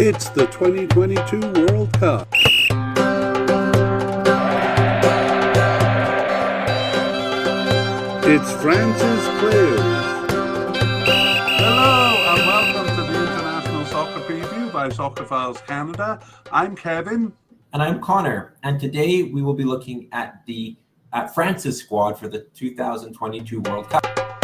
It's 0.00 0.28
the 0.28 0.46
2022 0.46 1.40
World 1.40 1.92
Cup. 1.94 2.28
It's 8.22 8.52
France's 8.62 9.28
players. 9.40 9.80
Hello 11.58 12.14
and 12.28 12.46
welcome 12.46 12.94
to 12.94 13.12
the 13.12 13.22
International 13.22 13.84
Soccer 13.86 14.20
Preview 14.20 14.72
by 14.72 14.88
Soccer 14.88 15.24
Files 15.24 15.60
Canada. 15.62 16.20
I'm 16.52 16.76
Kevin. 16.76 17.32
And 17.72 17.82
I'm 17.82 18.00
Connor. 18.00 18.54
And 18.62 18.78
today 18.78 19.24
we 19.24 19.42
will 19.42 19.54
be 19.54 19.64
looking 19.64 20.08
at 20.12 20.46
the 20.46 20.76
at 21.12 21.34
France's 21.34 21.80
squad 21.80 22.12
for 22.16 22.28
the 22.28 22.46
2022 22.54 23.62
World 23.62 23.90
Cup. 23.90 24.37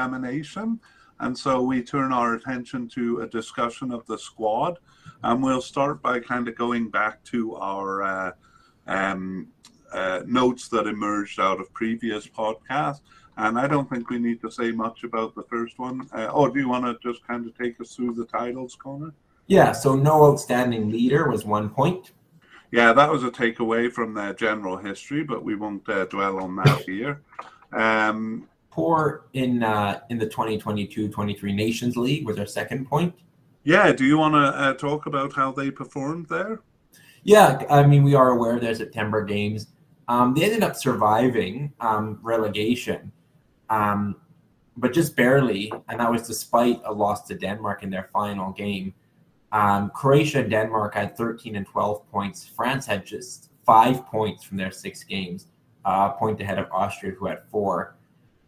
Examination, 0.00 0.80
and 1.20 1.36
so 1.36 1.60
we 1.60 1.82
turn 1.82 2.12
our 2.12 2.34
attention 2.34 2.88
to 2.88 3.20
a 3.20 3.26
discussion 3.28 3.92
of 3.92 4.06
the 4.06 4.16
squad, 4.16 4.78
and 5.22 5.42
we'll 5.42 5.60
start 5.60 6.00
by 6.00 6.18
kind 6.18 6.48
of 6.48 6.54
going 6.56 6.88
back 6.88 7.22
to 7.24 7.54
our 7.56 8.02
uh, 8.02 8.32
um, 8.86 9.46
uh, 9.92 10.20
notes 10.26 10.68
that 10.68 10.86
emerged 10.86 11.38
out 11.38 11.60
of 11.60 11.72
previous 11.74 12.26
podcasts. 12.26 13.00
And 13.36 13.58
I 13.58 13.66
don't 13.66 13.88
think 13.88 14.08
we 14.10 14.18
need 14.18 14.40
to 14.40 14.50
say 14.50 14.70
much 14.72 15.04
about 15.04 15.34
the 15.34 15.44
first 15.44 15.78
one. 15.78 16.08
Uh, 16.14 16.26
or 16.26 16.50
do 16.50 16.58
you 16.58 16.68
want 16.68 16.84
to 16.84 16.96
just 17.06 17.26
kind 17.26 17.46
of 17.46 17.56
take 17.56 17.80
us 17.80 17.94
through 17.94 18.14
the 18.14 18.26
titles, 18.26 18.76
Connor? 18.82 19.12
Yeah, 19.46 19.72
so 19.72 19.96
no 19.96 20.30
outstanding 20.30 20.90
leader 20.90 21.28
was 21.28 21.44
one 21.44 21.68
point. 21.70 22.12
Yeah, 22.70 22.92
that 22.92 23.10
was 23.10 23.24
a 23.24 23.30
takeaway 23.30 23.90
from 23.90 24.14
the 24.14 24.32
general 24.34 24.76
history, 24.76 25.24
but 25.24 25.42
we 25.42 25.54
won't 25.56 25.88
uh, 25.88 26.04
dwell 26.06 26.38
on 26.38 26.56
that 26.56 26.82
here. 26.82 27.22
Um, 27.72 28.48
Poor 28.70 29.26
in 29.32 29.62
uh, 29.62 30.00
in 30.10 30.18
the 30.18 30.26
2022-23 30.26 31.54
Nations 31.54 31.96
League 31.96 32.26
was 32.26 32.38
our 32.38 32.46
second 32.46 32.86
point. 32.88 33.14
yeah, 33.64 33.92
do 33.92 34.04
you 34.04 34.16
want 34.16 34.34
to 34.34 34.38
uh, 34.38 34.74
talk 34.74 35.06
about 35.06 35.32
how 35.32 35.52
they 35.52 35.70
performed 35.70 36.26
there? 36.28 36.60
Yeah, 37.24 37.62
I 37.68 37.84
mean 37.86 38.04
we 38.04 38.14
are 38.14 38.30
aware 38.30 38.58
there's 38.58 38.78
September 38.78 39.24
games. 39.24 39.66
Um, 40.08 40.34
they 40.34 40.44
ended 40.44 40.62
up 40.62 40.76
surviving 40.76 41.72
um, 41.80 42.18
relegation, 42.22 43.12
um, 43.68 44.16
but 44.76 44.92
just 44.92 45.14
barely, 45.14 45.72
and 45.88 46.00
that 46.00 46.10
was 46.10 46.26
despite 46.26 46.80
a 46.84 46.92
loss 46.92 47.26
to 47.28 47.34
Denmark 47.34 47.82
in 47.82 47.90
their 47.90 48.08
final 48.12 48.52
game. 48.52 48.94
Um, 49.52 49.90
Croatia 49.90 50.40
and 50.40 50.50
Denmark 50.50 50.94
had 50.94 51.16
13 51.16 51.56
and 51.56 51.66
12 51.66 52.10
points. 52.10 52.46
France 52.46 52.86
had 52.86 53.04
just 53.04 53.50
five 53.66 54.06
points 54.06 54.44
from 54.44 54.56
their 54.56 54.70
six 54.70 55.04
games, 55.04 55.46
uh, 55.84 56.10
a 56.12 56.18
point 56.18 56.40
ahead 56.40 56.58
of 56.58 56.66
Austria, 56.72 57.12
who 57.12 57.26
had 57.26 57.42
four. 57.50 57.96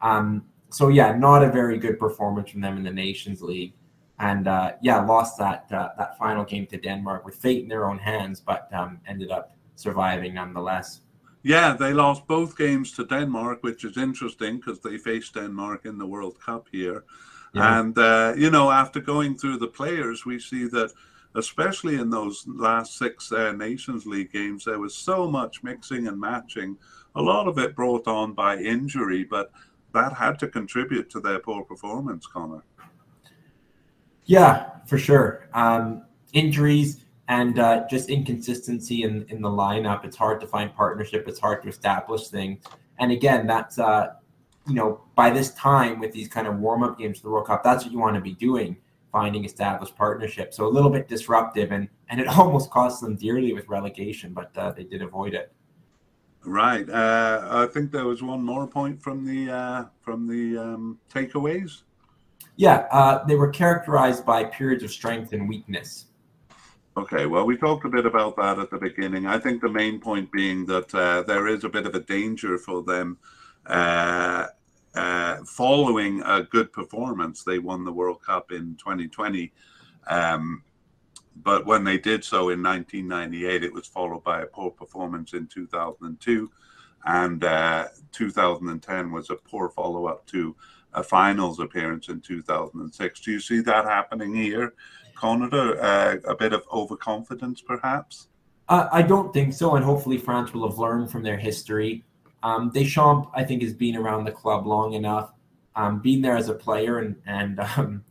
Um, 0.03 0.45
so 0.70 0.89
yeah, 0.89 1.17
not 1.17 1.42
a 1.42 1.50
very 1.50 1.78
good 1.78 1.98
performance 1.98 2.50
from 2.50 2.61
them 2.61 2.77
in 2.77 2.83
the 2.83 2.92
Nations 2.92 3.42
League, 3.42 3.75
and 4.19 4.48
uh, 4.48 4.72
yeah, 4.83 5.05
lost 5.05 5.39
that 5.39 5.67
uh, 5.72 5.91
that 5.98 6.19
final 6.19 6.45
game 6.45 6.67
to 6.67 6.77
Denmark 6.77 7.25
with 7.25 7.36
fate 7.36 7.62
in 7.62 7.69
their 7.69 7.89
own 7.89 7.98
hands, 7.98 8.41
but 8.41 8.69
um, 8.75 9.00
ended 9.06 9.30
up 9.30 9.56
surviving 9.75 10.34
nonetheless. 10.34 11.00
Yeah, 11.42 11.75
they 11.75 11.92
lost 11.92 12.27
both 12.28 12.56
games 12.56 12.92
to 12.92 13.05
Denmark, 13.05 13.62
which 13.62 13.84
is 13.84 13.97
interesting 13.97 14.58
because 14.58 14.80
they 14.80 14.97
faced 14.97 15.34
Denmark 15.34 15.86
in 15.86 15.98
the 15.98 16.06
World 16.06 16.39
Cup 16.41 16.69
here. 16.70 17.05
Yeah. 17.53 17.80
And, 17.80 17.98
uh, 17.98 18.34
you 18.36 18.50
know, 18.50 18.70
after 18.70 19.00
going 19.00 19.36
through 19.36 19.58
the 19.58 19.67
players, 19.67 20.25
we 20.25 20.39
see 20.39 20.67
that, 20.69 20.92
especially 21.34 21.97
in 21.97 22.11
those 22.11 22.45
last 22.47 22.97
six 22.97 23.33
uh, 23.33 23.53
Nations 23.53 24.06
League 24.06 24.33
games, 24.33 24.64
there 24.64 24.78
was 24.78 24.95
so 24.95 25.28
much 25.28 25.62
mixing 25.64 26.06
and 26.06 26.19
matching. 26.19 26.77
A 27.17 27.23
lot 27.23 27.48
of 27.48 27.58
it 27.58 27.75
brought 27.75 28.06
on 28.06 28.33
by 28.34 28.56
injury, 28.56 29.25
but 29.25 29.50
that 29.93 30.12
had 30.15 30.39
to 30.41 30.48
contribute 30.48 31.11
to 31.11 31.21
their 31.21 31.39
poor 31.39 31.65
performance, 31.65 32.27
Connor. 32.27 32.65
Yeah, 34.25 34.71
for 34.87 34.98
sure. 34.98 35.48
Um, 35.53 36.05
injuries 36.33 37.05
and 37.29 37.58
uh, 37.58 37.86
just 37.89 38.08
inconsistency 38.08 39.05
in, 39.05 39.27
in 39.29 39.41
the 39.41 39.48
lineup. 39.48 40.05
It's 40.05 40.17
hard 40.17 40.41
to 40.41 40.47
find 40.47 40.75
partnership. 40.75 41.29
It's 41.29 41.41
hard 41.41 41.63
to 41.63 41.69
establish 41.69 42.29
things. 42.29 42.64
And 42.98 43.13
again, 43.13 43.47
that's 43.47 43.79
uh, 43.79 44.14
you 44.67 44.75
know 44.75 45.01
by 45.14 45.31
this 45.31 45.52
time 45.55 45.98
with 45.98 46.13
these 46.13 46.29
kind 46.29 46.47
of 46.47 46.58
warm 46.58 46.83
up 46.83 46.98
games 46.98 47.19
for 47.19 47.25
the 47.25 47.31
World 47.31 47.47
Cup, 47.47 47.64
that's 47.64 47.85
what 47.85 47.92
you 47.92 47.98
want 47.98 48.14
to 48.17 48.20
be 48.20 48.35
doing, 48.35 48.77
finding 49.11 49.45
established 49.45 49.97
partnership. 49.97 50.52
So 50.55 50.67
a 50.67 50.69
little 50.69 50.91
bit 50.91 51.08
disruptive, 51.08 51.73
and 51.73 51.89
and 52.08 52.20
it 52.20 52.29
almost 52.39 52.70
cost 52.70 53.01
them 53.01 53.17
dearly 53.17 53.52
with 53.52 53.69
relegation, 53.69 54.33
but 54.33 54.57
uh, 54.57 54.73
they 54.73 54.85
did 54.85 55.02
avoid 55.02 55.35
it. 55.35 55.52
Right. 56.45 56.89
Uh, 56.89 57.47
I 57.51 57.67
think 57.67 57.92
there 57.92 58.07
was 58.07 58.23
one 58.23 58.42
more 58.42 58.67
point 58.67 59.01
from 59.01 59.25
the 59.25 59.51
uh, 59.53 59.85
from 60.01 60.27
the 60.27 60.58
um, 60.58 60.98
takeaways. 61.13 61.83
Yeah, 62.57 62.86
uh, 62.91 63.25
they 63.25 63.36
were 63.36 63.51
characterized 63.51 64.27
by 64.27 64.45
periods 64.45 64.83
of 64.83 64.91
strength 64.91 65.33
and 65.33 65.48
weakness. 65.48 66.07
Okay, 66.97 67.25
well, 67.25 67.47
we 67.47 67.57
talked 67.57 67.86
a 67.86 67.89
bit 67.89 68.05
about 68.05 68.36
that 68.36 68.58
at 68.58 68.70
the 68.70 68.77
beginning. 68.77 69.27
I 69.27 69.39
think 69.39 69.63
the 69.63 69.69
main 69.69 69.98
point 69.98 70.31
being 70.31 70.67
that 70.67 70.95
uh, 70.95 71.23
there 71.23 71.48
is 71.48 71.64
a 71.64 71.69
bit 71.70 71.86
of 71.86 71.95
a 71.95 72.01
danger 72.01 72.58
for 72.58 72.83
them 72.83 73.17
uh, 73.67 74.48
uh, 74.95 75.36
following 75.47 76.23
a 76.23 76.42
good 76.42 76.70
performance. 76.73 77.45
They 77.45 77.58
won 77.58 77.85
the 77.85 77.92
World 77.92 78.23
Cup 78.23 78.52
in 78.52 78.77
2020. 78.77 79.52
Um, 80.08 80.63
but 81.37 81.67
when 81.67 81.85
they 81.85 81.98
did 81.98 82.25
so 82.25 82.51
in 82.51 82.63
1998, 82.63 83.65
it 83.65 83.73
was 83.73 83.87
followed 83.87 84.25
by 84.25 84.43
a 84.43 84.47
poor 84.47 84.70
performance 84.70 85.33
in 85.33 85.47
2002. 85.47 86.51
And 87.05 87.43
uh, 87.43 87.89
2010 88.13 89.11
was 89.11 89.31
a 89.31 89.37
poor 89.37 89.69
follow 89.70 90.07
up 90.07 90.27
to 90.27 90.55
a 90.95 91.03
finals 91.03 91.59
appearance 91.59 92.09
in 92.09 92.20
2006. 92.20 93.20
Do 93.20 93.33
you 93.33 93.41
see 93.41 93.61
that 93.61 93.85
happening 93.85 94.35
here? 94.35 94.75
Connor, 95.15 95.81
uh, 95.81 96.17
a 96.27 96.35
bit 96.35 96.53
of 96.53 96.65
overconfidence, 96.73 97.61
perhaps. 97.61 98.29
I 98.69 99.03
don't 99.03 99.35
think 99.35 99.53
so, 99.53 99.77
and 99.77 99.85
hopefully 99.85 100.17
France 100.17 100.55
will 100.55 100.67
have 100.67 100.79
learned 100.79 101.11
from 101.11 101.23
their 101.23 101.37
history. 101.37 102.05
Um, 102.43 102.70
Deschamps, 102.70 103.29
I 103.35 103.45
think, 103.45 103.63
has 103.63 103.75
been 103.75 103.97
around 103.97 104.25
the 104.25 104.33
club 104.33 104.67
long 104.67 104.95
enough, 104.95 105.33
um, 105.77 106.01
been 106.01 106.23
there 106.23 106.37
as 106.37 106.49
a 106.49 106.55
player, 106.55 106.99
and 106.99 107.17
and 107.27 107.61
um, 107.61 108.05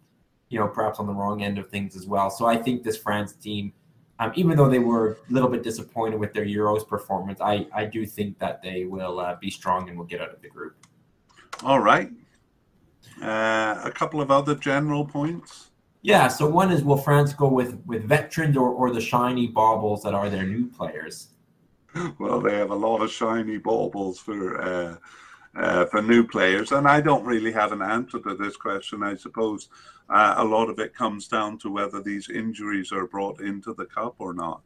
you 0.51 0.59
know 0.59 0.67
perhaps 0.67 1.00
on 1.00 1.07
the 1.07 1.13
wrong 1.13 1.41
end 1.41 1.57
of 1.57 1.69
things 1.69 1.95
as 1.95 2.06
well. 2.06 2.29
So 2.29 2.45
I 2.45 2.57
think 2.57 2.84
this 2.84 2.97
France 2.97 3.34
team, 3.34 3.73
um, 4.19 4.31
even 4.35 4.57
though 4.57 4.69
they 4.69 4.79
were 4.79 5.17
a 5.29 5.34
little 5.34 5.50
bit 5.50 5.63
disappointed 5.63 6.19
with 6.19 6.34
their 6.34 6.45
Euros 6.45 6.88
performance, 6.88 7.39
I 7.41 7.66
I 7.73 7.85
do 7.85 8.06
think 8.06 8.38
that 8.39 8.61
they 8.61 8.84
will 8.84 9.19
uh, 9.19 9.35
be 9.35 9.50
strong 9.50 9.88
and 9.88 9.97
will 9.97 10.06
get 10.06 10.22
out 10.22 10.34
of 10.34 10.41
the 10.41 10.50
group. 10.50 10.75
All 11.63 11.79
right. 11.79 12.11
Uh, 13.22 13.81
a 13.84 13.91
couple 13.91 14.19
of 14.19 14.29
other 14.29 14.56
general 14.56 15.06
points. 15.06 15.72
Yeah. 16.01 16.28
So 16.28 16.47
one 16.47 16.72
is 16.72 16.84
will 16.84 16.97
France 16.97 17.34
go 17.34 17.47
with 17.47 17.81
with 17.85 18.03
veterans 18.03 18.57
or 18.57 18.69
or 18.69 18.91
the 18.91 19.01
shiny 19.01 19.47
baubles 19.47 20.03
that 20.03 20.13
are 20.13 20.29
their 20.29 20.45
new 20.45 20.67
players? 20.67 21.29
Well, 22.19 22.40
they 22.40 22.56
have 22.56 22.72
a 22.72 22.75
lot 22.75 23.01
of 23.01 23.11
shiny 23.11 23.57
baubles 23.57 24.17
for 24.17 24.61
uh, 24.61 24.95
uh, 25.56 25.85
for 25.85 26.01
new 26.01 26.25
players, 26.25 26.72
and 26.72 26.88
I 26.88 27.01
don't 27.01 27.25
really 27.25 27.51
have 27.51 27.72
an 27.72 27.81
answer 27.81 28.19
to 28.19 28.35
this 28.35 28.56
question. 28.56 29.03
I 29.03 29.16
suppose 29.16 29.69
uh, 30.09 30.35
a 30.38 30.44
lot 30.44 30.69
of 30.69 30.79
it 30.79 30.95
comes 30.95 31.28
down 31.28 31.57
to 31.59 31.72
whether 31.72 32.01
these 32.01 32.29
injuries 32.29 32.91
are 32.91 33.07
brought 33.07 33.41
into 33.41 33.73
the 33.73 33.85
cup 33.85 34.16
or 34.19 34.34
not. 34.34 34.61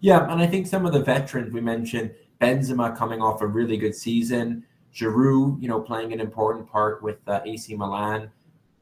Yeah, 0.00 0.30
and 0.30 0.40
I 0.40 0.46
think 0.46 0.66
some 0.66 0.86
of 0.86 0.92
the 0.92 1.02
veterans 1.02 1.52
we 1.52 1.60
mentioned, 1.60 2.12
Benzema 2.40 2.96
coming 2.96 3.22
off 3.22 3.40
a 3.40 3.46
really 3.46 3.76
good 3.76 3.94
season, 3.94 4.64
Giroud, 4.94 5.60
you 5.60 5.68
know, 5.68 5.80
playing 5.80 6.12
an 6.12 6.20
important 6.20 6.68
part 6.68 7.02
with 7.02 7.18
uh, 7.26 7.40
AC 7.44 7.74
Milan. 7.74 8.30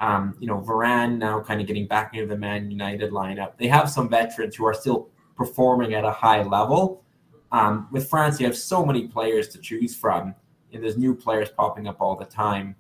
Um, 0.00 0.34
you 0.41 0.48
know, 0.48 0.60
Varane 0.60 1.16
now 1.16 1.41
kind 1.41 1.60
of 1.60 1.66
getting 1.69 1.87
back 1.87 2.12
into 2.15 2.26
the 2.26 2.37
Man 2.37 2.71
United 2.71 3.12
lineup. 3.12 3.56
They 3.56 3.69
have 3.69 3.88
some 3.88 4.09
veterans 4.09 4.56
who 4.56 4.66
are 4.66 4.75
still 4.75 5.10
performing 5.37 5.94
at 5.94 6.04
a 6.04 6.10
high 6.10 6.42
level. 6.42 7.04
Um, 7.53 7.87
with 7.92 8.10
France, 8.10 8.41
you 8.41 8.47
have 8.47 8.56
so 8.56 8.84
many 8.84 9.06
players 9.06 9.47
to 9.48 9.59
choose 9.59 9.94
from, 9.94 10.34
and 10.72 10.83
there's 10.83 10.97
new 10.97 11.15
players 11.15 11.48
popping 11.51 11.86
up 11.89 12.01
all 12.01 12.16
the 12.16 12.24
time. 12.24 12.74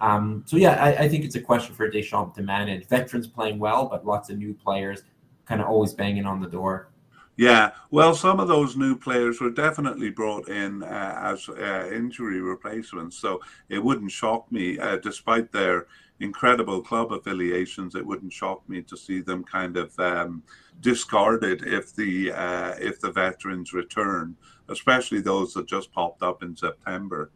Um, 0.00 0.42
so 0.46 0.56
yeah, 0.56 0.82
I, 0.82 1.04
I 1.04 1.08
think 1.08 1.24
it's 1.24 1.36
a 1.36 1.40
question 1.40 1.74
for 1.74 1.88
Deschamps 1.88 2.34
to 2.36 2.42
manage. 2.42 2.86
Veterans 2.86 3.26
playing 3.26 3.58
well, 3.58 3.86
but 3.86 4.04
lots 4.04 4.30
of 4.30 4.38
new 4.38 4.54
players 4.54 5.02
kind 5.46 5.60
of 5.60 5.66
always 5.66 5.92
banging 5.92 6.26
on 6.26 6.40
the 6.40 6.48
door. 6.48 6.88
Yeah, 7.36 7.72
well, 7.90 8.14
some 8.14 8.38
of 8.38 8.46
those 8.46 8.76
new 8.76 8.96
players 8.96 9.40
were 9.40 9.50
definitely 9.50 10.10
brought 10.10 10.48
in 10.48 10.84
uh, 10.84 11.18
as 11.20 11.48
uh, 11.48 11.90
injury 11.92 12.40
replacements, 12.40 13.16
so 13.16 13.40
it 13.68 13.82
wouldn't 13.82 14.12
shock 14.12 14.50
me, 14.52 14.78
uh, 14.78 14.98
despite 14.98 15.50
their 15.50 15.86
incredible 16.20 16.80
club 16.80 17.12
affiliations, 17.12 17.96
it 17.96 18.06
wouldn't 18.06 18.32
shock 18.32 18.66
me 18.68 18.82
to 18.82 18.96
see 18.96 19.20
them 19.20 19.42
kind 19.42 19.76
of 19.76 19.98
um, 19.98 20.44
discarded 20.84 21.66
if 21.66 21.96
the 21.96 22.30
uh, 22.30 22.74
if 22.78 23.00
the 23.00 23.10
veterans 23.10 23.72
return, 23.72 24.36
especially 24.68 25.20
those 25.20 25.54
that 25.54 25.66
just 25.66 25.90
popped 25.90 26.22
up 26.22 26.42
in 26.42 26.54
September. 26.54 27.30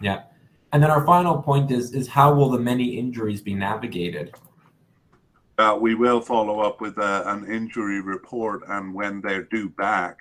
Yeah. 0.00 0.22
And 0.72 0.82
then 0.82 0.90
our 0.90 1.04
final 1.04 1.42
point 1.42 1.70
is 1.70 1.92
is 1.92 2.06
how 2.06 2.32
will 2.32 2.48
the 2.48 2.60
many 2.60 2.96
injuries 2.96 3.42
be 3.42 3.54
navigated? 3.54 4.34
Uh, 5.58 5.76
we 5.78 5.96
will 5.96 6.20
follow 6.20 6.60
up 6.60 6.80
with 6.80 6.96
uh, 6.98 7.24
an 7.26 7.44
injury 7.50 8.00
report 8.00 8.62
and 8.68 8.94
when 8.94 9.20
they're 9.20 9.42
due 9.42 9.68
back. 9.68 10.20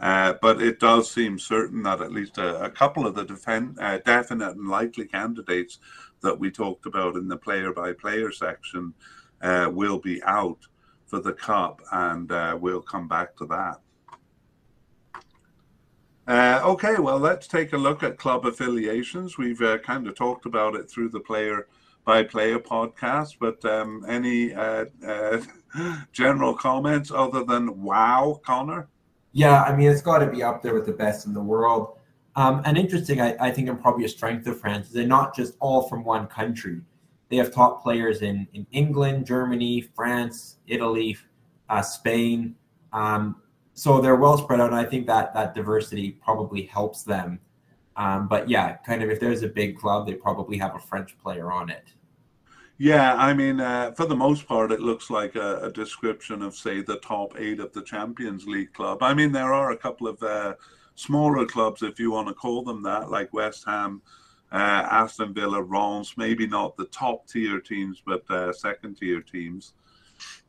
Uh, 0.00 0.34
but 0.40 0.62
it 0.62 0.78
does 0.78 1.10
seem 1.10 1.36
certain 1.36 1.82
that 1.82 2.00
at 2.00 2.12
least 2.12 2.38
a, 2.38 2.62
a 2.62 2.70
couple 2.70 3.04
of 3.04 3.16
the 3.16 3.24
defend, 3.24 3.76
uh, 3.80 3.98
definite 4.06 4.54
and 4.54 4.68
likely 4.68 5.04
candidates 5.04 5.80
that 6.20 6.38
we 6.38 6.52
talked 6.52 6.86
about 6.86 7.16
in 7.16 7.26
the 7.26 7.36
player 7.36 7.72
by 7.72 7.92
player 7.92 8.30
section 8.30 8.94
uh, 9.42 9.68
will 9.72 9.98
be 9.98 10.22
out 10.22 10.60
for 11.08 11.20
the 11.20 11.32
cup, 11.32 11.82
and 11.90 12.30
uh, 12.30 12.56
we'll 12.60 12.82
come 12.82 13.08
back 13.08 13.36
to 13.38 13.46
that. 13.46 13.80
Uh, 16.28 16.60
okay, 16.62 16.96
well, 16.98 17.18
let's 17.18 17.46
take 17.46 17.72
a 17.72 17.76
look 17.76 18.02
at 18.02 18.18
club 18.18 18.44
affiliations. 18.44 19.38
We've 19.38 19.62
uh, 19.62 19.78
kind 19.78 20.06
of 20.06 20.14
talked 20.14 20.44
about 20.44 20.74
it 20.76 20.90
through 20.90 21.08
the 21.08 21.20
player 21.20 21.66
by 22.04 22.22
player 22.22 22.58
podcast, 22.58 23.36
but 23.40 23.64
um, 23.64 24.04
any 24.06 24.52
uh, 24.52 24.84
uh, 25.06 25.40
general 26.12 26.54
comments 26.54 27.10
other 27.10 27.44
than 27.44 27.82
wow, 27.82 28.40
Connor? 28.44 28.88
Yeah, 29.32 29.62
I 29.62 29.74
mean, 29.74 29.90
it's 29.90 30.02
got 30.02 30.18
to 30.18 30.26
be 30.26 30.42
up 30.42 30.62
there 30.62 30.74
with 30.74 30.84
the 30.84 30.92
best 30.92 31.26
in 31.26 31.32
the 31.32 31.40
world. 31.40 31.96
Um, 32.36 32.62
and 32.66 32.76
interesting, 32.76 33.20
I, 33.20 33.34
I 33.40 33.50
think, 33.50 33.68
and 33.68 33.80
probably 33.80 34.04
a 34.04 34.08
strength 34.08 34.46
of 34.46 34.60
France 34.60 34.88
is 34.88 34.92
they're 34.92 35.06
not 35.06 35.34
just 35.34 35.54
all 35.60 35.88
from 35.88 36.04
one 36.04 36.26
country. 36.26 36.82
They 37.28 37.36
have 37.36 37.52
top 37.52 37.82
players 37.82 38.22
in, 38.22 38.46
in 38.54 38.66
England, 38.72 39.26
Germany, 39.26 39.82
France, 39.94 40.56
Italy, 40.66 41.16
uh, 41.68 41.82
Spain. 41.82 42.54
Um, 42.92 43.36
so 43.74 44.00
they're 44.00 44.16
well 44.16 44.38
spread 44.38 44.60
out. 44.60 44.70
And 44.70 44.78
I 44.78 44.84
think 44.84 45.06
that 45.06 45.34
that 45.34 45.54
diversity 45.54 46.12
probably 46.12 46.62
helps 46.62 47.02
them. 47.02 47.38
Um, 47.96 48.28
but 48.28 48.48
yeah, 48.48 48.76
kind 48.78 49.02
of 49.02 49.10
if 49.10 49.20
there's 49.20 49.42
a 49.42 49.48
big 49.48 49.76
club, 49.76 50.06
they 50.06 50.14
probably 50.14 50.56
have 50.58 50.74
a 50.74 50.78
French 50.78 51.18
player 51.18 51.50
on 51.52 51.68
it. 51.68 51.92
Yeah, 52.80 53.16
I 53.16 53.34
mean, 53.34 53.58
uh, 53.58 53.90
for 53.92 54.06
the 54.06 54.14
most 54.14 54.46
part, 54.46 54.70
it 54.70 54.80
looks 54.80 55.10
like 55.10 55.34
a, 55.34 55.64
a, 55.64 55.72
description 55.72 56.42
of, 56.42 56.54
say, 56.54 56.80
the 56.80 57.00
top 57.00 57.34
eight 57.36 57.58
of 57.58 57.72
the 57.72 57.82
Champions 57.82 58.46
League 58.46 58.72
club. 58.72 59.02
I 59.02 59.14
mean, 59.14 59.32
there 59.32 59.52
are 59.52 59.72
a 59.72 59.76
couple 59.76 60.06
of 60.06 60.22
uh, 60.22 60.54
smaller 60.94 61.44
clubs, 61.44 61.82
if 61.82 61.98
you 61.98 62.12
want 62.12 62.28
to 62.28 62.34
call 62.34 62.62
them 62.62 62.84
that, 62.84 63.10
like 63.10 63.32
West 63.32 63.64
Ham, 63.66 64.00
uh, 64.52 64.86
Aston 64.90 65.34
Villa, 65.34 65.62
Reims, 65.62 66.14
maybe 66.16 66.46
not 66.46 66.76
the 66.76 66.86
top 66.86 67.26
tier 67.28 67.60
teams, 67.60 68.02
but 68.04 68.28
uh, 68.30 68.52
second 68.52 68.96
tier 68.96 69.20
teams. 69.20 69.74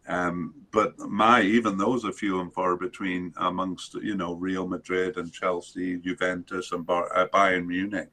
Um, 0.07 0.56
but 0.72 0.98
my, 0.98 1.42
even 1.42 1.78
those 1.78 2.04
are 2.04 2.12
few 2.12 2.42
and 2.42 2.51
far 2.51 2.75
between 2.75 3.34
amongst, 3.38 3.94
you 3.96 4.16
know, 4.16 4.34
Real 4.34 4.68
Madrid 4.68 5.18
and 5.18 5.31
Chelsea, 5.31 5.98
Juventus 5.98 6.72
and 6.72 6.86
Bar- 6.86 7.16
uh, 7.16 7.28
Bayern 7.28 7.68
Munich. 7.68 8.10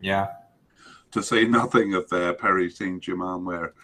Yeah. 0.00 0.28
To 1.10 1.22
say 1.22 1.44
nothing 1.44 1.94
of 1.94 2.12
uh, 2.12 2.34
Paris 2.34 2.76
Saint 2.76 3.02
Germain, 3.02 3.44
where, 3.44 3.74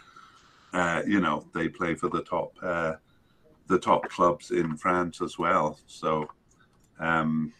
uh, 0.72 1.02
you 1.06 1.20
know, 1.20 1.44
they 1.54 1.68
play 1.68 1.96
for 1.96 2.08
the 2.08 2.22
top, 2.22 2.56
uh, 2.62 2.94
the 3.66 3.78
top 3.80 4.08
clubs 4.08 4.52
in 4.52 4.76
France 4.76 5.20
as 5.20 5.36
well. 5.36 5.80
So, 5.88 6.28
um, 7.00 7.52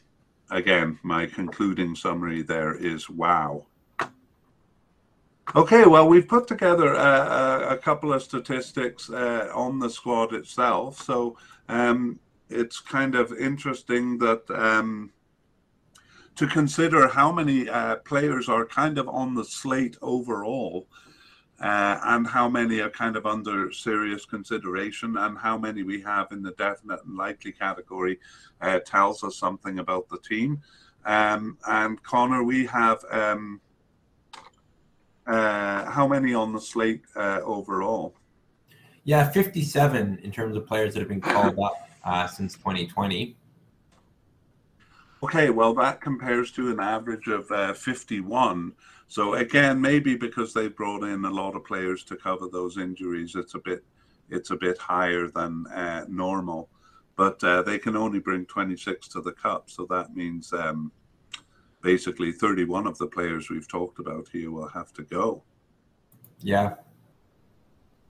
again, 0.50 1.00
my 1.02 1.26
concluding 1.26 1.96
summary 1.96 2.42
there 2.42 2.76
is 2.76 3.10
wow. 3.10 3.66
Okay, 5.54 5.87
well, 5.87 6.08
we've 6.08 6.26
put 6.26 6.48
together 6.48 6.93
a, 6.94 7.75
a, 7.75 7.78
couple 7.78 8.12
of 8.12 8.20
statistics 8.20 9.08
uh, 9.08 9.48
on 9.54 9.78
the 9.78 9.88
squad 9.88 10.34
itself. 10.34 11.00
So 11.00 11.38
um, 11.69 12.19
it's 12.50 12.81
kind 12.81 13.14
of 13.14 13.32
interesting 13.32 14.19
that 14.19 14.43
um, 14.50 15.12
to 16.34 16.48
consider 16.48 17.06
how 17.06 17.31
many 17.31 17.69
uh, 17.69 17.96
players 17.96 18.48
are 18.48 18.66
kind 18.66 18.98
of 18.98 19.08
on 19.08 19.34
the 19.34 19.44
slate 19.44 19.96
overall. 20.02 20.88
Uh, 21.58 21.99
and 22.04 22.26
how 22.26 22.50
many 22.50 22.81
are 22.81 22.90
kind 22.90 23.16
of 23.16 23.25
under 23.25 23.72
serious 23.72 24.26
consideration, 24.26 25.16
and 25.16 25.38
how 25.38 25.56
many 25.56 25.82
we 25.82 26.02
have 26.02 26.31
in 26.31 26.42
the 26.42 26.50
definite 26.58 27.02
and 27.06 27.16
likely 27.16 27.50
category 27.50 28.19
uh, 28.60 28.78
tells 28.81 29.25
us 29.25 29.38
something 29.38 29.78
about 29.78 30.06
the 30.10 30.19
team. 30.19 30.60
Um, 31.06 31.56
and 31.66 32.02
Connor, 32.02 32.42
we 32.42 32.66
have 32.66 33.02
um, 33.10 33.62
uh, 35.26 35.90
how 35.90 36.06
many 36.06 36.34
on 36.34 36.52
the 36.52 36.61
slate 36.61 37.02
uh, 37.17 37.40
overall? 37.43 38.14
Yeah, 39.05 39.28
57 39.31 40.20
in 40.23 40.32
terms 40.32 40.56
of 40.56 40.67
players 40.67 40.94
that 40.94 41.00
have 41.00 41.08
been 41.08 41.20
called 41.20 41.58
up 41.62 41.88
uh, 42.05 42.26
since 42.26 42.55
2020. 42.55 43.37
Okay, 45.23 45.50
well, 45.50 45.75
that 45.75 46.00
compares 46.00 46.52
to 46.52 46.70
an 46.70 46.81
average 46.81 47.26
of 47.26 47.50
uh, 47.50 47.73
51. 47.73 48.73
So 49.08 49.34
again, 49.34 49.81
maybe 49.81 50.17
because 50.17 50.52
they 50.52 50.69
brought 50.69 51.05
in 51.05 51.25
a 51.25 51.31
lot 51.31 51.56
of 51.56 51.64
players 51.64 52.05
to 52.05 52.17
cover 52.17 52.49
those 52.49 52.76
injuries, 52.76 53.34
it's 53.34 53.55
a 53.55 53.58
bit 53.58 53.84
it's 54.28 54.50
a 54.50 54.56
bit 54.56 54.76
higher 54.76 55.28
than 55.28 55.67
uh, 55.69 56.05
normal. 56.08 56.69
But 57.14 57.43
uh, 57.44 57.62
they 57.62 57.78
can 57.78 57.96
only 57.96 58.19
bring 58.19 58.44
26 58.44 59.08
to 59.08 59.20
the 59.20 59.32
cup, 59.32 59.70
so 59.70 59.87
that 59.88 60.14
means 60.14 60.52
um, 60.52 60.93
basically 61.86 62.32
31 62.32 62.84
of 62.88 62.98
the 62.98 63.06
players 63.06 63.48
we've 63.48 63.68
talked 63.68 64.00
about 64.00 64.26
here 64.32 64.50
will 64.50 64.68
have 64.68 64.92
to 64.92 65.02
go. 65.04 65.44
Yeah. 66.40 66.74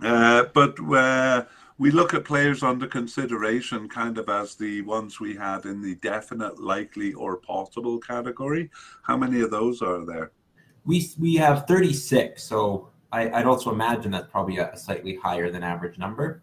Uh, 0.02 0.44
but 0.54 0.74
uh, 0.80 1.44
we 1.76 1.90
look 1.90 2.14
at 2.14 2.24
players 2.24 2.62
under 2.62 2.86
consideration 2.86 3.86
kind 3.86 4.16
of 4.16 4.30
as 4.30 4.54
the 4.54 4.80
ones 4.80 5.20
we 5.20 5.36
had 5.36 5.66
in 5.66 5.82
the 5.82 5.96
definite, 5.96 6.58
likely, 6.58 7.12
or 7.12 7.36
possible 7.36 7.98
category. 7.98 8.70
How 9.02 9.18
many 9.18 9.42
of 9.42 9.50
those 9.50 9.82
are 9.82 10.06
there? 10.06 10.32
We, 10.86 11.10
we 11.18 11.34
have 11.34 11.66
36. 11.66 12.42
So 12.42 12.88
I, 13.12 13.26
would 13.26 13.46
also 13.46 13.72
imagine 13.72 14.10
that's 14.10 14.30
probably 14.30 14.56
a, 14.56 14.72
a 14.72 14.76
slightly 14.78 15.16
higher 15.16 15.50
than 15.50 15.62
average 15.62 15.98
number. 15.98 16.40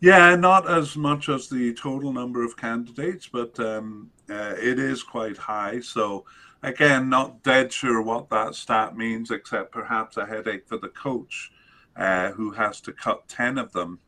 Yeah, 0.00 0.34
not 0.34 0.68
as 0.68 0.96
much 0.96 1.28
as 1.28 1.48
the 1.48 1.74
total 1.74 2.12
number 2.12 2.44
of 2.44 2.56
candidates, 2.56 3.28
but 3.28 3.56
um, 3.60 4.10
uh, 4.28 4.54
it 4.58 4.80
is 4.80 5.04
quite 5.04 5.36
high. 5.36 5.78
So 5.78 6.24
Again, 6.62 7.08
not 7.08 7.42
dead 7.42 7.72
sure 7.72 8.00
what 8.00 8.30
that 8.30 8.54
stat 8.54 8.96
means, 8.96 9.30
except 9.30 9.72
perhaps 9.72 10.16
a 10.16 10.26
headache 10.26 10.68
for 10.68 10.78
the 10.78 10.88
coach 10.88 11.50
uh, 11.96 12.30
who 12.32 12.52
has 12.52 12.80
to 12.82 12.92
cut 12.92 13.26
10 13.28 13.58
of 13.58 13.72
them. 13.72 13.98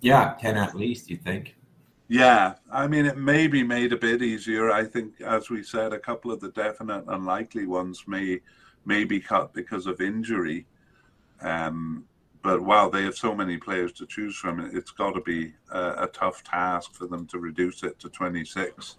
Yeah, 0.00 0.34
10 0.38 0.56
at 0.56 0.74
least, 0.76 1.08
you 1.08 1.16
think? 1.16 1.56
Yeah, 2.08 2.54
I 2.70 2.86
mean, 2.86 3.06
it 3.06 3.16
may 3.16 3.46
be 3.46 3.62
made 3.62 3.92
a 3.92 3.96
bit 3.96 4.22
easier. 4.22 4.70
I 4.70 4.84
think, 4.84 5.20
as 5.20 5.50
we 5.50 5.62
said, 5.62 5.92
a 5.92 5.98
couple 5.98 6.30
of 6.30 6.40
the 6.40 6.50
definite 6.50 7.04
unlikely 7.08 7.66
ones 7.66 8.04
may 8.06 8.40
may 8.84 9.02
be 9.02 9.18
cut 9.18 9.52
because 9.52 9.86
of 9.86 10.00
injury. 10.00 10.64
Um, 11.40 12.04
but 12.42 12.62
wow, 12.62 12.88
they 12.88 13.02
have 13.02 13.16
so 13.16 13.34
many 13.34 13.56
players 13.56 13.92
to 13.94 14.06
choose 14.06 14.36
from. 14.36 14.60
It's 14.72 14.92
got 14.92 15.14
to 15.14 15.20
be 15.20 15.54
a, 15.72 16.04
a 16.04 16.10
tough 16.12 16.44
task 16.44 16.94
for 16.94 17.08
them 17.08 17.26
to 17.26 17.38
reduce 17.40 17.82
it 17.82 17.98
to 17.98 18.08
26. 18.08 18.98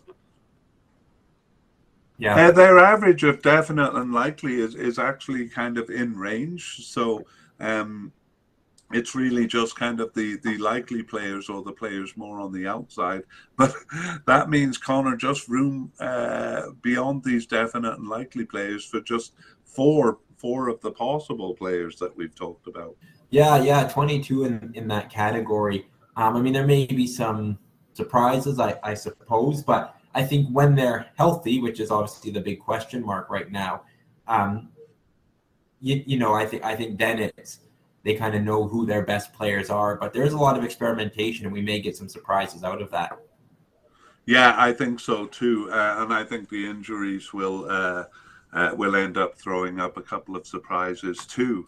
Yeah. 2.17 2.47
Uh, 2.47 2.51
their 2.51 2.79
average 2.79 3.23
of 3.23 3.41
definite 3.41 3.93
and 3.93 4.13
likely 4.13 4.59
is, 4.59 4.75
is 4.75 4.97
actually 4.97 5.49
kind 5.49 5.77
of 5.77 5.89
in 5.89 6.17
range. 6.17 6.85
So 6.87 7.25
um, 7.59 8.11
it's 8.91 9.13
really 9.13 9.45
just 9.45 9.75
kind 9.75 9.99
of 9.99 10.13
the, 10.13 10.37
the 10.37 10.57
likely 10.57 11.03
players 11.03 11.49
or 11.49 11.61
the 11.61 11.71
players 11.71 12.17
more 12.17 12.39
on 12.39 12.51
the 12.51 12.67
outside. 12.67 13.23
But 13.57 13.73
that 14.25 14.49
means 14.49 14.77
Connor 14.77 15.15
just 15.15 15.47
room 15.47 15.91
uh, 15.99 16.71
beyond 16.81 17.23
these 17.23 17.45
definite 17.45 17.97
and 17.97 18.07
likely 18.07 18.45
players 18.45 18.85
for 18.85 19.01
just 19.01 19.33
four 19.65 20.19
four 20.37 20.67
of 20.69 20.79
the 20.81 20.91
possible 20.91 21.55
players 21.55 21.97
that 21.97 22.15
we've 22.15 22.35
talked 22.35 22.67
about. 22.67 22.95
Yeah, 23.29 23.61
yeah, 23.61 23.87
22 23.87 24.45
in, 24.45 24.71
in 24.75 24.87
that 24.87 25.09
category. 25.09 25.87
Um, 26.15 26.37
I 26.37 26.41
mean, 26.41 26.53
there 26.53 26.65
may 26.65 26.85
be 26.85 27.07
some 27.07 27.57
surprises, 27.93 28.59
I, 28.59 28.79
I 28.83 28.93
suppose, 28.93 29.63
but 29.63 29.96
I 30.17 30.23
think 30.23 30.49
when 30.49 30.73
they're 30.73 31.05
healthy, 31.15 31.61
which 31.61 31.79
is 31.79 31.91
obviously 31.91 32.31
the 32.31 32.41
big 32.41 32.59
question 32.59 33.05
mark 33.05 33.29
right 33.29 33.51
now, 33.51 33.83
um, 34.27 34.69
you, 35.79 36.03
you 36.07 36.17
know, 36.17 36.33
I 36.33 36.43
think 36.43 36.65
I 36.65 36.75
think 36.75 36.97
then 36.97 37.19
it's 37.19 37.59
they 38.01 38.15
kind 38.15 38.33
of 38.33 38.41
know 38.41 38.67
who 38.67 38.87
their 38.87 39.03
best 39.03 39.31
players 39.31 39.69
are. 39.69 39.95
But 39.95 40.13
there's 40.13 40.33
a 40.33 40.37
lot 40.37 40.57
of 40.57 40.63
experimentation, 40.63 41.45
and 41.45 41.53
we 41.53 41.61
may 41.61 41.79
get 41.79 41.95
some 41.95 42.09
surprises 42.09 42.63
out 42.63 42.81
of 42.81 42.89
that. 42.89 43.19
Yeah, 44.25 44.55
I 44.57 44.73
think 44.73 44.99
so 44.99 45.27
too, 45.27 45.69
uh, 45.71 45.97
and 45.99 46.11
I 46.11 46.23
think 46.23 46.49
the 46.49 46.67
injuries 46.67 47.31
will 47.31 47.69
uh, 47.69 48.05
uh, 48.53 48.71
will 48.75 48.95
end 48.95 49.17
up 49.19 49.37
throwing 49.37 49.79
up 49.79 49.97
a 49.97 50.01
couple 50.01 50.35
of 50.35 50.47
surprises 50.47 51.27
too. 51.27 51.67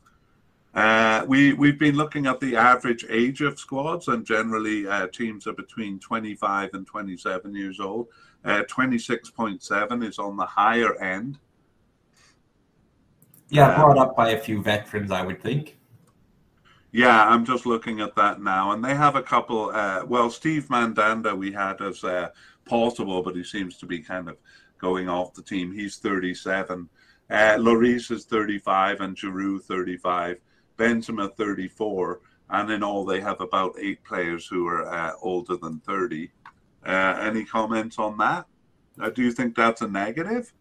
Uh, 0.73 1.23
we 1.27 1.53
we've 1.53 1.77
been 1.77 1.95
looking 1.95 2.25
at 2.25 2.39
the 2.39 2.55
average 2.55 3.05
age 3.09 3.41
of 3.41 3.59
squads, 3.59 4.07
and 4.07 4.25
generally 4.25 4.87
uh, 4.87 5.05
teams 5.05 5.45
are 5.45 5.53
between 5.53 5.99
25 5.99 6.71
and 6.73 6.87
27 6.87 7.53
years 7.53 7.79
old. 7.79 8.07
Uh, 8.43 8.63
26.7 8.69 10.07
is 10.07 10.19
on 10.19 10.37
the 10.37 10.45
higher 10.45 10.95
end. 11.01 11.39
Yeah, 13.49 13.75
brought 13.75 13.97
um, 13.97 14.09
up 14.09 14.15
by 14.15 14.29
a 14.29 14.39
few 14.39 14.61
veterans, 14.61 15.11
I 15.11 15.25
would 15.25 15.41
think. 15.41 15.77
Yeah, 16.91 17.27
I'm 17.27 17.45
just 17.45 17.65
looking 17.65 17.99
at 17.99 18.15
that 18.15 18.41
now, 18.41 18.71
and 18.71 18.83
they 18.83 18.95
have 18.95 19.15
a 19.15 19.21
couple. 19.21 19.69
Uh, 19.69 20.05
well, 20.05 20.29
Steve 20.29 20.67
Mandanda 20.69 21.35
we 21.35 21.51
had 21.51 21.81
as 21.81 22.03
uh, 22.03 22.29
possible, 22.65 23.21
but 23.21 23.35
he 23.35 23.43
seems 23.43 23.77
to 23.77 23.85
be 23.85 23.99
kind 23.99 24.29
of 24.29 24.37
going 24.79 25.09
off 25.09 25.33
the 25.33 25.43
team. 25.43 25.71
He's 25.71 25.97
37. 25.97 26.89
Uh, 27.29 27.35
Lloris 27.57 28.11
is 28.11 28.25
35, 28.25 29.01
and 29.01 29.15
Giroud 29.15 29.61
35. 29.63 30.37
Benzema 30.77 31.35
34, 31.35 32.21
and 32.51 32.71
in 32.71 32.81
all 32.81 33.05
they 33.05 33.19
have 33.19 33.41
about 33.41 33.75
eight 33.79 34.03
players 34.03 34.47
who 34.47 34.65
are 34.65 34.87
uh, 34.87 35.11
older 35.21 35.57
than 35.57 35.79
30. 35.81 36.31
Uh, 36.85 37.17
any 37.21 37.45
comments 37.45 37.99
on 37.99 38.17
that? 38.17 38.45
Uh, 39.01 39.09
do 39.09 39.21
you 39.21 39.31
think 39.31 39.55
that's 39.55 39.81
a 39.81 39.87
negative? 39.87 40.51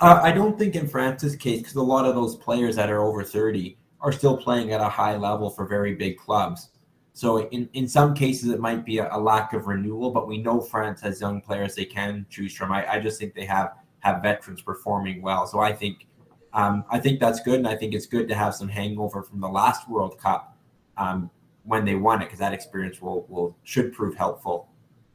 Uh, 0.00 0.20
I 0.22 0.32
don't 0.32 0.58
think 0.58 0.74
in 0.74 0.88
France's 0.88 1.36
case, 1.36 1.60
because 1.60 1.74
a 1.74 1.82
lot 1.82 2.04
of 2.04 2.14
those 2.14 2.36
players 2.36 2.76
that 2.76 2.90
are 2.90 3.02
over 3.02 3.22
30 3.22 3.76
are 4.00 4.12
still 4.12 4.36
playing 4.36 4.72
at 4.72 4.80
a 4.80 4.88
high 4.88 5.16
level 5.16 5.48
for 5.48 5.66
very 5.66 5.94
big 5.94 6.18
clubs. 6.18 6.70
So 7.14 7.48
in, 7.48 7.68
in 7.74 7.86
some 7.86 8.14
cases, 8.14 8.50
it 8.50 8.58
might 8.58 8.84
be 8.84 8.98
a, 8.98 9.14
a 9.14 9.18
lack 9.18 9.52
of 9.52 9.66
renewal, 9.66 10.10
but 10.10 10.26
we 10.26 10.38
know 10.38 10.60
France 10.60 11.00
has 11.02 11.20
young 11.20 11.40
players 11.40 11.74
they 11.74 11.84
can 11.84 12.26
choose 12.30 12.54
from. 12.54 12.72
I, 12.72 12.94
I 12.94 13.00
just 13.00 13.18
think 13.20 13.34
they 13.34 13.44
have 13.44 13.74
have 14.00 14.20
veterans 14.22 14.60
performing 14.60 15.22
well. 15.22 15.46
So 15.46 15.60
I 15.60 15.72
think 15.72 16.06
um, 16.54 16.84
I 16.90 16.98
think 16.98 17.20
that's 17.20 17.40
good, 17.40 17.58
and 17.58 17.68
I 17.68 17.76
think 17.76 17.94
it's 17.94 18.06
good 18.06 18.28
to 18.28 18.34
have 18.34 18.54
some 18.54 18.68
hangover 18.68 19.22
from 19.22 19.40
the 19.40 19.48
last 19.48 19.88
World 19.88 20.18
Cup 20.18 20.56
um, 20.96 21.30
when 21.64 21.84
they 21.84 21.94
won 21.94 22.20
it, 22.20 22.26
because 22.26 22.38
that 22.40 22.52
experience 22.52 23.00
will 23.00 23.26
will 23.28 23.56
should 23.62 23.92
prove 23.92 24.16
helpful. 24.16 24.68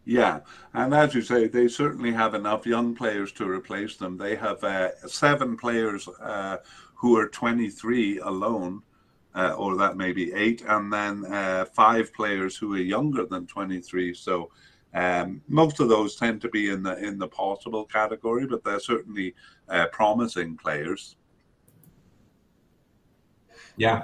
Yeah, 0.10 0.40
and 0.74 0.94
as 0.94 1.14
you 1.14 1.22
say, 1.22 1.50
they 1.50 1.68
certainly 1.68 2.14
have 2.14 2.34
enough 2.34 2.66
young 2.66 2.96
players 2.96 3.34
to 3.34 3.46
replace 3.46 3.98
them. 3.98 4.16
They 4.16 4.38
have 4.38 4.64
uh, 4.64 5.06
seven 5.06 5.58
players 5.58 6.08
uh, 6.22 6.60
who 6.96 7.18
are 7.18 7.28
23 7.28 8.20
alone, 8.20 8.84
uh, 9.36 9.56
or 9.58 9.76
that 9.76 9.98
may 9.98 10.14
be 10.14 10.32
eight, 10.32 10.64
and 10.66 10.94
then 10.94 11.26
uh, 11.26 11.66
five 11.66 12.14
players 12.14 12.56
who 12.56 12.74
are 12.76 12.78
younger 12.78 13.26
than 13.26 13.48
23. 13.48 14.14
So 14.14 14.50
um, 14.94 15.42
most 15.50 15.82
of 15.82 15.90
those 15.90 16.16
tend 16.16 16.40
to 16.40 16.50
be 16.50 16.70
in 16.70 16.84
the 16.84 16.98
in 17.06 17.20
the 17.20 17.28
possible 17.28 17.84
category, 17.84 18.48
but 18.48 18.64
they're 18.64 18.80
certainly 18.80 19.36
uh, 19.68 19.88
promising 19.92 20.56
players. 20.56 21.18
Yeah, 23.76 24.04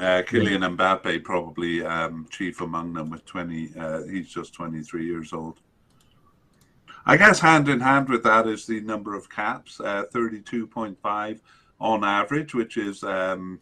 uh, 0.00 0.22
Kylian 0.22 0.76
Mbappe 0.76 1.24
probably 1.24 1.84
um, 1.84 2.26
chief 2.30 2.60
among 2.60 2.92
them 2.92 3.10
with 3.10 3.24
20. 3.24 3.70
Uh, 3.78 4.02
he's 4.04 4.28
just 4.28 4.54
23 4.54 5.04
years 5.04 5.32
old. 5.32 5.60
I 7.04 7.16
guess 7.16 7.40
hand 7.40 7.68
in 7.68 7.80
hand 7.80 8.08
with 8.08 8.22
that 8.24 8.46
is 8.46 8.66
the 8.66 8.80
number 8.80 9.14
of 9.14 9.30
caps, 9.30 9.80
uh, 9.80 10.04
32.5 10.12 11.40
on 11.80 12.04
average, 12.04 12.54
which 12.54 12.76
is 12.76 13.02
um, 13.02 13.60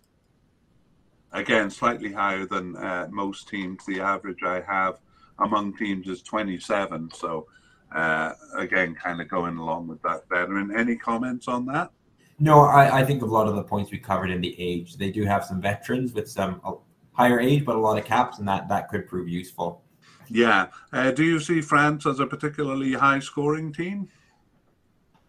again 1.32 1.70
slightly 1.70 2.12
higher 2.12 2.44
than 2.44 2.76
uh, 2.76 3.08
most 3.10 3.48
teams. 3.48 3.84
The 3.86 4.00
average 4.00 4.42
I 4.42 4.62
have 4.62 4.98
among 5.38 5.76
teams 5.76 6.08
is 6.08 6.22
27. 6.22 7.10
So 7.14 7.46
uh, 7.94 8.32
again, 8.56 8.94
kind 8.94 9.20
of 9.20 9.28
going 9.28 9.58
along 9.58 9.86
with 9.86 10.02
that 10.02 10.28
veteran. 10.28 10.76
Any 10.76 10.96
comments 10.96 11.46
on 11.46 11.66
that? 11.66 11.90
No, 12.38 12.60
I, 12.60 13.00
I 13.00 13.04
think 13.04 13.22
of 13.22 13.30
a 13.30 13.32
lot 13.32 13.48
of 13.48 13.56
the 13.56 13.62
points 13.62 13.90
we 13.90 13.98
covered 13.98 14.30
in 14.30 14.40
the 14.40 14.54
age. 14.60 14.96
They 14.96 15.10
do 15.10 15.24
have 15.24 15.44
some 15.44 15.60
veterans 15.60 16.12
with 16.12 16.28
some 16.30 16.60
uh, 16.64 16.72
higher 17.12 17.40
age, 17.40 17.64
but 17.64 17.76
a 17.76 17.78
lot 17.78 17.98
of 17.98 18.04
caps, 18.04 18.38
and 18.38 18.48
that 18.48 18.68
that 18.68 18.88
could 18.88 19.06
prove 19.06 19.28
useful. 19.28 19.82
Yeah. 20.28 20.66
Uh, 20.92 21.12
do 21.12 21.24
you 21.24 21.40
see 21.40 21.60
France 21.60 22.04
as 22.04 22.20
a 22.20 22.26
particularly 22.26 22.92
high 22.92 23.20
scoring 23.20 23.72
team? 23.72 24.08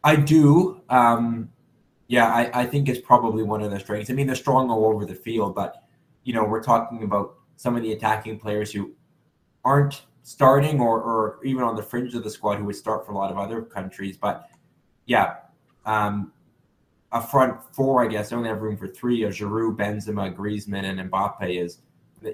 I 0.03 0.15
do. 0.15 0.81
Um, 0.89 1.49
yeah, 2.07 2.27
I, 2.27 2.61
I 2.61 2.65
think 2.65 2.89
it's 2.89 2.99
probably 2.99 3.43
one 3.43 3.61
of 3.61 3.69
their 3.71 3.79
strengths. 3.79 4.09
I 4.09 4.13
mean, 4.13 4.27
they're 4.27 4.35
strong 4.35 4.69
all 4.69 4.85
over 4.85 5.05
the 5.05 5.15
field, 5.15 5.55
but 5.55 5.83
you 6.23 6.33
know, 6.33 6.43
we're 6.43 6.63
talking 6.63 7.03
about 7.03 7.35
some 7.55 7.75
of 7.75 7.83
the 7.83 7.93
attacking 7.93 8.39
players 8.39 8.71
who 8.71 8.93
aren't 9.63 10.03
starting 10.23 10.79
or, 10.79 11.01
or 11.01 11.39
even 11.43 11.63
on 11.63 11.75
the 11.75 11.83
fringe 11.83 12.13
of 12.13 12.23
the 12.23 12.29
squad 12.29 12.57
who 12.57 12.65
would 12.65 12.75
start 12.75 13.05
for 13.05 13.13
a 13.13 13.15
lot 13.15 13.31
of 13.31 13.37
other 13.37 13.61
countries. 13.61 14.17
But 14.17 14.49
yeah, 15.05 15.35
um, 15.85 16.33
a 17.11 17.21
front 17.21 17.57
four, 17.73 18.03
I 18.03 18.07
guess. 18.07 18.29
They 18.29 18.35
only 18.35 18.49
have 18.49 18.61
room 18.61 18.77
for 18.77 18.87
three 18.87 19.23
of 19.23 19.33
Giroud, 19.33 19.77
Benzema, 19.77 20.35
Griezmann, 20.35 20.83
and 20.83 21.11
Mbappe. 21.11 21.63
Is 21.63 21.79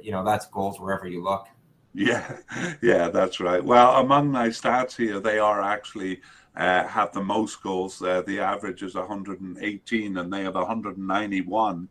you 0.01 0.12
know 0.12 0.24
that's 0.24 0.48
goals 0.48 0.80
wherever 0.80 1.08
you 1.08 1.24
look. 1.24 1.48
Yeah, 1.94 2.38
yeah, 2.82 3.10
that's 3.10 3.39
right. 3.39 3.63
Well, 3.63 3.98
among 3.98 4.32
my 4.32 4.48
stats 4.48 4.96
here, 4.96 5.20
they 5.20 5.39
are 5.39 5.62
actually 5.62 6.22
uh, 6.56 6.88
have 6.88 7.13
the 7.13 7.24
most 7.24 7.62
goals. 7.62 8.01
Uh, 8.01 8.22
the 8.25 8.39
average 8.39 8.84
is 8.84 8.96
118, 8.96 10.18
and 10.18 10.34
they 10.34 10.44
have 10.44 10.56
191. 10.56 11.89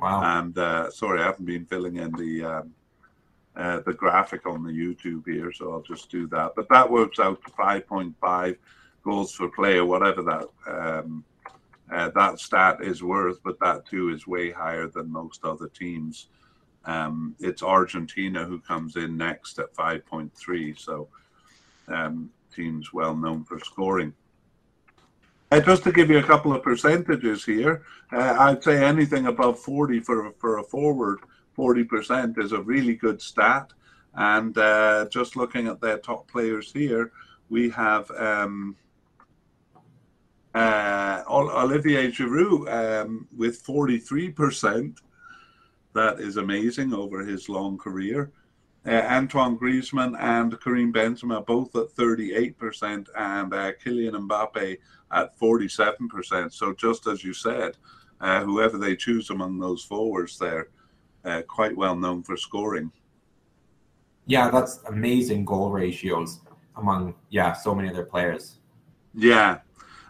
Wow. 0.00 0.38
And 0.38 0.56
uh, 0.58 0.90
sorry, 0.90 1.20
I 1.20 1.26
haven't 1.26 1.44
been 1.44 1.66
filling 1.66 1.96
in 1.96 2.12
the 2.12 2.44
um, 2.44 2.74
uh, 3.54 3.80
the 3.80 3.92
graphic 3.92 4.46
on 4.46 4.62
the 4.62 4.70
YouTube 4.70 5.26
here, 5.26 5.52
so 5.52 5.72
I'll 5.72 5.82
just 5.82 6.10
do 6.10 6.26
that. 6.28 6.52
But 6.56 6.68
that 6.70 6.90
works 6.90 7.18
out 7.20 7.44
to 7.44 7.50
5.5 7.52 8.56
goals 9.04 9.36
per 9.36 9.48
player, 9.48 9.84
whatever 9.84 10.22
that 10.22 10.48
um, 10.66 11.24
uh, 11.92 12.10
that 12.14 12.38
stat 12.38 12.78
is 12.80 13.02
worth, 13.02 13.42
but 13.42 13.58
that 13.60 13.84
too 13.86 14.10
is 14.10 14.26
way 14.26 14.50
higher 14.50 14.88
than 14.88 15.12
most 15.12 15.44
other 15.44 15.68
teams. 15.68 16.28
Um, 16.84 17.36
it's 17.38 17.62
Argentina 17.62 18.44
who 18.44 18.60
comes 18.60 18.96
in 18.96 19.16
next 19.16 19.58
at 19.58 19.74
5.3, 19.74 20.78
so 20.78 21.08
um, 21.88 22.30
teams 22.54 22.92
well 22.92 23.14
known 23.14 23.44
for 23.44 23.58
scoring. 23.60 24.14
Uh, 25.50 25.60
just 25.60 25.84
to 25.84 25.92
give 25.92 26.08
you 26.08 26.18
a 26.18 26.22
couple 26.22 26.54
of 26.54 26.62
percentages 26.62 27.44
here, 27.44 27.82
uh, 28.10 28.36
I'd 28.38 28.64
say 28.64 28.82
anything 28.82 29.26
above 29.26 29.60
40 29.60 30.00
for, 30.00 30.32
for 30.38 30.58
a 30.58 30.64
forward, 30.64 31.18
40% 31.56 32.42
is 32.42 32.52
a 32.52 32.62
really 32.62 32.94
good 32.94 33.20
stat. 33.20 33.70
And 34.14 34.56
uh, 34.56 35.06
just 35.10 35.36
looking 35.36 35.68
at 35.68 35.80
their 35.80 35.98
top 35.98 36.26
players 36.30 36.72
here, 36.72 37.12
we 37.50 37.68
have 37.70 38.10
um, 38.12 38.76
uh, 40.54 41.22
Olivier 41.28 42.10
Giroud 42.10 43.02
um, 43.02 43.26
with 43.36 43.64
43%. 43.64 44.98
That 45.94 46.20
is 46.20 46.36
amazing 46.36 46.94
over 46.94 47.24
his 47.24 47.48
long 47.48 47.78
career. 47.78 48.30
Uh, 48.84 48.90
Antoine 48.90 49.56
Griezmann 49.56 50.18
and 50.18 50.60
Karim 50.60 50.92
Benzema 50.92 51.44
both 51.46 51.74
at 51.76 51.94
38%, 51.94 53.06
and 53.16 53.54
uh, 53.54 53.72
Kylian 53.84 54.26
Mbappe 54.26 54.78
at 55.12 55.38
47%. 55.38 56.52
So, 56.52 56.72
just 56.72 57.06
as 57.06 57.22
you 57.22 57.32
said, 57.32 57.76
uh, 58.20 58.42
whoever 58.42 58.78
they 58.78 58.96
choose 58.96 59.30
among 59.30 59.58
those 59.58 59.84
forwards, 59.84 60.36
they're 60.36 60.68
uh, 61.24 61.42
quite 61.42 61.76
well 61.76 61.94
known 61.94 62.22
for 62.22 62.36
scoring. 62.36 62.90
Yeah, 64.26 64.50
that's 64.50 64.80
amazing 64.88 65.44
goal 65.44 65.70
ratios 65.70 66.40
among 66.76 67.14
yeah 67.30 67.52
so 67.52 67.74
many 67.74 67.88
of 67.88 67.94
their 67.94 68.04
players. 68.04 68.58
Yeah, 69.14 69.58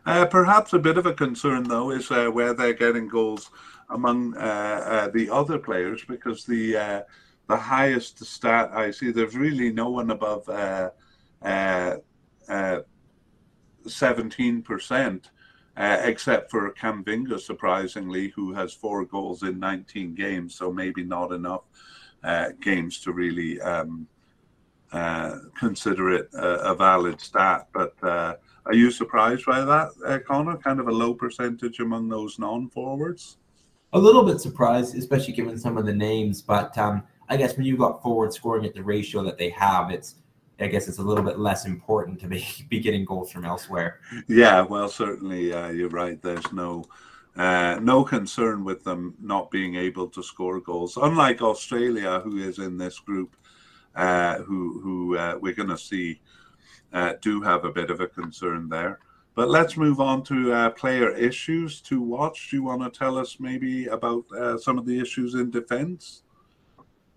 uh, 0.05 0.27
perhaps 0.27 0.73
a 0.73 0.79
bit 0.79 0.99
of 0.99 1.07
a 1.07 1.15
concern, 1.15 1.65
though, 1.65 1.91
is 1.91 2.11
uh, 2.11 2.27
where 2.27 2.55
they're 2.55 2.73
getting 2.73 3.09
goals 3.09 3.51
among 3.91 4.35
uh, 4.37 4.41
uh 4.41 5.09
the 5.09 5.29
other 5.29 5.59
players 5.59 6.03
because 6.09 6.45
the 6.45 6.77
uh, 6.77 7.03
the 7.49 7.57
highest 7.57 8.25
stat 8.25 8.71
I 8.73 8.91
see, 8.91 9.11
there's 9.13 9.37
really 9.37 9.71
no 9.73 9.91
one 9.91 10.11
above 10.11 10.49
uh, 10.49 10.91
seventeen 13.87 14.63
percent. 14.63 15.31
except 15.77 16.51
for 16.51 16.73
Camavinga, 16.73 17.39
surprisingly, 17.41 18.29
who 18.29 18.53
has 18.53 18.75
four 18.75 19.05
goals 19.07 19.43
in 19.43 19.59
19 19.59 20.15
games, 20.15 20.55
so 20.55 20.71
maybe 20.71 21.03
not 21.03 21.33
enough 21.33 21.65
games 22.61 23.01
to 23.01 23.13
really 23.13 23.59
um, 23.61 24.07
consider 25.59 26.11
it 26.13 26.29
a, 26.35 26.73
a, 26.73 26.75
valid 26.75 27.21
stat. 27.21 27.69
But 27.73 27.95
are 28.67 28.75
you 28.75 28.91
surprised 28.91 29.45
by 29.47 29.65
that, 29.65 29.91
uh, 30.07 30.19
Connor? 30.21 30.57
Kind 30.57 30.81
of 30.81 30.89
a 30.89 30.93
low 30.93 31.15
percentage 31.15 31.81
among 31.81 32.09
those 32.09 32.39
non-forwards. 32.39 33.39
A 33.93 33.99
little 33.99 34.23
bit 34.25 34.41
surprised, 34.41 34.97
especially 34.97 35.35
given 35.35 35.59
some 35.59 35.77
of 35.77 35.85
the 35.85 35.95
names. 35.95 36.41
But 36.41 36.77
um, 36.79 37.03
I 37.29 37.37
guess 37.37 37.57
when 37.57 37.67
you've 37.67 37.79
got 37.79 38.03
forward 38.03 38.33
scoring 38.33 38.65
at 38.65 38.75
the 38.75 38.83
ratio 38.83 39.23
that 39.25 39.39
they 39.39 39.51
have, 39.51 39.91
it's 39.91 40.17
I 40.61 40.69
guess 40.69 40.87
it's 40.87 40.99
a 40.99 41.03
little 41.03 41.25
bit 41.25 41.39
less 41.39 41.67
important 41.67 42.21
to 42.21 42.29
be, 42.29 42.47
be 42.69 42.79
getting 42.79 43.05
goals 43.05 43.33
from 43.33 43.45
elsewhere. 43.45 44.01
Yeah, 44.29 44.63
well, 44.63 44.89
certainly 44.89 45.53
uh, 45.53 45.71
you're 45.71 45.89
right. 45.89 46.21
There's 46.23 46.53
no 46.53 46.85
uh, 47.37 47.79
no 47.83 48.05
concern 48.05 48.63
with 48.63 48.85
them 48.85 49.15
not 49.21 49.51
being 49.51 49.75
able 49.75 50.07
to 50.09 50.23
score 50.23 50.61
goals, 50.61 50.99
unlike 50.99 51.41
Australia, 51.41 52.21
who 52.21 52.37
is 52.39 52.59
in 52.59 52.77
this 52.77 52.99
group, 52.99 53.37
uh, 53.97 54.39
who 54.39 54.81
who 54.81 55.17
uh, 55.17 55.39
we're 55.41 55.55
going 55.55 55.69
to 55.71 55.79
see 55.79 56.21
uh, 56.93 57.15
do 57.21 57.41
have 57.43 57.65
a 57.65 57.73
bit 57.73 57.91
of 57.91 58.01
a 58.01 58.07
concern 58.07 58.69
there. 58.69 58.99
But 59.35 59.49
let's 59.49 59.77
move 59.77 59.99
on 59.99 60.23
to 60.25 60.53
uh, 60.53 60.71
player 60.71 61.11
issues 61.11 61.81
to 61.83 62.03
watch. 62.03 62.51
Do 62.51 62.57
you 62.57 62.63
want 62.65 62.83
to 62.83 62.99
tell 62.99 63.17
us 63.17 63.39
maybe 63.41 63.87
about 63.87 64.25
uh, 64.33 64.59
some 64.59 64.77
of 64.79 64.85
the 64.85 64.99
issues 64.99 65.35
in 65.35 65.51
defense? 65.51 66.23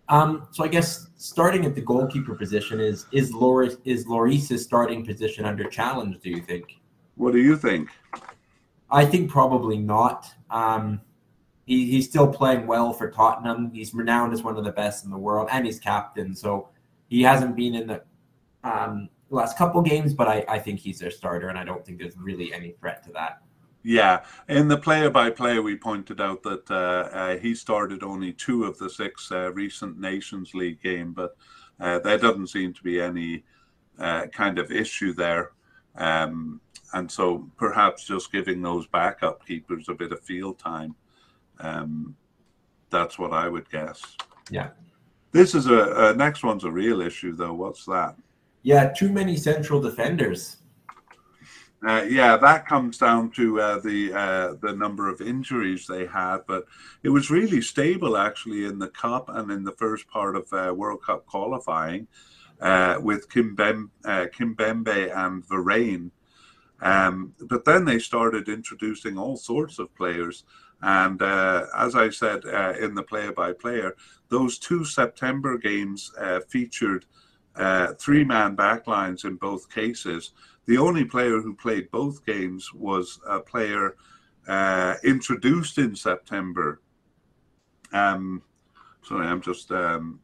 Um, 0.07 0.47
so 0.51 0.63
I 0.63 0.67
guess 0.67 1.07
starting 1.17 1.65
at 1.65 1.75
the 1.75 1.81
goalkeeper 1.81 2.35
position 2.35 2.79
is 2.79 3.07
is 3.11 3.33
Lloris 3.33 3.77
is 3.85 4.05
Lloris's 4.05 4.63
starting 4.63 5.05
position 5.05 5.45
under 5.45 5.65
challenge? 5.65 6.19
Do 6.21 6.29
you 6.29 6.41
think? 6.41 6.79
What 7.15 7.33
do 7.33 7.39
you 7.39 7.57
think? 7.57 7.89
I 8.91 9.03
think 9.05 9.29
probably 9.29 9.77
not. 9.77 10.31
Um, 10.49 11.01
he, 11.65 11.89
he's 11.89 12.07
still 12.07 12.31
playing 12.31 12.67
well 12.67 12.93
for 12.93 13.09
Tottenham. 13.09 13.71
He's 13.73 13.93
renowned 13.93 14.31
as 14.31 14.43
one 14.43 14.57
of 14.57 14.63
the 14.63 14.71
best 14.71 15.05
in 15.05 15.11
the 15.11 15.17
world, 15.17 15.49
and 15.51 15.65
he's 15.65 15.79
captain. 15.79 16.35
So 16.35 16.69
he 17.07 17.23
hasn't 17.23 17.55
been 17.55 17.73
in 17.73 17.87
the 17.87 18.03
um, 18.63 19.09
last 19.29 19.57
couple 19.57 19.81
games, 19.81 20.13
but 20.13 20.27
I, 20.27 20.45
I 20.47 20.59
think 20.59 20.79
he's 20.79 20.99
their 20.99 21.11
starter, 21.11 21.49
and 21.49 21.57
I 21.57 21.63
don't 21.63 21.85
think 21.85 21.99
there's 21.99 22.17
really 22.17 22.53
any 22.53 22.71
threat 22.71 23.03
to 23.03 23.11
that. 23.13 23.41
Yeah, 23.83 24.23
in 24.49 24.67
the 24.67 24.77
player 24.77 25.11
by 25.11 25.29
player, 25.29 25.61
we 25.61 25.75
pointed 25.75 26.19
out 26.19 26.41
that 26.43 26.71
uh, 26.71 27.09
uh, 27.15 27.37
he 27.37 27.53
started 27.53 28.01
only 28.01 28.33
two 28.33 28.63
of 28.63 28.77
the 28.79 28.89
six 28.89 29.31
uh, 29.31 29.51
recent 29.53 29.99
Nations 29.99 30.55
League 30.55 30.81
game, 30.81 31.13
but 31.13 31.37
uh, 31.79 31.99
there 31.99 32.17
doesn't 32.17 32.47
seem 32.47 32.73
to 32.73 32.83
be 32.83 32.99
any 32.99 33.43
uh, 33.99 34.25
kind 34.27 34.57
of 34.57 34.71
issue 34.71 35.13
there. 35.13 35.51
Um, 35.95 36.61
and 36.93 37.11
so 37.11 37.49
perhaps 37.57 38.05
just 38.05 38.31
giving 38.31 38.61
those 38.61 38.87
backup 38.87 39.45
keepers 39.45 39.87
a 39.89 39.93
bit 39.93 40.11
of 40.11 40.21
field 40.21 40.57
time. 40.57 40.95
Um, 41.59 42.15
that's 42.89 43.19
what 43.19 43.33
I 43.33 43.49
would 43.49 43.69
guess. 43.69 44.01
Yeah. 44.49 44.69
This 45.31 45.53
is 45.53 45.67
a, 45.67 46.11
a 46.11 46.15
next 46.15 46.43
one's 46.43 46.63
a 46.63 46.71
real 46.71 47.01
issue 47.01 47.35
though. 47.35 47.53
What's 47.53 47.85
that? 47.85 48.15
Yeah, 48.65 48.91
too 48.91 49.11
many 49.11 49.37
central 49.37 49.79
defenders. 49.79 50.57
Uh, 51.87 52.03
yeah, 52.09 52.35
that 52.35 52.65
comes 52.65 52.97
down 52.97 53.29
to 53.33 53.61
uh, 53.61 53.77
the 53.77 54.11
uh, 54.11 54.55
the 54.59 54.73
number 54.73 55.07
of 55.07 55.21
injuries 55.21 55.85
they 55.85 56.07
had, 56.07 56.39
but 56.47 56.65
it 57.03 57.09
was 57.09 57.29
really 57.29 57.61
stable 57.61 58.17
actually 58.17 58.65
in 58.65 58.79
the 58.79 58.87
cup 58.87 59.29
and 59.29 59.51
in 59.51 59.63
the 59.63 59.73
first 59.73 60.07
part 60.07 60.35
of 60.35 60.51
uh, 60.51 60.73
World 60.73 61.03
Cup 61.03 61.27
qualifying 61.27 62.07
uh, 62.59 62.97
with 62.99 63.29
Kimbem, 63.29 63.91
uh, 64.03 64.25
Kimpembe 64.35 65.15
and 65.15 65.45
Varane. 65.45 66.09
Um, 66.81 67.35
but 67.41 67.65
then 67.65 67.85
they 67.85 67.99
started 67.99 68.49
introducing 68.49 69.15
all 69.15 69.37
sorts 69.37 69.77
of 69.77 69.93
players, 69.93 70.43
and 70.81 71.21
as 71.21 71.93
I 71.93 72.09
said 72.09 72.45
in 72.79 72.95
the 72.95 73.03
player-by-player, 73.03 73.95
those 74.29 74.57
two 74.57 74.83
September 74.83 75.59
games 75.59 76.11
featured 76.49 77.05
three-man 77.93 78.55
backlines 78.55 79.25
in 79.25 79.35
both 79.35 79.73
cases 79.73 80.33
the 80.65 80.77
only 80.77 81.05
player 81.05 81.41
who 81.41 81.53
played 81.53 81.91
both 81.91 82.25
games 82.25 82.73
was 82.73 83.19
a 83.27 83.39
player 83.39 83.95
uh, 84.47 84.95
introduced 85.03 85.77
in 85.77 85.95
September. 85.95 86.81
Um, 87.93 88.41
sorry, 89.03 89.27
I'm 89.27 89.41
just 89.41 89.71
um, 89.71 90.19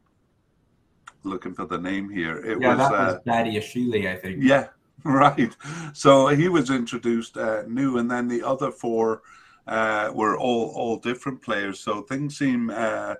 looking 1.22 1.54
for 1.54 1.66
the 1.66 1.78
name 1.78 2.10
here. 2.10 2.38
It 2.38 2.60
yeah, 2.60 2.68
was, 2.70 2.78
that 2.78 2.90
was 2.90 3.14
uh, 3.14 3.20
Badiashile, 3.26 4.08
I 4.08 4.16
think. 4.16 4.38
Yeah, 4.42 4.68
right. 5.04 5.54
So 5.92 6.28
he 6.28 6.48
was 6.48 6.70
introduced 6.70 7.36
uh, 7.36 7.62
new, 7.68 7.98
and 7.98 8.10
then 8.10 8.26
the 8.26 8.42
other 8.42 8.72
four 8.72 9.22
uh, 9.68 10.10
were 10.12 10.36
all 10.36 10.72
all 10.74 10.96
different 10.96 11.40
players. 11.40 11.78
So 11.78 12.02
things 12.02 12.36
seem 12.36 12.70
uh, 12.70 13.14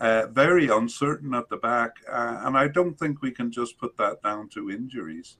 uh, 0.00 0.26
very 0.26 0.68
uncertain 0.68 1.34
at 1.34 1.48
the 1.48 1.56
back, 1.56 1.92
uh, 2.10 2.42
and 2.44 2.56
I 2.56 2.68
don't 2.68 2.98
think 2.98 3.22
we 3.22 3.30
can 3.30 3.50
just 3.50 3.78
put 3.78 3.96
that 3.96 4.22
down 4.22 4.48
to 4.50 4.70
injuries. 4.70 5.36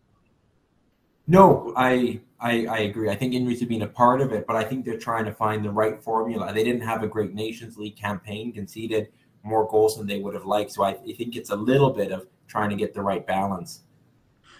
No, 1.26 1.73
I, 1.76 2.20
I 2.38 2.66
I 2.66 2.78
agree. 2.80 3.08
I 3.08 3.16
think 3.16 3.32
injuries 3.32 3.61
have 3.61 3.68
been 3.68 3.82
a 3.82 3.88
part 3.88 4.20
of 4.20 4.32
it, 4.32 4.46
but 4.46 4.56
I 4.56 4.64
think 4.64 4.84
they're 4.84 4.99
trying 4.99 5.25
to 5.25 5.32
find 5.32 5.64
the 5.64 5.70
right 5.70 6.02
formula. 6.02 6.52
They 6.52 6.64
didn't 6.64 6.82
have 6.82 7.02
a 7.02 7.08
great 7.08 7.32
Nations 7.32 7.78
League 7.78 7.96
campaign, 7.96 8.52
conceded 8.52 9.08
more 9.42 9.66
goals 9.68 9.96
than 9.96 10.06
they 10.06 10.20
would 10.20 10.34
have 10.34 10.44
liked. 10.44 10.73
So 10.73 10.84
I, 10.84 10.90
I 10.90 11.12
think 11.12 11.37
it's 11.37 11.50
a 11.50 11.56
little 11.56 11.90
bit 11.90 12.12
of 12.12 12.26
trying 12.46 12.70
to 12.70 12.76
get 12.76 12.94
the 12.94 13.02
right 13.02 13.26
balance. 13.26 13.80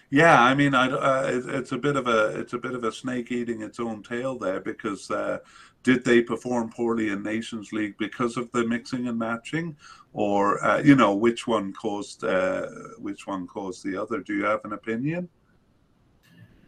Yeah, 0.09 0.41
I 0.41 0.53
mean, 0.55 0.75
I, 0.75 0.89
uh, 0.89 1.41
it's 1.47 1.71
a 1.71 1.77
bit 1.77 1.95
of 1.95 2.07
a 2.07 2.39
it's 2.39 2.53
a 2.53 2.57
bit 2.57 2.73
of 2.73 2.83
a 2.83 2.91
snake 2.91 3.31
eating 3.31 3.61
its 3.61 3.79
own 3.79 4.03
tail 4.03 4.37
there 4.37 4.59
because 4.59 5.09
uh, 5.09 5.39
did 5.85 6.03
they 6.03 6.19
perform 6.19 6.71
poorly 6.71 7.09
in 7.09 7.21
Nations 7.21 7.71
League 7.71 7.95
because 7.99 8.37
of 8.37 8.51
the 8.51 8.65
mixing 8.65 9.07
and 9.07 9.19
matching, 9.19 9.77
or 10.13 10.61
uh, 10.65 10.79
you 10.79 10.95
know 10.95 11.15
which 11.15 11.45
one 11.47 11.71
caused 11.73 12.23
uh, 12.23 12.65
which 12.97 13.27
one 13.27 13.45
caused 13.45 13.85
the 13.85 13.95
other? 13.95 14.19
Do 14.19 14.33
you 14.33 14.43
have 14.45 14.65
an 14.65 14.73
opinion? 14.73 15.29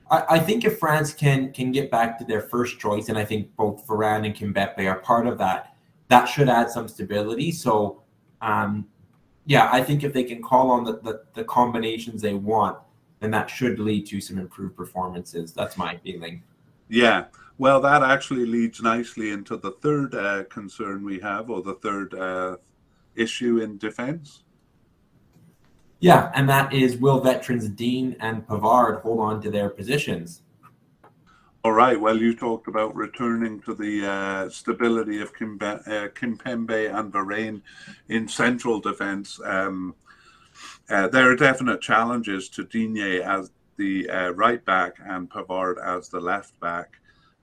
I, 0.10 0.40
think 0.40 0.64
if 0.64 0.80
France 0.80 1.14
can 1.14 1.52
can 1.52 1.74
get 1.74 1.92
back 1.92 2.18
to 2.20 2.24
their 2.24 2.42
first 2.42 2.80
choice, 2.80 3.10
and 3.10 3.18
I 3.18 3.26
think 3.26 3.54
both 3.58 3.86
Varane 3.86 4.26
and 4.26 4.34
Kimpembe 4.34 4.90
are 4.90 5.00
part 5.00 5.28
of 5.28 5.38
that, 5.40 5.76
that 6.08 6.26
should 6.26 6.48
add 6.48 6.70
some 6.70 6.88
stability. 6.88 7.52
So, 7.52 8.04
um, 8.42 8.88
yeah, 9.48 9.68
I 9.70 9.84
think 9.84 10.06
if 10.06 10.14
they 10.14 10.24
can 10.24 10.42
call 10.42 10.72
on 10.72 10.86
the, 10.86 11.00
the, 11.00 11.24
the 11.34 11.44
combinations 11.44 12.22
they 12.22 12.36
want, 12.36 12.78
then 13.20 13.32
that 13.32 13.50
should 13.50 13.80
lead 13.80 14.06
to 14.08 14.22
some 14.22 14.38
improved 14.38 14.78
performances. 14.78 15.52
That's 15.52 15.76
my 15.76 15.98
feeling. 15.98 16.42
Yeah. 16.88 17.26
Well, 17.60 17.82
that 17.82 18.04
actually 18.04 18.46
leads 18.46 18.82
nicely 18.82 19.32
into 19.32 19.58
the 19.58 19.72
third 19.72 20.14
uh, 20.14 20.44
concern 20.46 21.04
we 21.04 21.20
have, 21.20 21.50
or 21.50 21.62
the 21.62 21.74
third 21.76 22.14
uh, 22.14 22.58
issue 23.16 23.58
in 23.58 23.78
defense. 23.78 24.44
Yeah, 26.00 26.32
and 26.36 26.48
that 26.50 26.74
is 26.74 26.98
will 26.98 27.20
veterans 27.20 27.68
Digne 27.70 28.16
and 28.20 28.46
Pavard 28.48 29.02
hold 29.02 29.20
on 29.20 29.42
to 29.42 29.50
their 29.50 29.70
positions? 29.70 30.44
All 31.64 31.72
right. 31.72 32.00
Well, 32.00 32.18
you 32.18 32.36
talked 32.36 32.68
about 32.68 32.96
returning 32.96 33.60
to 33.62 33.74
the 33.74 34.08
uh, 34.08 34.50
stability 34.50 35.20
of 35.20 35.36
Kimbe- 35.36 35.86
uh, 35.88 36.08
Kimpembe 36.10 36.96
and 36.98 37.12
Varane 37.12 37.62
in 38.08 38.28
central 38.28 38.80
defence. 38.80 39.40
Um, 39.44 39.96
uh, 40.90 41.08
there 41.08 41.30
are 41.30 41.36
definite 41.36 41.82
challenges 41.82 42.48
to 42.50 42.64
Digne 42.64 43.22
as 43.22 43.52
the 43.76 44.10
uh, 44.10 44.30
right 44.30 44.64
back 44.64 44.98
and 45.04 45.30
Pavard 45.30 45.76
as 45.84 46.10
the 46.10 46.20
left 46.20 46.58
back. 46.60 47.00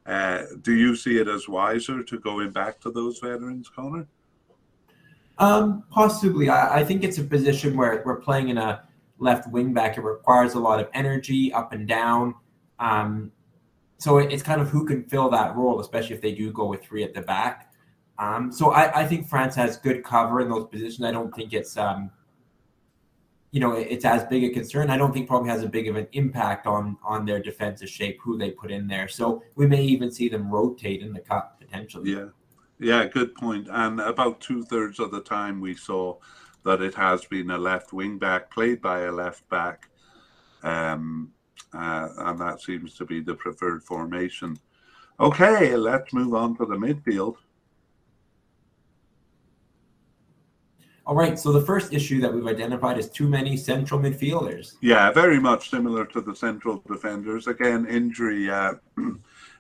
Uh, 0.06 0.42
do 0.60 0.74
you 0.74 0.94
see 0.94 1.18
it 1.18 1.28
as 1.28 1.48
wiser 1.48 2.02
to 2.02 2.18
going 2.18 2.50
back 2.50 2.78
to 2.80 2.90
those 2.90 3.18
veterans, 3.18 3.70
Connor? 3.70 4.06
Um, 5.38 5.84
possibly. 5.90 6.48
I, 6.48 6.80
I, 6.80 6.84
think 6.84 7.02
it's 7.02 7.18
a 7.18 7.24
position 7.24 7.76
where 7.76 8.02
we're 8.04 8.20
playing 8.20 8.50
in 8.50 8.58
a 8.58 8.84
left 9.18 9.50
wing 9.50 9.72
back. 9.72 9.96
It 9.96 10.02
requires 10.02 10.54
a 10.54 10.60
lot 10.60 10.78
of 10.78 10.88
energy 10.94 11.52
up 11.52 11.72
and 11.72 11.88
down. 11.88 12.34
Um, 12.78 13.32
so 13.98 14.18
it, 14.18 14.32
it's 14.32 14.42
kind 14.42 14.60
of 14.60 14.68
who 14.68 14.84
can 14.84 15.04
fill 15.04 15.30
that 15.30 15.56
role, 15.56 15.80
especially 15.80 16.14
if 16.14 16.22
they 16.22 16.32
do 16.32 16.52
go 16.52 16.66
with 16.66 16.84
three 16.84 17.02
at 17.02 17.14
the 17.14 17.22
back. 17.22 17.72
Um, 18.18 18.52
so 18.52 18.70
I, 18.70 19.00
I, 19.00 19.06
think 19.06 19.26
France 19.26 19.56
has 19.56 19.76
good 19.76 20.04
cover 20.04 20.40
in 20.40 20.48
those 20.48 20.68
positions. 20.68 21.04
I 21.04 21.10
don't 21.10 21.34
think 21.34 21.52
it's 21.52 21.76
um, 21.76 22.10
you 23.54 23.60
know 23.60 23.74
it's 23.74 24.04
as 24.04 24.24
big 24.24 24.42
a 24.42 24.50
concern. 24.50 24.90
I 24.90 24.96
don't 24.96 25.12
think 25.12 25.28
probably 25.28 25.48
has 25.48 25.62
a 25.62 25.68
big 25.68 25.86
of 25.86 25.94
an 25.94 26.08
impact 26.10 26.66
on 26.66 26.98
on 27.04 27.24
their 27.24 27.40
defensive 27.40 27.88
shape 27.88 28.18
who 28.20 28.36
they 28.36 28.50
put 28.50 28.72
in 28.72 28.88
there. 28.88 29.06
So 29.06 29.44
we 29.54 29.68
may 29.68 29.84
even 29.84 30.10
see 30.10 30.28
them 30.28 30.50
rotate 30.50 31.02
in 31.02 31.12
the 31.12 31.20
cup 31.20 31.60
potentially. 31.60 32.10
Yeah. 32.10 32.26
Yeah, 32.80 33.06
good 33.06 33.32
point. 33.36 33.68
And 33.70 34.00
about 34.00 34.40
two 34.40 34.64
thirds 34.64 34.98
of 34.98 35.12
the 35.12 35.20
time, 35.20 35.60
we 35.60 35.74
saw 35.74 36.16
that 36.64 36.82
it 36.82 36.94
has 36.96 37.24
been 37.26 37.52
a 37.52 37.56
left 37.56 37.92
wing 37.92 38.18
back 38.18 38.50
played 38.50 38.82
by 38.82 39.02
a 39.02 39.12
left 39.12 39.48
back, 39.48 39.88
um, 40.64 41.30
uh, 41.72 42.08
and 42.18 42.40
that 42.40 42.60
seems 42.60 42.94
to 42.96 43.04
be 43.04 43.20
the 43.20 43.36
preferred 43.36 43.84
formation. 43.84 44.58
Okay, 45.20 45.76
let's 45.76 46.12
move 46.12 46.34
on 46.34 46.56
to 46.56 46.66
the 46.66 46.74
midfield. 46.74 47.36
All 51.06 51.14
right, 51.14 51.38
so 51.38 51.52
the 51.52 51.60
first 51.60 51.92
issue 51.92 52.18
that 52.22 52.32
we've 52.32 52.46
identified 52.46 52.96
is 52.96 53.10
too 53.10 53.28
many 53.28 53.58
central 53.58 54.00
midfielders. 54.00 54.76
Yeah, 54.80 55.10
very 55.12 55.38
much 55.38 55.68
similar 55.68 56.06
to 56.06 56.22
the 56.22 56.34
central 56.34 56.82
defenders. 56.86 57.46
Again, 57.46 57.86
injury. 57.86 58.50
Uh, 58.50 58.74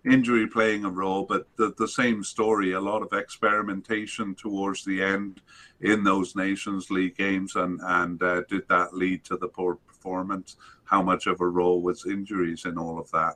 injury 0.06 0.46
playing 0.46 0.84
a 0.84 0.90
role, 0.90 1.24
but 1.24 1.46
the, 1.56 1.74
the 1.78 1.88
same 1.88 2.22
story. 2.24 2.72
A 2.72 2.80
lot 2.80 3.02
of 3.02 3.12
experimentation 3.12 4.34
towards 4.34 4.84
the 4.84 5.02
end 5.02 5.42
in 5.80 6.02
those 6.02 6.34
Nations 6.34 6.90
League 6.90 7.16
games, 7.16 7.56
and 7.56 7.78
and 7.82 8.22
uh, 8.22 8.42
did 8.48 8.66
that 8.68 8.94
lead 8.94 9.22
to 9.24 9.36
the 9.36 9.48
poor 9.48 9.76
performance? 9.76 10.56
How 10.84 11.02
much 11.02 11.26
of 11.26 11.40
a 11.40 11.46
role 11.46 11.82
was 11.82 12.06
injuries 12.06 12.64
in 12.64 12.78
all 12.78 12.98
of 12.98 13.10
that? 13.10 13.34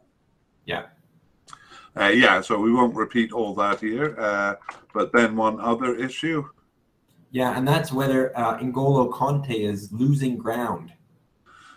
Yeah. 0.64 0.86
Uh, 1.98 2.08
yeah, 2.08 2.40
so 2.40 2.58
we 2.58 2.72
won't 2.72 2.94
repeat 2.94 3.32
all 3.32 3.54
that 3.54 3.80
here. 3.80 4.18
Uh, 4.18 4.54
but 4.94 5.12
then 5.12 5.36
one 5.36 5.60
other 5.60 5.94
issue. 5.96 6.48
Yeah, 7.30 7.56
and 7.56 7.66
that's 7.66 7.92
whether 7.92 8.36
uh, 8.36 8.58
N'Golo 8.58 9.10
Kanté 9.10 9.60
is 9.60 9.92
losing 9.92 10.36
ground. 10.36 10.92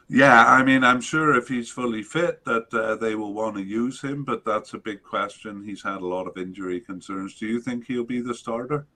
Yeah, 0.08 0.46
I 0.46 0.62
mean, 0.64 0.84
I'm 0.84 1.00
sure 1.00 1.38
if 1.38 1.48
he's 1.48 1.70
fully 1.70 2.04
fit 2.04 2.44
that 2.44 2.74
uh, 2.74 2.96
they 2.96 3.16
will 3.16 3.34
want 3.34 3.56
to 3.56 3.64
use 3.64 4.02
him, 4.02 4.26
but 4.26 4.44
that's 4.44 4.74
a 4.74 4.78
big 4.78 5.02
question. 5.04 5.64
He's 5.64 5.82
had 5.82 6.02
a 6.02 6.06
lot 6.06 6.28
of 6.28 6.38
injury 6.38 6.82
concerns. 6.82 7.40
Do 7.40 7.48
you 7.48 7.62
think 7.62 7.88
he'll 7.88 8.04
be 8.04 8.20
the 8.20 8.34
starter? 8.34 8.88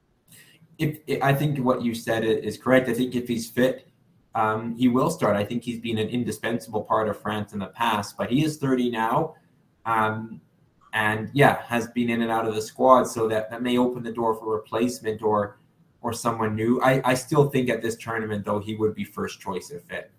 If, 0.77 0.99
if 1.07 1.23
I 1.23 1.33
think 1.33 1.59
what 1.59 1.81
you 1.81 1.95
said 1.95 2.25
is 2.25 2.57
correct. 2.57 2.89
I 2.89 2.93
think 2.93 3.15
if 3.15 3.29
he's 3.29 3.49
fit, 3.49 3.87
um, 4.35 4.75
he 4.75 4.89
will 4.89 5.09
start. 5.09 5.37
I 5.37 5.45
think 5.45 5.63
he's 5.63 5.79
been 5.79 5.97
an 5.99 6.09
indispensable 6.09 6.83
part 6.83 7.07
of 7.07 7.17
France 7.21 7.53
in 7.53 7.59
the 7.59 7.67
past, 7.67 8.17
but 8.17 8.29
he 8.29 8.43
is 8.43 8.57
30 8.57 8.91
now. 8.91 9.35
Um, 9.85 10.41
and 10.91 11.29
yeah, 11.33 11.61
has 11.63 11.87
been 11.91 12.09
in 12.09 12.23
and 12.23 12.31
out 12.31 12.45
of 12.45 12.55
the 12.55 12.61
squad, 12.61 13.05
so 13.05 13.29
that, 13.29 13.49
that 13.51 13.61
may 13.61 13.77
open 13.77 14.03
the 14.03 14.11
door 14.11 14.35
for 14.35 14.53
replacement 14.53 15.21
or 15.21 15.59
or 16.05 16.13
someone 16.13 16.55
new. 16.55 16.79
I, 16.83 17.01
I 17.03 17.15
still 17.15 17.49
think 17.49 17.67
at 17.67 17.81
this 17.81 17.95
tournament 17.95 18.45
though 18.45 18.59
he 18.59 18.75
would 18.75 18.93
be 18.93 19.03
first 19.03 19.39
choice 19.41 19.71
if 19.71 19.81
fit. 19.85 20.11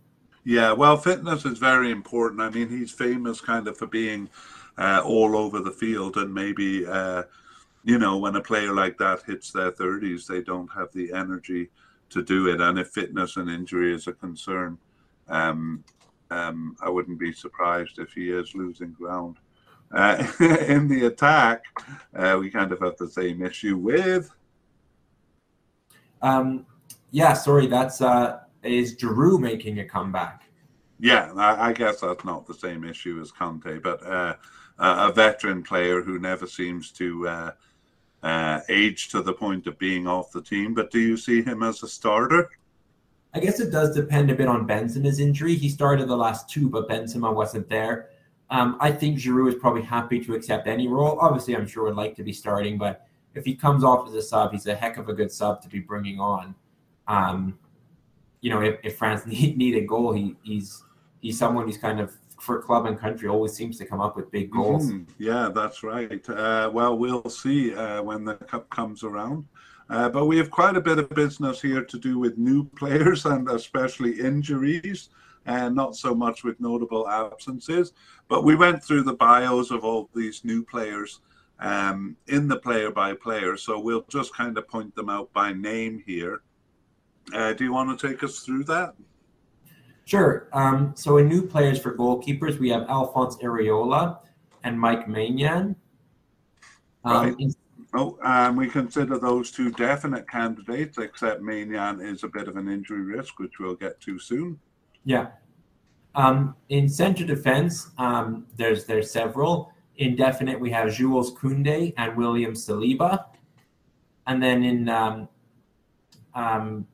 Yeah, 0.42 0.72
well, 0.72 0.96
fitness 0.96 1.44
is 1.44 1.59
very 1.59 1.92
important. 1.92 2.40
I 2.40 2.51
mean, 2.51 2.68
he's 2.68 2.90
famous 2.90 3.40
kind 3.40 3.68
of 3.68 3.79
for 3.79 3.87
being 3.87 4.29
uh, 4.79 5.03
all 5.05 5.37
over 5.37 5.61
the 5.61 5.70
field, 5.70 6.16
and 6.16 6.35
maybe, 6.35 6.85
uh, 6.85 7.22
you 7.85 7.99
know, 7.99 8.18
when 8.18 8.35
a 8.35 8.40
player 8.40 8.72
like 8.75 8.99
that 8.99 9.22
hits 9.22 9.53
their 9.53 9.70
30s, 9.70 10.27
they 10.27 10.42
don't 10.42 10.70
have 10.72 10.88
the 10.92 11.12
energy 11.12 11.70
to 12.11 12.20
do 12.20 12.49
it. 12.49 12.61
And 12.61 12.81
if 12.81 12.88
fitness 12.88 13.37
and 13.37 13.49
injury 13.49 13.94
is 13.94 14.09
a 14.09 14.12
concern, 14.12 14.79
um, 15.29 15.85
um, 16.33 16.77
I 16.81 16.90
wouldn't 16.90 17.20
be 17.20 17.33
surprised 17.33 18.01
if 18.01 18.12
he 18.12 18.31
is 18.31 18.57
losing 18.57 18.92
ground. 18.92 19.37
Uh, 19.92 20.27
in 20.40 20.88
the 20.88 21.07
attack, 21.07 21.62
uh, 22.16 22.37
we 22.40 22.51
kind 22.51 22.72
of 22.72 22.81
have 22.81 22.96
the 22.96 23.09
same 23.09 23.40
issue 23.40 23.77
with. 23.77 24.33
Um, 26.22 26.66
yeah, 27.11 27.35
sorry, 27.35 27.66
that's 27.66 28.00
uh, 28.00 28.40
is 28.62 28.96
Giroud 28.96 29.40
making 29.40 29.79
a 29.79 29.85
comeback? 29.85 30.42
Yeah, 30.98 31.33
I, 31.37 31.68
I, 31.68 31.72
guess 31.72 32.00
that's 32.00 32.24
not 32.24 32.46
the 32.46 32.55
same 32.55 32.83
issue 32.83 33.20
as 33.20 33.31
Kanté, 33.31 33.83
but 33.83 34.02
uh, 34.05 34.35
a 34.79 35.12
veteran 35.12 35.62
player 35.62 36.02
who 36.02 36.18
never 36.18 36.46
seems 36.46 36.90
to 36.92 37.29
uh, 37.29 37.50
uh, 38.22 38.61
age 38.68 39.09
to 39.11 39.22
the 39.22 39.33
point 39.33 39.66
of 39.66 39.79
being 39.79 40.07
off 40.07 40.33
the 40.33 40.42
team. 40.42 40.74
But 40.74 40.90
do 40.90 40.98
you 40.98 41.16
see 41.16 41.42
him 41.42 41.62
as 41.62 41.83
a 41.83 41.88
starter? 41.88 42.50
I 43.35 43.40
guess 43.40 43.61
it 43.61 43.70
does 43.70 43.94
depend 43.94 44.31
a 44.31 44.35
bit 44.35 44.48
on 44.48 44.66
Benzema's 44.66 45.20
injury. 45.20 45.55
He 45.55 45.68
started 45.68 46.09
the 46.09 46.16
last 46.16 46.48
two, 46.48 46.70
but 46.70 46.88
Benzema 46.88 47.35
wasn't 47.35 47.68
there. 47.68 48.09
Um, 48.48 48.76
I 48.81 48.90
think 48.92 49.18
Giroud 49.18 49.48
is 49.48 49.55
probably 49.57 49.83
happy 49.83 50.20
to 50.24 50.35
accept 50.35 50.66
any 50.66 50.88
role. 50.88 51.18
Obviously, 51.20 51.57
I'm 51.57 51.66
sure 51.66 51.85
would 51.85 51.96
like 51.96 52.16
to 52.16 52.22
be 52.22 52.33
starting, 52.33 52.79
but 52.79 53.06
if 53.37 53.44
he 53.44 53.55
comes 53.55 53.85
off 53.85 54.09
as 54.09 54.14
a 54.14 54.22
sub, 54.22 54.53
he's 54.53 54.66
a 54.66 54.75
heck 54.75 54.96
of 54.96 55.09
a 55.09 55.12
good 55.12 55.31
sub 55.31 55.62
to 55.62 55.68
be 55.68 55.79
bringing 55.79 56.18
on. 56.18 56.55
Um, 57.07 57.59
you 58.40 58.51
know, 58.51 58.62
if, 58.62 58.79
if 58.83 58.96
France 58.96 59.27
need, 59.27 59.57
need 59.57 59.77
a 59.77 59.83
goal, 59.83 60.12
he, 60.12 60.37
he's 60.42 60.83
he's 61.20 61.38
someone 61.38 61.66
who's 61.66 61.79
kind 61.79 62.01
of 62.01 62.16
for 62.40 62.61
club 62.61 62.87
and 62.87 62.99
country 62.99 63.29
always 63.29 63.53
seems 63.53 63.79
to 63.79 63.87
come 63.87 64.01
up 64.01 64.16
with 64.16 64.31
big 64.31 64.51
goals. 64.51 64.90
Mm, 64.90 65.07
yeah, 65.18 65.51
that's 65.55 65.83
right. 65.83 66.29
Uh, 66.29 66.70
well, 66.72 66.96
we'll 66.99 67.29
see 67.31 67.75
uh, 67.75 68.03
when 68.03 68.25
the 68.25 68.35
cup 68.35 68.68
comes 68.70 69.03
around. 69.05 69.46
Uh, 69.88 70.09
but 70.09 70.27
we 70.27 70.37
have 70.37 70.51
quite 70.51 70.77
a 70.77 70.81
bit 70.81 70.99
of 70.99 71.09
business 71.11 71.62
here 71.62 71.85
to 71.85 71.99
do 71.99 72.18
with 72.18 72.37
new 72.37 72.64
players 72.77 73.25
and 73.25 73.49
especially 73.49 74.20
injuries, 74.20 75.11
and 75.46 75.75
not 75.75 75.96
so 75.96 76.14
much 76.14 76.44
with 76.44 76.59
notable 76.61 77.09
absences. 77.09 77.92
But 78.29 78.44
we 78.44 78.57
went 78.57 78.83
through 78.83 79.05
the 79.05 79.14
bios 79.14 79.70
of 79.70 79.85
all 79.85 80.11
these 80.14 80.44
new 80.44 80.64
players 80.64 81.20
um, 81.61 82.16
in 82.29 82.49
the 82.49 82.57
player 82.57 82.90
by 82.90 83.14
player. 83.14 83.57
So 83.57 83.79
we'll 83.79 84.05
just 84.09 84.35
kind 84.35 84.57
of 84.59 84.69
point 84.69 84.95
them 84.95 85.09
out 85.09 85.33
by 85.33 85.53
name 85.53 86.03
here. 86.07 86.42
Uh, 87.35 87.53
do 87.53 87.64
you 87.64 87.73
want 87.73 87.99
to 87.99 88.09
take 88.09 88.23
us 88.23 88.40
through 88.40 88.64
that? 88.64 88.95
Sure. 90.05 90.49
Um, 90.53 90.92
so 90.95 91.19
in 91.19 91.29
new 91.29 91.42
players 91.42 91.81
for 91.81 91.97
goalkeepers, 91.97 92.59
we 92.59 92.69
have 92.71 92.83
Alphonse 92.88 93.37
Areola 93.38 94.19
and 94.62 94.79
Mike 94.79 95.09
Maignan. 95.09 95.75
Um, 97.05 97.35
right. 97.35 97.55
Oh, 97.95 98.19
and 98.23 98.57
we 98.57 98.69
consider 98.69 99.19
those 99.19 99.51
two 99.51 99.71
definite 99.73 100.29
candidates, 100.29 100.99
except 100.99 101.40
Maignan 101.40 102.01
is 102.01 102.25
a 102.25 102.29
bit 102.29 102.47
of 102.47 102.57
an 102.57 102.69
injury 102.69 103.03
risk, 103.03 103.38
which 103.38 103.59
we'll 103.59 103.75
get 103.75 104.01
to 104.03 104.19
soon. 104.19 104.59
Yeah. 105.05 105.29
Um, 106.14 106.57
in 106.69 106.88
center 106.88 107.25
defense, 107.25 107.90
um, 107.99 108.47
there's 108.57 108.85
there's 108.85 109.11
several. 109.11 109.73
Indefinite, 109.98 110.59
we 110.61 110.70
have 110.70 110.92
Jules 110.92 111.32
Koundé 111.35 111.94
and 111.96 112.16
William 112.16 112.52
Saliba. 112.52 113.26
And 114.26 114.42
then 114.42 114.64
in 114.64 114.88
um, 114.88 115.28
um, 116.35 116.87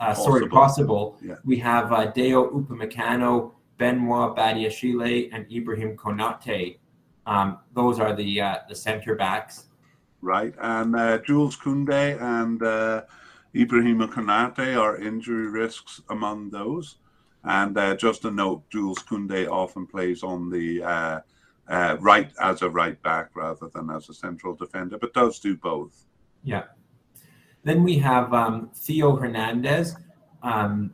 uh, 0.00 0.14
sorry, 0.14 0.48
possible. 0.48 1.18
Yeah. 1.22 1.36
We 1.44 1.58
have 1.58 1.92
uh, 1.92 2.10
Dayot 2.12 2.52
Upamecano, 2.52 3.52
Benoit 3.78 4.34
Badiashile, 4.36 5.28
and 5.32 5.50
Ibrahim 5.52 5.96
Konate. 5.96 6.78
Um, 7.26 7.58
those 7.74 8.00
are 8.00 8.16
the 8.16 8.40
uh, 8.40 8.56
the 8.68 8.74
center 8.74 9.14
backs. 9.14 9.66
Right, 10.22 10.54
and 10.60 10.96
uh, 10.96 11.18
Jules 11.18 11.56
Koundé 11.56 12.20
and 12.20 12.62
uh, 12.62 13.02
Ibrahim 13.54 14.00
Konate 14.00 14.78
are 14.78 14.98
injury 14.98 15.48
risks 15.48 16.00
among 16.10 16.50
those. 16.50 16.96
And 17.44 17.76
uh, 17.78 17.94
just 17.94 18.24
a 18.26 18.30
note, 18.30 18.68
Jules 18.68 18.98
Koundé 18.98 19.48
often 19.48 19.86
plays 19.86 20.22
on 20.22 20.50
the 20.50 21.22
uh, 21.70 21.96
right 22.00 22.30
as 22.42 22.62
a 22.62 22.68
right 22.68 23.00
back 23.02 23.30
rather 23.34 23.68
than 23.68 23.90
as 23.90 24.08
a 24.08 24.14
central 24.14 24.54
defender, 24.54 24.98
but 24.98 25.14
does 25.14 25.38
do 25.38 25.56
both. 25.56 26.06
Yeah. 26.42 26.64
Then 27.62 27.84
we 27.84 27.96
have 27.98 28.34
um, 28.34 28.70
Theo 28.74 29.16
Hernandez, 29.16 29.96
um, 30.42 30.92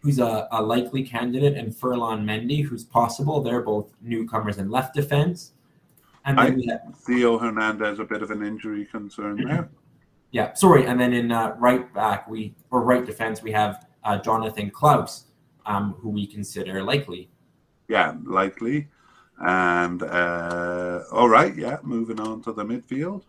who's 0.00 0.18
a, 0.18 0.48
a, 0.50 0.60
likely 0.60 1.02
candidate, 1.02 1.56
and 1.56 1.74
Ferland 1.74 2.28
Mendy, 2.28 2.64
who's 2.64 2.84
possible. 2.84 3.40
They're 3.40 3.62
both 3.62 3.92
newcomers 4.02 4.58
in 4.58 4.70
left 4.70 4.94
defense. 4.94 5.52
And 6.24 6.38
then 6.38 6.46
I, 6.46 6.50
we 6.50 6.66
have, 6.66 6.96
Theo 6.96 7.38
Hernandez, 7.38 7.98
a 7.98 8.04
bit 8.04 8.22
of 8.22 8.30
an 8.30 8.44
injury 8.44 8.86
concern 8.86 9.44
there. 9.46 9.70
Yeah, 10.30 10.52
sorry. 10.54 10.84
And 10.86 10.98
then 10.98 11.12
in 11.12 11.30
uh, 11.30 11.54
right 11.60 11.94
back, 11.94 12.28
we 12.28 12.56
or 12.72 12.82
right 12.82 13.06
defense, 13.06 13.40
we 13.40 13.52
have 13.52 13.86
uh, 14.02 14.18
Jonathan 14.18 14.68
Clauss, 14.68 15.26
um, 15.64 15.94
who 16.00 16.08
we 16.08 16.26
consider 16.26 16.82
likely. 16.82 17.30
Yeah, 17.86 18.16
likely. 18.24 18.88
And 19.38 20.02
uh, 20.02 21.02
all 21.12 21.28
right, 21.28 21.54
yeah, 21.56 21.78
moving 21.82 22.20
on 22.20 22.42
to 22.42 22.52
the 22.52 22.64
midfield. 22.64 23.22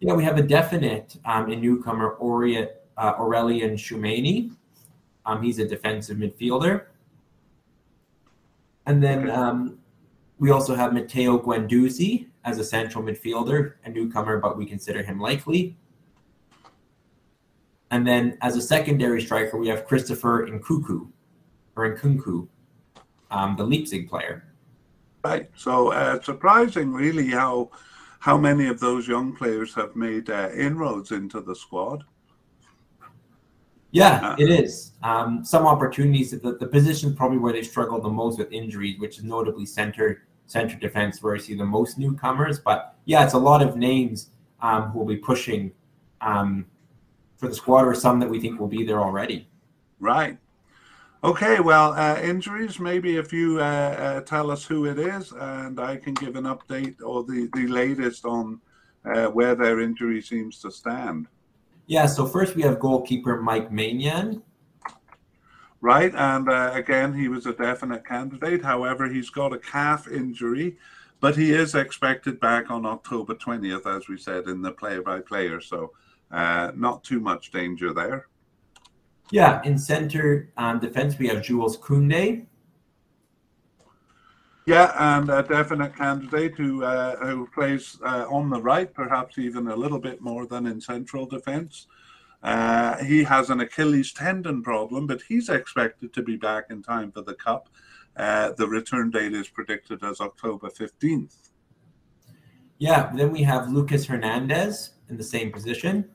Yeah, 0.00 0.14
we 0.14 0.24
have 0.24 0.36
a 0.36 0.42
definite 0.42 1.16
um, 1.24 1.50
in 1.50 1.60
newcomer 1.60 2.16
Aurelien, 2.20 2.68
uh, 2.96 3.14
Aurelien 3.14 3.74
Tchouameni. 3.74 4.52
Um, 5.24 5.42
he's 5.42 5.58
a 5.58 5.66
defensive 5.66 6.16
midfielder. 6.18 6.86
And 8.86 9.02
then 9.02 9.30
um, 9.30 9.78
we 10.38 10.50
also 10.50 10.74
have 10.74 10.92
Matteo 10.92 11.38
Guendouzi 11.38 12.28
as 12.44 12.58
a 12.58 12.64
central 12.64 13.02
midfielder, 13.02 13.74
a 13.84 13.90
newcomer, 13.90 14.38
but 14.38 14.56
we 14.56 14.66
consider 14.66 15.02
him 15.02 15.18
likely. 15.18 15.76
And 17.90 18.06
then 18.06 18.36
as 18.42 18.56
a 18.56 18.62
secondary 18.62 19.22
striker, 19.22 19.56
we 19.56 19.68
have 19.68 19.86
Christopher 19.86 20.46
Nkunku, 20.48 21.08
or 21.76 21.96
Nkunku, 21.96 22.48
um, 23.30 23.56
the 23.56 23.64
Leipzig 23.64 24.08
player. 24.08 24.44
Right. 25.26 25.50
So 25.56 25.92
uh, 25.92 26.20
surprising, 26.22 26.92
really, 26.92 27.30
how 27.30 27.70
how 28.20 28.38
many 28.38 28.66
of 28.68 28.78
those 28.78 29.08
young 29.08 29.34
players 29.34 29.74
have 29.74 29.96
made 29.96 30.30
uh, 30.30 30.50
inroads 30.54 31.10
into 31.10 31.40
the 31.40 31.54
squad? 31.54 32.04
Yeah, 33.90 34.20
uh, 34.22 34.36
it 34.38 34.50
is. 34.50 34.92
Um, 35.02 35.44
some 35.44 35.66
opportunities. 35.66 36.30
The, 36.30 36.56
the 36.60 36.66
position 36.66 37.16
probably 37.16 37.38
where 37.38 37.52
they 37.52 37.62
struggle 37.62 38.00
the 38.00 38.08
most 38.08 38.38
with 38.38 38.52
injuries, 38.52 39.00
which 39.00 39.18
is 39.18 39.24
notably 39.24 39.66
center 39.66 40.22
center 40.46 40.76
defense, 40.76 41.20
where 41.22 41.34
I 41.34 41.38
see 41.38 41.56
the 41.56 41.64
most 41.64 41.98
newcomers. 41.98 42.60
But 42.60 42.94
yeah, 43.04 43.24
it's 43.24 43.34
a 43.34 43.38
lot 43.50 43.62
of 43.62 43.76
names 43.76 44.30
um, 44.60 44.90
who 44.90 45.00
will 45.00 45.06
be 45.06 45.16
pushing 45.16 45.72
um, 46.20 46.66
for 47.36 47.48
the 47.48 47.54
squad, 47.54 47.84
or 47.84 47.94
some 47.94 48.20
that 48.20 48.30
we 48.30 48.38
think 48.40 48.60
will 48.60 48.68
be 48.68 48.84
there 48.84 49.00
already. 49.00 49.48
Right. 49.98 50.38
Okay, 51.26 51.58
well, 51.58 51.92
uh, 51.94 52.20
injuries, 52.20 52.78
maybe 52.78 53.16
if 53.16 53.32
you 53.32 53.58
uh, 53.58 53.64
uh, 53.64 54.20
tell 54.20 54.48
us 54.48 54.64
who 54.64 54.84
it 54.84 54.96
is, 54.96 55.32
and 55.32 55.80
I 55.80 55.96
can 55.96 56.14
give 56.14 56.36
an 56.36 56.44
update 56.44 57.02
or 57.02 57.24
the, 57.24 57.50
the 57.52 57.66
latest 57.66 58.24
on 58.24 58.60
uh, 59.04 59.26
where 59.26 59.56
their 59.56 59.80
injury 59.80 60.22
seems 60.22 60.60
to 60.60 60.70
stand. 60.70 61.26
Yeah, 61.88 62.06
so 62.06 62.26
first 62.28 62.54
we 62.54 62.62
have 62.62 62.78
goalkeeper 62.78 63.42
Mike 63.42 63.72
Maignan. 63.72 64.40
Right, 65.80 66.14
and 66.14 66.48
uh, 66.48 66.70
again, 66.74 67.12
he 67.12 67.26
was 67.26 67.46
a 67.46 67.54
definite 67.54 68.06
candidate. 68.06 68.62
However, 68.62 69.08
he's 69.08 69.30
got 69.30 69.52
a 69.52 69.58
calf 69.58 70.06
injury, 70.06 70.76
but 71.18 71.34
he 71.34 71.50
is 71.50 71.74
expected 71.74 72.38
back 72.38 72.70
on 72.70 72.86
October 72.86 73.34
20th, 73.34 73.96
as 73.96 74.06
we 74.06 74.16
said 74.16 74.46
in 74.46 74.62
the 74.62 74.70
play 74.70 75.00
by 75.00 75.18
player. 75.22 75.60
So, 75.60 75.90
uh, 76.30 76.70
not 76.76 77.02
too 77.02 77.18
much 77.18 77.50
danger 77.50 77.92
there. 77.92 78.28
Yeah, 79.30 79.60
in 79.64 79.76
center 79.76 80.52
um, 80.56 80.78
defense, 80.78 81.18
we 81.18 81.26
have 81.28 81.42
Jules 81.42 81.76
Koundé. 81.78 82.46
Yeah, 84.66 84.92
and 85.18 85.30
a 85.30 85.42
definite 85.42 85.94
candidate 85.94 86.54
who 86.56 86.82
uh, 86.82 87.16
who 87.16 87.46
plays 87.48 87.98
uh, 88.04 88.26
on 88.28 88.50
the 88.50 88.60
right, 88.60 88.92
perhaps 88.92 89.38
even 89.38 89.68
a 89.68 89.76
little 89.76 90.00
bit 90.00 90.20
more 90.20 90.46
than 90.46 90.66
in 90.66 90.80
central 90.80 91.26
defense. 91.26 91.86
Uh, 92.42 92.96
he 93.04 93.24
has 93.24 93.50
an 93.50 93.60
Achilles 93.60 94.12
tendon 94.12 94.62
problem, 94.62 95.06
but 95.06 95.22
he's 95.22 95.48
expected 95.48 96.12
to 96.12 96.22
be 96.22 96.36
back 96.36 96.66
in 96.70 96.82
time 96.82 97.10
for 97.12 97.22
the 97.22 97.34
cup. 97.34 97.68
Uh, 98.16 98.52
the 98.56 98.66
return 98.66 99.10
date 99.10 99.34
is 99.34 99.48
predicted 99.48 100.02
as 100.02 100.20
October 100.20 100.70
fifteenth. 100.70 101.50
Yeah, 102.78 103.10
then 103.14 103.32
we 103.32 103.42
have 103.42 103.70
Lucas 103.70 104.06
Hernandez 104.06 104.94
in 105.08 105.16
the 105.16 105.24
same 105.24 105.50
position. 105.52 106.10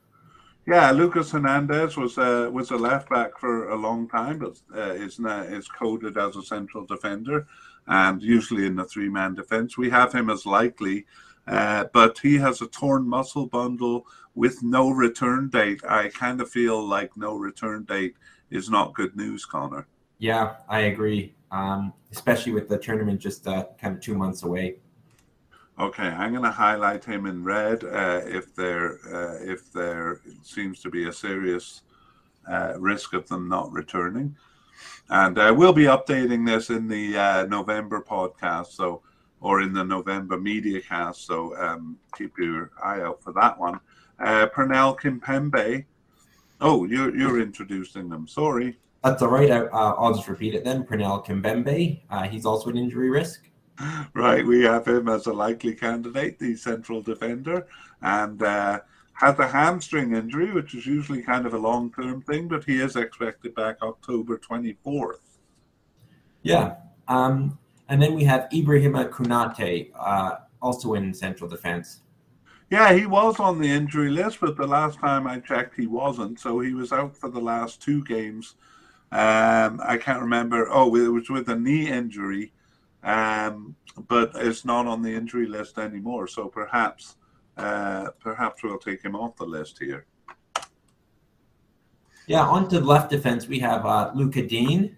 Yeah, 0.68 0.92
Lucas 0.92 1.32
Hernandez 1.32 1.98
was 1.98 2.18
uh, 2.18 2.50
was 2.52 2.70
a 2.70 2.78
left 2.78 3.10
back 3.10 3.40
for 3.40 3.70
a 3.70 3.76
long 3.76 4.08
time, 4.08 4.40
but 4.40 4.62
uh, 4.76 4.94
is 4.94 5.20
now 5.20 5.42
is 5.42 5.68
coded 5.68 6.18
as 6.18 6.36
a 6.36 6.44
central 6.44 6.86
defender, 6.86 7.48
and 7.88 8.22
usually 8.22 8.68
in 8.68 8.76
the 8.76 8.86
three 8.86 9.10
man 9.10 9.34
defense. 9.34 9.78
We 9.78 9.90
have 9.90 10.14
him 10.14 10.30
as 10.30 10.46
likely, 10.46 11.08
uh, 11.48 11.86
but 11.94 12.20
he 12.20 12.38
has 12.38 12.62
a 12.62 12.68
torn 12.68 13.08
muscle 13.08 13.48
bundle 13.48 14.06
with 14.36 14.62
no 14.62 14.92
return 14.92 15.50
date. 15.50 15.82
I 15.88 16.10
kind 16.10 16.40
of 16.40 16.50
feel 16.50 16.88
like 16.88 17.18
no 17.18 17.36
return 17.36 17.84
date 17.86 18.16
is 18.52 18.70
not 18.70 18.94
good 18.94 19.16
news, 19.16 19.46
Connor. 19.46 19.88
Yeah, 20.20 20.58
I 20.70 20.82
agree. 20.82 21.34
Um, 21.50 21.92
especially 22.12 22.54
with 22.54 22.70
the 22.70 22.78
tournament 22.78 23.20
just 23.20 23.48
uh, 23.48 23.66
kind 23.80 23.96
of 23.96 24.02
two 24.02 24.16
months 24.16 24.44
away. 24.44 24.78
Okay, 25.82 26.04
I'm 26.04 26.30
going 26.32 26.44
to 26.44 26.52
highlight 26.52 27.04
him 27.04 27.26
in 27.26 27.44
red 27.44 27.84
uh, 27.84 28.22
if 28.24 28.54
there 28.54 29.00
uh, 29.12 29.40
if 29.42 29.74
there 29.74 30.22
seems 30.44 30.80
to 30.82 30.92
be 30.92 31.08
a 31.08 31.12
serious 31.12 31.82
uh, 32.48 32.74
risk 32.78 33.14
of 33.14 33.28
them 33.28 33.50
not 33.50 33.72
returning, 33.72 34.36
and 35.10 35.40
uh, 35.40 35.52
we'll 35.58 35.74
be 35.74 35.86
updating 35.86 36.46
this 36.46 36.70
in 36.70 36.88
the 36.88 37.18
uh, 37.18 37.46
November 37.48 38.06
podcast, 38.08 38.68
so 38.68 39.02
or 39.40 39.62
in 39.62 39.74
the 39.74 39.84
November 39.84 40.38
media 40.38 40.80
cast. 40.82 41.26
So 41.26 41.58
um, 41.58 41.98
keep 42.16 42.38
your 42.38 42.70
eye 42.84 43.02
out 43.02 43.20
for 43.24 43.34
that 43.34 43.60
one. 43.60 43.80
Uh, 44.20 44.46
Presnel 44.54 45.00
Kimpembe. 45.00 45.86
Oh, 46.62 46.86
you're 46.86 47.16
you're 47.18 47.42
introducing 47.42 48.08
them. 48.08 48.28
Sorry. 48.28 48.78
That's 49.04 49.24
all 49.24 49.30
right. 49.30 49.50
I, 49.50 49.62
uh, 49.62 49.96
I'll 49.98 50.14
just 50.14 50.28
repeat 50.28 50.54
it 50.54 50.64
then. 50.64 50.84
Presnel 50.84 51.26
Kimpembe, 51.26 52.02
uh, 52.12 52.28
he's 52.28 52.46
also 52.46 52.70
an 52.70 52.78
injury 52.78 53.10
risk. 53.10 53.48
Right, 54.14 54.46
we 54.46 54.64
have 54.64 54.88
him 54.88 55.08
as 55.08 55.28
a 55.28 55.34
likely 55.34 55.74
candidate, 55.74 56.38
the 56.40 56.56
central 56.56 57.02
defender, 57.02 57.68
and 58.02 58.42
uh, 58.44 58.82
had 59.14 59.38
the 59.38 59.48
hamstring 59.48 60.16
injury, 60.16 60.52
which 60.52 60.74
is 60.76 60.86
usually 60.86 61.22
kind 61.22 61.46
of 61.46 61.54
a 61.54 61.58
long 61.58 61.92
term 61.92 62.22
thing, 62.22 62.48
but 62.48 62.64
he 62.64 62.80
is 62.80 62.96
expected 62.96 63.56
back 63.56 63.78
October 63.82 64.38
24th. 64.38 65.20
Yeah. 66.44 66.76
Um, 67.08 67.58
and 67.90 68.02
then 68.02 68.16
we 68.16 68.24
have 68.24 68.50
Ibrahima 68.52 69.10
Konate, 69.10 69.92
uh, 70.00 70.38
also 70.62 70.94
in 70.96 71.14
central 71.14 71.50
defense. 71.50 72.02
Yeah, 72.70 72.94
he 72.94 73.06
was 73.06 73.40
on 73.40 73.60
the 73.60 73.70
injury 73.70 74.10
list, 74.10 74.40
but 74.40 74.56
the 74.56 74.66
last 74.66 74.98
time 74.98 75.28
I 75.28 75.40
checked, 75.40 75.76
he 75.76 75.88
wasn't. 75.88 76.40
So 76.40 76.60
he 76.62 76.74
was 76.74 76.94
out 76.94 77.18
for 77.18 77.30
the 77.30 77.40
last 77.40 77.82
two 77.82 78.04
games. 78.06 78.56
Um, 79.12 79.82
I 79.84 79.98
can't 80.00 80.22
remember. 80.22 80.70
Oh, 80.72 80.96
it 80.96 81.10
was 81.10 81.30
with 81.30 81.50
a 81.50 81.56
knee 81.56 81.90
injury, 81.90 82.54
um, 83.04 83.76
but 84.08 84.32
it's 84.36 84.66
not 84.66 84.88
on 84.88 85.02
the 85.02 85.14
injury 85.14 85.48
list 85.48 85.78
anymore. 85.78 86.28
So 86.28 86.48
perhaps, 86.48 87.16
uh, 87.58 88.10
perhaps 88.20 88.64
we'll 88.64 88.78
take 88.78 89.02
him 89.02 89.16
off 89.16 89.36
the 89.36 89.46
list 89.46 89.80
here. 89.80 90.06
Yeah, 92.28 92.44
on 92.44 92.70
to 92.70 92.80
the 92.80 92.86
left 92.86 93.10
defense, 93.10 93.48
we 93.48 93.60
have 93.60 93.86
uh, 93.86 94.12
Lucas 94.14 94.48
Digne. 94.48 94.96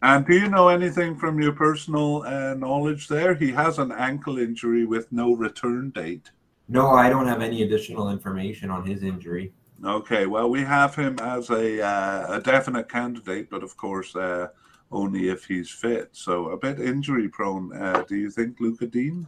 And 0.00 0.24
do 0.24 0.34
you 0.34 0.48
know 0.48 0.68
anything 0.68 1.16
from 1.16 1.40
your 1.40 1.52
personal 1.52 2.22
uh, 2.22 2.54
knowledge 2.54 3.08
there? 3.08 3.34
He 3.34 3.50
has 3.50 3.78
an 3.78 3.90
ankle 3.90 4.38
injury 4.38 4.84
with 4.84 5.10
no 5.10 5.34
return 5.34 5.90
date. 5.90 6.30
No, 6.68 6.90
I 6.90 7.08
don't 7.08 7.26
have 7.26 7.42
any 7.42 7.62
additional 7.62 8.10
information 8.10 8.70
on 8.70 8.86
his 8.86 9.02
injury. 9.02 9.52
Okay, 9.84 10.26
well, 10.26 10.50
we 10.50 10.62
have 10.62 10.94
him 10.94 11.18
as 11.20 11.50
a 11.50 11.82
uh, 11.84 12.36
a 12.36 12.40
definite 12.40 12.88
candidate, 12.88 13.48
but 13.48 13.62
of 13.62 13.76
course, 13.76 14.14
uh, 14.14 14.48
only 14.90 15.28
if 15.28 15.44
he's 15.44 15.70
fit. 15.70 16.10
So 16.12 16.50
a 16.50 16.56
bit 16.56 16.80
injury 16.80 17.28
prone. 17.28 17.72
Uh, 17.76 18.04
do 18.08 18.16
you 18.16 18.30
think 18.30 18.58
Lucas 18.60 18.88
Digne? 18.88 19.26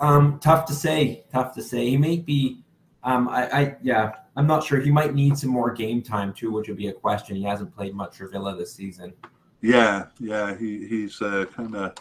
Um, 0.00 0.38
tough 0.40 0.66
to 0.66 0.74
say. 0.74 1.24
Tough 1.32 1.54
to 1.54 1.62
say. 1.62 1.90
He 1.90 1.96
may 1.96 2.18
be. 2.18 2.62
Um, 3.02 3.28
I, 3.28 3.48
I 3.48 3.76
yeah, 3.82 4.12
I'm 4.34 4.46
not 4.46 4.64
sure. 4.64 4.80
He 4.80 4.90
might 4.90 5.14
need 5.14 5.38
some 5.38 5.50
more 5.50 5.72
game 5.72 6.02
time 6.02 6.32
too, 6.32 6.52
which 6.52 6.68
would 6.68 6.76
be 6.76 6.88
a 6.88 6.92
question. 6.92 7.36
He 7.36 7.44
hasn't 7.44 7.74
played 7.74 7.94
much 7.94 8.16
for 8.16 8.28
Villa 8.28 8.56
this 8.56 8.74
season. 8.74 9.12
Yeah, 9.60 10.06
yeah, 10.18 10.56
he 10.56 10.86
he's 10.86 11.20
uh, 11.22 11.46
kind 11.54 11.74
of 11.76 11.94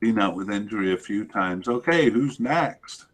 been 0.00 0.18
out 0.18 0.34
with 0.34 0.50
injury 0.50 0.92
a 0.92 0.98
few 0.98 1.24
times. 1.24 1.68
Okay, 1.68 2.10
who's 2.10 2.38
next? 2.38 3.06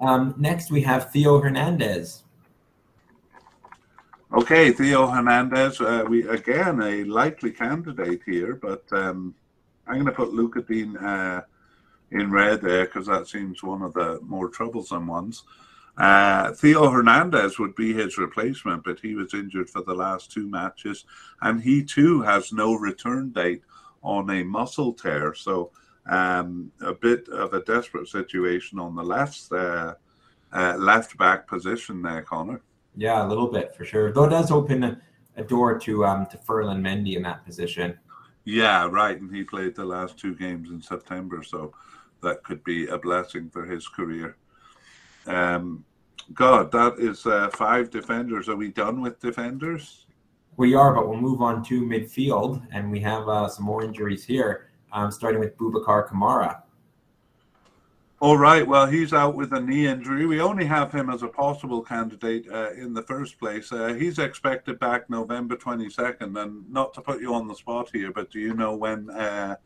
Um, 0.00 0.34
next, 0.36 0.70
we 0.70 0.82
have 0.82 1.10
Theo 1.10 1.40
Hernandez. 1.40 2.24
Okay, 4.36 4.70
Theo 4.70 5.06
Hernandez. 5.06 5.80
Uh, 5.80 6.04
we 6.06 6.28
again 6.28 6.82
a 6.82 7.04
likely 7.04 7.50
candidate 7.50 8.20
here, 8.26 8.54
but 8.54 8.84
um, 8.92 9.34
I'm 9.86 9.94
going 9.94 10.04
to 10.04 10.12
put 10.12 10.34
Lucas 10.34 10.64
Digne 10.68 10.94
uh, 10.98 11.40
in 12.10 12.30
red 12.30 12.60
there 12.60 12.84
because 12.84 13.06
that 13.06 13.28
seems 13.28 13.62
one 13.62 13.80
of 13.80 13.94
the 13.94 14.20
more 14.20 14.50
troublesome 14.50 15.06
ones. 15.06 15.44
Uh, 15.96 16.52
Theo 16.52 16.90
Hernandez 16.90 17.58
would 17.58 17.74
be 17.76 17.94
his 17.94 18.18
replacement, 18.18 18.84
but 18.84 19.00
he 19.00 19.14
was 19.14 19.32
injured 19.32 19.70
for 19.70 19.80
the 19.80 19.94
last 19.94 20.30
two 20.30 20.46
matches, 20.50 21.06
and 21.40 21.62
he 21.62 21.82
too 21.82 22.20
has 22.20 22.52
no 22.52 22.74
return 22.74 23.30
date 23.30 23.62
on 24.02 24.28
a 24.28 24.44
muscle 24.44 24.92
tear. 24.92 25.32
So, 25.32 25.70
um, 26.10 26.70
a 26.82 26.92
bit 26.92 27.26
of 27.30 27.54
a 27.54 27.62
desperate 27.62 28.08
situation 28.08 28.78
on 28.78 28.96
the 28.96 29.02
left 29.02 29.50
uh, 29.50 29.94
uh, 30.52 30.76
left 30.76 31.16
back 31.16 31.48
position 31.48 32.02
there, 32.02 32.20
Connor. 32.20 32.60
Yeah, 32.96 33.24
a 33.24 33.28
little 33.28 33.48
bit 33.48 33.74
for 33.74 33.84
sure. 33.84 34.12
Though 34.12 34.24
it 34.24 34.30
does 34.30 34.50
open 34.50 34.82
a, 34.82 35.00
a 35.36 35.44
door 35.44 35.78
to 35.80 36.04
um, 36.04 36.26
to 36.26 36.38
Ferland 36.38 36.84
Mendy 36.84 37.16
in 37.16 37.22
that 37.22 37.44
position. 37.44 37.98
Yeah, 38.44 38.88
right. 38.90 39.20
And 39.20 39.34
he 39.34 39.42
played 39.42 39.74
the 39.74 39.84
last 39.84 40.18
two 40.18 40.34
games 40.34 40.70
in 40.70 40.80
September, 40.80 41.42
so 41.42 41.74
that 42.22 42.42
could 42.44 42.62
be 42.64 42.86
a 42.86 42.96
blessing 42.96 43.50
for 43.50 43.64
his 43.64 43.86
career. 43.88 44.36
Um, 45.26 45.84
God, 46.32 46.72
that 46.72 46.94
is 46.98 47.26
uh, 47.26 47.50
five 47.50 47.90
defenders. 47.90 48.48
Are 48.48 48.56
we 48.56 48.68
done 48.68 49.00
with 49.00 49.20
defenders? 49.20 50.06
We 50.56 50.74
are, 50.74 50.94
but 50.94 51.08
we'll 51.08 51.20
move 51.20 51.42
on 51.42 51.62
to 51.64 51.82
midfield, 51.82 52.66
and 52.72 52.90
we 52.90 53.00
have 53.00 53.28
uh, 53.28 53.48
some 53.48 53.64
more 53.64 53.84
injuries 53.84 54.24
here. 54.24 54.70
Um, 54.92 55.10
starting 55.10 55.40
with 55.40 55.58
Boubacar 55.58 56.08
Kamara. 56.08 56.62
All 58.18 58.38
right. 58.38 58.66
Well, 58.66 58.86
he's 58.86 59.12
out 59.12 59.34
with 59.34 59.52
a 59.52 59.60
knee 59.60 59.86
injury. 59.86 60.24
We 60.24 60.40
only 60.40 60.64
have 60.64 60.90
him 60.90 61.10
as 61.10 61.22
a 61.22 61.28
possible 61.28 61.82
candidate 61.82 62.46
uh, 62.50 62.70
in 62.72 62.94
the 62.94 63.02
first 63.02 63.38
place. 63.38 63.70
Uh, 63.70 63.92
he's 63.92 64.18
expected 64.18 64.78
back 64.78 65.10
November 65.10 65.54
22nd. 65.54 66.40
And 66.40 66.70
not 66.72 66.94
to 66.94 67.02
put 67.02 67.20
you 67.20 67.34
on 67.34 67.46
the 67.46 67.54
spot 67.54 67.90
here, 67.92 68.10
but 68.10 68.30
do 68.30 68.40
you 68.40 68.54
know 68.54 68.74
when 68.74 69.10
uh, 69.10 69.56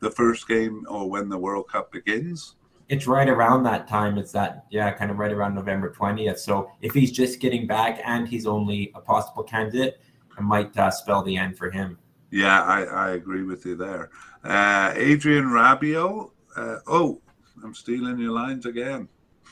the 0.00 0.10
first 0.10 0.48
game 0.48 0.84
or 0.88 1.08
when 1.08 1.28
the 1.28 1.38
World 1.38 1.68
Cup 1.68 1.92
begins? 1.92 2.56
It's 2.88 3.06
right 3.06 3.28
around 3.28 3.62
that 3.62 3.86
time. 3.86 4.18
It's 4.18 4.32
that, 4.32 4.64
yeah, 4.70 4.90
kind 4.90 5.12
of 5.12 5.18
right 5.18 5.30
around 5.30 5.54
November 5.54 5.94
20th. 5.96 6.38
So 6.38 6.68
if 6.82 6.92
he's 6.92 7.12
just 7.12 7.38
getting 7.38 7.68
back 7.68 8.00
and 8.04 8.26
he's 8.26 8.44
only 8.44 8.90
a 8.96 9.00
possible 9.00 9.44
candidate, 9.44 10.00
it 10.36 10.42
might 10.42 10.76
uh, 10.76 10.90
spell 10.90 11.22
the 11.22 11.36
end 11.36 11.56
for 11.56 11.70
him. 11.70 11.96
Yeah, 12.32 12.62
I, 12.62 12.82
I 12.82 13.10
agree 13.10 13.44
with 13.44 13.64
you 13.66 13.76
there. 13.76 14.10
Uh, 14.42 14.92
Adrien 14.96 15.44
Rabiot. 15.44 16.30
Uh, 16.56 16.78
oh, 16.88 17.20
I'm 17.64 17.74
stealing 17.74 18.18
your 18.18 18.32
lines 18.32 18.66
again. 18.66 19.08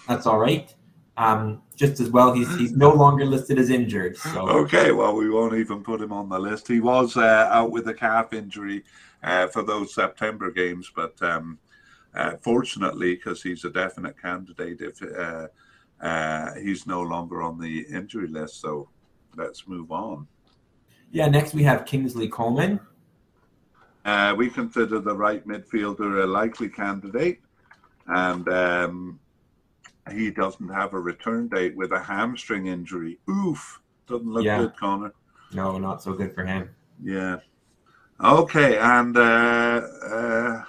That's 0.06 0.26
all 0.26 0.38
right. 0.38 0.74
Um, 1.16 1.62
just 1.74 1.98
as 2.00 2.10
well, 2.10 2.32
he's 2.32 2.48
he's 2.56 2.72
no 2.72 2.92
longer 2.92 3.26
listed 3.26 3.58
as 3.58 3.70
injured. 3.70 4.16
So 4.16 4.48
Okay, 4.48 4.92
well, 4.92 5.16
we 5.16 5.28
won't 5.28 5.54
even 5.54 5.82
put 5.82 6.00
him 6.00 6.12
on 6.12 6.28
the 6.28 6.38
list. 6.38 6.68
He 6.68 6.80
was 6.80 7.16
uh, 7.16 7.48
out 7.50 7.72
with 7.72 7.88
a 7.88 7.94
calf 7.94 8.32
injury 8.32 8.84
uh, 9.24 9.48
for 9.48 9.64
those 9.64 9.94
September 9.94 10.52
games, 10.52 10.92
but 10.94 11.20
um, 11.20 11.58
uh, 12.14 12.36
fortunately, 12.40 13.16
because 13.16 13.42
he's 13.42 13.64
a 13.64 13.70
definite 13.70 14.20
candidate, 14.20 14.80
if 14.80 15.02
uh, 15.02 15.48
uh, 16.00 16.54
he's 16.54 16.86
no 16.86 17.02
longer 17.02 17.42
on 17.42 17.58
the 17.58 17.80
injury 17.90 18.28
list, 18.28 18.60
so 18.60 18.88
let's 19.36 19.66
move 19.66 19.90
on. 19.90 20.26
yeah, 21.10 21.28
next 21.28 21.52
we 21.52 21.64
have 21.64 21.84
Kingsley 21.84 22.28
Coman. 22.28 22.78
Uh, 24.04 24.34
we 24.36 24.48
consider 24.48 25.00
the 25.00 25.14
right 25.14 25.46
midfielder 25.46 26.22
a 26.22 26.26
likely 26.26 26.68
candidate, 26.68 27.40
and 28.08 28.48
um, 28.48 29.20
he 30.12 30.30
doesn't 30.30 30.68
have 30.68 30.94
a 30.94 31.00
return 31.00 31.48
date 31.48 31.76
with 31.76 31.92
a 31.92 32.00
hamstring 32.00 32.66
injury. 32.66 33.18
Oof, 33.30 33.80
doesn't 34.06 34.30
look 34.30 34.44
Yeah. 34.44 34.58
good, 34.58 34.76
Connor. 34.76 35.12
No, 35.52 35.78
not 35.78 36.02
so 36.02 36.12
good 36.12 36.34
for 36.34 36.44
him. 36.44 36.70
Yeah. 37.02 37.38
Okay, 38.22 38.78
and 38.78 39.16
uh, 39.16 39.20
uh, 39.20 40.64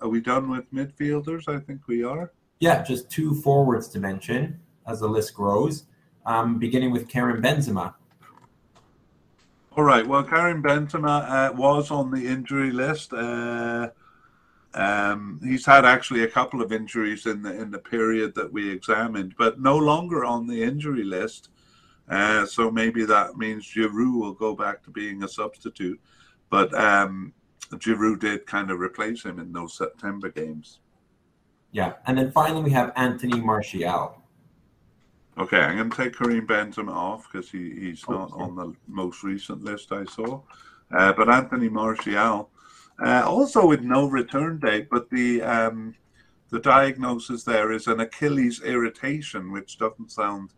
are 0.00 0.08
we 0.08 0.20
done 0.20 0.48
with 0.48 0.72
midfielders? 0.72 1.48
I 1.48 1.58
think 1.60 1.82
we 1.86 2.02
are. 2.02 2.32
Yeah, 2.60 2.82
just 2.82 3.10
two 3.10 3.34
forwards 3.42 3.88
to 3.88 4.00
mention 4.00 4.58
as 4.86 5.00
the 5.00 5.08
list 5.08 5.34
grows. 5.34 5.84
Um, 6.24 6.58
beginning 6.58 6.90
with 6.90 7.08
Karim 7.08 7.42
Benzema. 7.42 7.94
All 9.76 9.84
right. 9.84 10.06
Well, 10.06 10.22
Karim 10.22 10.62
Benzema 10.62 11.28
uh, 11.50 11.52
was 11.52 11.90
on 11.90 12.10
the 12.10 12.26
injury 12.26 12.70
list. 12.70 13.12
Uh, 13.12 13.90
um, 14.74 15.40
he's 15.42 15.64
had 15.66 15.84
actually 15.84 16.24
a 16.24 16.28
couple 16.28 16.60
of 16.60 16.72
injuries 16.72 17.26
in 17.26 17.42
the 17.42 17.54
in 17.60 17.70
the 17.70 17.78
period 17.78 18.34
that 18.34 18.52
we 18.52 18.70
examined, 18.70 19.34
but 19.38 19.60
no 19.60 19.76
longer 19.76 20.24
on 20.24 20.46
the 20.46 20.62
injury 20.62 21.04
list. 21.04 21.50
Uh, 22.08 22.44
so 22.44 22.70
maybe 22.70 23.04
that 23.04 23.36
means 23.38 23.64
Giroud 23.64 24.20
will 24.20 24.34
go 24.34 24.54
back 24.54 24.82
to 24.84 24.90
being 24.90 25.22
a 25.22 25.28
substitute. 25.28 26.00
But 26.50 26.74
um, 26.74 27.32
Giroud 27.72 28.20
did 28.20 28.46
kind 28.46 28.70
of 28.70 28.80
replace 28.80 29.24
him 29.24 29.38
in 29.38 29.52
those 29.52 29.76
September 29.76 30.30
games. 30.30 30.80
Yeah, 31.72 31.94
and 32.06 32.18
then 32.18 32.30
finally 32.30 32.62
we 32.62 32.70
have 32.70 32.92
Anthony 32.96 33.40
Martial. 33.40 34.22
Okay, 35.36 35.58
I'm 35.58 35.76
going 35.76 35.90
to 35.90 35.96
take 35.96 36.16
Karim 36.16 36.46
Benzema 36.46 36.92
off 36.92 37.26
because 37.30 37.50
he, 37.50 37.70
he's 37.74 38.08
not 38.08 38.32
Okay. 38.32 38.42
on 38.42 38.54
the 38.54 38.72
most 38.86 39.24
recent 39.24 39.64
list 39.64 39.90
I 39.90 40.04
saw. 40.04 40.40
Uh, 40.96 41.12
but 41.12 41.28
Anthony 41.28 41.68
Martial, 41.68 42.50
uh, 43.02 43.22
also 43.26 43.66
with 43.66 43.82
no 43.82 44.06
return 44.06 44.58
date, 44.58 44.88
but 44.90 45.10
the 45.10 45.42
um, 45.42 45.94
the 46.50 46.60
diagnosis 46.60 47.44
there 47.44 47.72
is 47.72 47.86
an 47.86 48.00
Achilles 48.00 48.62
irritation, 48.62 49.50
which 49.50 49.78
doesn't 49.78 50.12
sound 50.12 50.50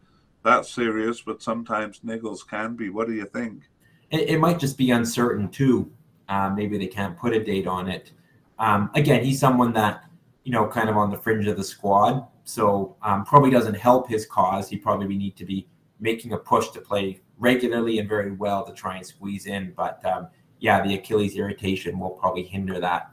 that 0.42 0.66
serious, 0.66 1.20
but 1.22 1.42
sometimes 1.42 2.00
niggles 2.00 2.46
can 2.46 2.76
be. 2.76 2.90
What 2.90 3.06
do 3.06 3.14
you 3.14 3.26
think? 3.26 3.62
It, 4.10 4.28
it 4.30 4.38
might 4.38 4.58
just 4.58 4.76
be 4.76 4.90
uncertain 4.90 5.48
too. 5.48 5.90
Uh, 6.28 6.50
maybe 6.50 6.76
they 6.76 6.86
can't 6.86 7.18
put 7.18 7.32
a 7.32 7.42
date 7.42 7.66
on 7.66 7.88
it. 7.88 8.12
Um, 8.58 8.90
again, 8.94 9.24
he's 9.24 9.40
someone 9.40 9.72
that 9.74 10.06
you 10.46 10.52
know, 10.52 10.64
kind 10.68 10.88
of 10.88 10.96
on 10.96 11.10
the 11.10 11.18
fringe 11.18 11.48
of 11.48 11.56
the 11.56 11.64
squad, 11.64 12.24
so 12.44 12.94
um, 13.02 13.24
probably 13.24 13.50
doesn't 13.50 13.74
help 13.74 14.08
his 14.08 14.24
cause. 14.26 14.68
He 14.68 14.76
probably 14.76 15.16
need 15.16 15.36
to 15.38 15.44
be 15.44 15.66
making 15.98 16.34
a 16.34 16.36
push 16.36 16.68
to 16.68 16.80
play 16.80 17.20
regularly 17.36 17.98
and 17.98 18.08
very 18.08 18.30
well 18.30 18.64
to 18.64 18.72
try 18.72 18.96
and 18.96 19.04
squeeze 19.04 19.46
in. 19.46 19.72
But 19.76 20.06
um, 20.06 20.28
yeah, 20.58 20.82
the 20.82 20.94
Achilles 20.94 21.36
irritation 21.36 21.98
will 21.98 22.10
probably 22.10 22.42
hinder 22.42 22.80
that. 22.80 23.10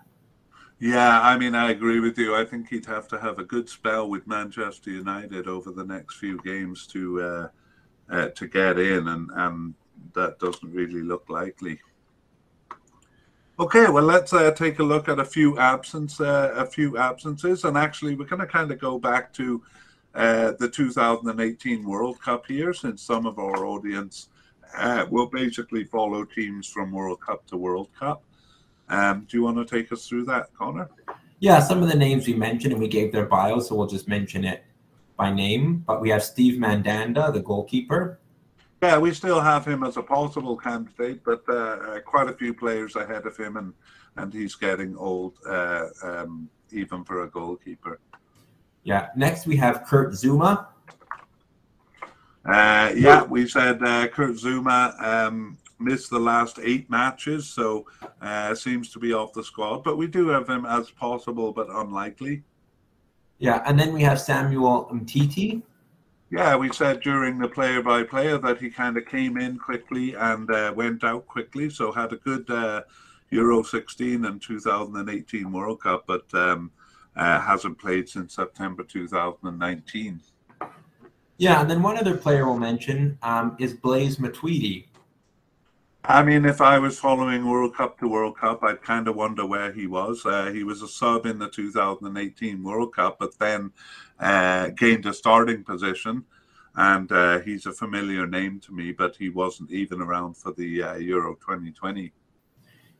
Yeah, 0.79 1.21
I 1.21 1.37
mean, 1.37 1.55
I 1.55 1.71
agree 1.71 1.99
with 1.99 2.17
you. 2.17 2.35
I 2.35 2.43
think 2.43 2.69
he'd 2.69 2.85
have 2.87 3.07
to 3.09 3.19
have 3.19 3.39
a 3.39 3.43
good 3.43 3.69
spell 3.69 4.09
with 4.09 4.27
Manchester 4.27 4.91
United 4.91 5.47
over 5.47 5.71
the 5.71 5.85
next 5.85 6.15
few 6.15 6.39
games 6.41 6.87
to 6.87 7.21
uh, 7.21 7.47
uh, 8.09 8.27
to 8.29 8.47
get 8.47 8.79
in, 8.79 9.07
and 9.07 9.29
and 9.33 9.73
that 10.13 10.39
doesn't 10.39 10.73
really 10.73 11.01
look 11.01 11.29
likely. 11.29 11.79
Okay, 13.59 13.87
well, 13.87 14.03
let's 14.03 14.33
uh, 14.33 14.51
take 14.51 14.79
a 14.79 14.83
look 14.83 15.07
at 15.07 15.19
a 15.19 15.25
few 15.25 15.59
absence, 15.59 16.19
uh, 16.19 16.51
a 16.55 16.65
few 16.65 16.97
absences, 16.97 17.65
and 17.65 17.77
actually, 17.77 18.15
we're 18.15 18.25
going 18.25 18.41
to 18.41 18.47
kind 18.47 18.71
of 18.71 18.79
go 18.79 18.97
back 18.97 19.31
to 19.33 19.61
uh, 20.15 20.53
the 20.59 20.67
2018 20.67 21.87
World 21.87 22.19
Cup 22.19 22.45
here, 22.47 22.73
since 22.73 23.01
some 23.01 23.25
of 23.25 23.37
our 23.39 23.65
audience 23.65 24.29
uh, 24.77 25.05
will 25.09 25.27
basically 25.27 25.83
follow 25.83 26.25
teams 26.25 26.67
from 26.67 26.91
World 26.91 27.21
Cup 27.21 27.45
to 27.47 27.57
World 27.57 27.89
Cup. 27.97 28.23
Um, 28.89 29.25
do 29.29 29.37
you 29.37 29.43
want 29.43 29.57
to 29.57 29.65
take 29.65 29.91
us 29.91 30.07
through 30.07 30.25
that, 30.25 30.53
Connor? 30.53 30.89
Yeah, 31.39 31.59
some 31.59 31.81
of 31.83 31.89
the 31.89 31.97
names 31.97 32.27
we 32.27 32.33
mentioned 32.33 32.73
and 32.73 32.81
we 32.81 32.87
gave 32.87 33.11
their 33.11 33.25
bio, 33.25 33.59
so 33.59 33.75
we'll 33.75 33.87
just 33.87 34.07
mention 34.07 34.43
it 34.43 34.63
by 35.17 35.31
name. 35.33 35.83
But 35.85 36.01
we 36.01 36.09
have 36.09 36.23
Steve 36.23 36.59
Mandanda, 36.59 37.33
the 37.33 37.41
goalkeeper. 37.41 38.19
Yeah, 38.81 38.97
we 38.97 39.13
still 39.13 39.39
have 39.39 39.65
him 39.65 39.83
as 39.83 39.97
a 39.97 40.03
possible 40.03 40.57
candidate, 40.57 41.23
but 41.23 41.43
uh, 41.47 41.53
uh, 41.53 41.99
quite 42.01 42.29
a 42.29 42.33
few 42.33 42.53
players 42.53 42.95
ahead 42.95 43.25
of 43.25 43.37
him, 43.37 43.57
and 43.57 43.73
and 44.17 44.33
he's 44.33 44.55
getting 44.55 44.95
old, 44.95 45.33
uh, 45.47 45.87
um, 46.03 46.49
even 46.71 47.03
for 47.03 47.23
a 47.23 47.29
goalkeeper. 47.29 47.99
Yeah. 48.83 49.07
Next, 49.15 49.47
we 49.47 49.55
have 49.57 49.85
Kurt 49.85 50.11
Zouma. 50.13 50.67
Uh, 52.45 52.91
yeah, 52.95 53.23
we 53.23 53.47
said 53.47 53.81
uh, 53.83 54.07
Kurt 54.07 54.35
Zouma 54.35 55.01
um, 55.01 55.57
missed 55.79 56.09
the 56.09 56.19
last 56.19 56.59
eight 56.61 56.89
matches, 56.89 57.47
so 57.47 57.85
uh, 58.21 58.53
seems 58.53 58.91
to 58.91 58.99
be 58.99 59.13
off 59.13 59.33
the 59.33 59.43
squad. 59.43 59.83
But 59.83 59.97
we 59.97 60.07
do 60.07 60.27
have 60.27 60.49
him 60.49 60.65
as 60.65 60.91
possible, 60.91 61.53
but 61.53 61.67
unlikely. 61.69 62.43
Yeah, 63.39 63.63
and 63.65 63.79
then 63.79 63.93
we 63.93 64.03
have 64.03 64.19
Samuel 64.19 64.89
Umtiti. 64.91 65.61
Yeah, 66.31 66.55
we 66.55 66.71
said 66.73 67.01
during 67.01 67.37
the 67.37 67.47
player 67.47 67.81
by 67.81 68.03
player 68.03 68.37
that 68.39 68.57
he 68.57 68.69
kind 68.69 68.97
of 68.97 69.05
came 69.05 69.37
in 69.37 69.57
quickly 69.57 70.15
and 70.15 70.49
uh, 70.49 70.73
went 70.75 71.03
out 71.03 71.27
quickly, 71.27 71.69
so 71.69 71.91
had 71.91 72.11
a 72.11 72.17
good 72.17 72.49
uh, 72.49 72.81
Euro 73.29 73.63
16 73.63 74.25
and 74.25 74.41
2018 74.41 75.51
World 75.51 75.81
Cup, 75.81 76.05
but 76.07 76.25
um, 76.33 76.71
uh, 77.15 77.39
hasn't 77.39 77.77
played 77.77 78.09
since 78.09 78.35
September 78.35 78.83
2019. 78.83 80.21
Yeah, 81.37 81.61
and 81.61 81.69
then 81.69 81.81
one 81.81 81.97
other 81.97 82.15
player 82.15 82.45
we'll 82.45 82.57
mention 82.57 83.17
um, 83.23 83.55
is 83.59 83.73
Blaise 83.73 84.17
Matuidi. 84.17 84.85
I 86.05 86.21
mean, 86.21 86.43
if 86.43 86.59
I 86.59 86.79
was 86.79 86.99
following 86.99 87.47
World 87.47 87.75
Cup 87.75 87.97
to 87.99 88.09
World 88.09 88.37
Cup, 88.37 88.61
I'd 88.61 88.81
kind 88.81 89.07
of 89.07 89.15
wonder 89.15 89.45
where 89.45 89.71
he 89.71 89.87
was. 89.87 90.25
Uh, 90.25 90.51
he 90.51 90.63
was 90.63 90.81
a 90.81 90.87
sub 90.87 91.25
in 91.25 91.39
the 91.39 91.47
2018 91.47 92.61
World 92.61 92.93
Cup, 92.93 93.17
but 93.19 93.39
then 93.39 93.71
uh, 94.19 94.69
gained 94.69 95.05
a 95.05 95.13
starting 95.13 95.63
position. 95.63 96.25
And 96.75 97.11
uh, 97.11 97.39
he's 97.39 97.65
a 97.67 97.71
familiar 97.71 98.27
name 98.27 98.59
to 98.61 98.73
me, 98.73 98.91
but 98.91 99.15
he 99.15 99.29
wasn't 99.29 99.71
even 99.71 100.01
around 100.01 100.35
for 100.35 100.51
the 100.53 100.83
uh, 100.83 100.95
Euro 100.95 101.35
2020. 101.35 102.11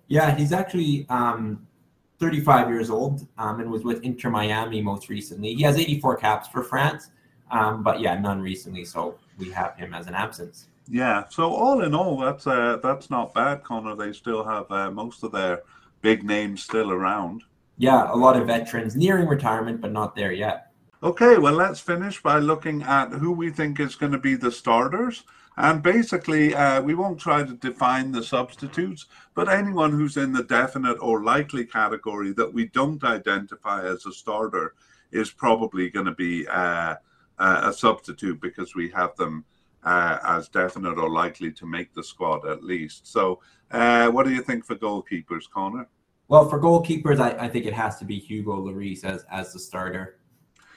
Yeah, 0.07 0.35
he's 0.35 0.53
actually 0.53 1.05
um, 1.09 1.67
35 2.19 2.69
years 2.69 2.89
old 2.89 3.27
um, 3.37 3.59
and 3.59 3.69
was 3.69 3.83
with 3.83 4.01
Inter 4.03 4.29
Miami 4.29 4.81
most 4.81 5.09
recently. 5.09 5.53
He 5.55 5.63
has 5.63 5.77
84 5.77 6.17
caps 6.17 6.47
for 6.47 6.63
France, 6.63 7.09
um, 7.53 7.83
but 7.83 7.99
yeah, 7.99 8.19
none 8.19 8.41
recently. 8.41 8.83
So 8.83 9.15
we 9.37 9.51
have 9.51 9.75
him 9.77 9.93
as 9.93 10.07
an 10.07 10.15
absence. 10.15 10.67
Yeah. 10.89 11.23
So 11.29 11.49
all 11.53 11.83
in 11.83 11.93
all, 11.93 12.17
that's 12.17 12.45
uh, 12.47 12.79
that's 12.81 13.09
not 13.09 13.33
bad, 13.33 13.63
Connor. 13.63 13.95
They 13.95 14.11
still 14.11 14.43
have 14.43 14.69
uh, 14.71 14.91
most 14.91 15.23
of 15.23 15.31
their 15.31 15.61
big 16.01 16.23
names 16.23 16.63
still 16.63 16.91
around. 16.91 17.43
Yeah, 17.77 18.11
a 18.11 18.15
lot 18.15 18.39
of 18.39 18.47
veterans 18.47 18.95
nearing 18.95 19.27
retirement, 19.27 19.81
but 19.81 19.91
not 19.91 20.15
there 20.15 20.31
yet. 20.31 20.71
Okay, 21.01 21.37
well, 21.37 21.53
let's 21.53 21.79
finish 21.79 22.21
by 22.21 22.39
looking 22.39 22.81
at 22.83 23.11
who 23.11 23.31
we 23.31 23.49
think 23.49 23.79
is 23.79 23.95
going 23.95 24.11
to 24.11 24.17
be 24.17 24.35
the 24.35 24.51
starters. 24.51 25.23
And 25.57 25.83
basically, 25.83 26.55
uh, 26.55 26.81
we 26.81 26.95
won't 26.95 27.19
try 27.19 27.43
to 27.43 27.53
define 27.53 28.11
the 28.11 28.23
substitutes, 28.23 29.05
but 29.35 29.49
anyone 29.49 29.91
who's 29.91 30.17
in 30.17 30.33
the 30.33 30.43
definite 30.43 30.97
or 30.99 31.23
likely 31.23 31.65
category 31.65 32.31
that 32.33 32.51
we 32.51 32.67
don't 32.67 33.03
identify 33.03 33.85
as 33.85 34.05
a 34.05 34.11
starter 34.11 34.73
is 35.11 35.29
probably 35.29 35.89
going 35.89 36.07
to 36.07 36.15
be 36.15 36.47
uh, 36.47 36.95
a 37.39 37.73
substitute 37.73 38.39
because 38.41 38.75
we 38.75 38.89
have 38.89 39.15
them 39.15 39.45
uh, 39.83 40.17
as 40.23 40.47
definite 40.49 40.97
or 40.97 41.09
likely 41.09 41.51
to 41.51 41.65
make 41.65 41.93
the 41.93 42.03
squad 42.03 42.47
at 42.47 42.63
least. 42.63 43.07
So, 43.07 43.41
uh, 43.71 44.09
what 44.09 44.25
do 44.25 44.33
you 44.33 44.41
think 44.41 44.65
for 44.65 44.75
goalkeepers, 44.75 45.49
Connor? 45.51 45.87
Well, 46.27 46.47
for 46.47 46.59
goalkeepers, 46.59 47.19
I, 47.19 47.45
I 47.45 47.49
think 47.49 47.65
it 47.65 47.73
has 47.73 47.97
to 47.99 48.05
be 48.05 48.17
Hugo 48.17 48.55
Lloris 48.65 49.03
as, 49.03 49.25
as 49.29 49.53
the 49.53 49.59
starter. 49.59 50.19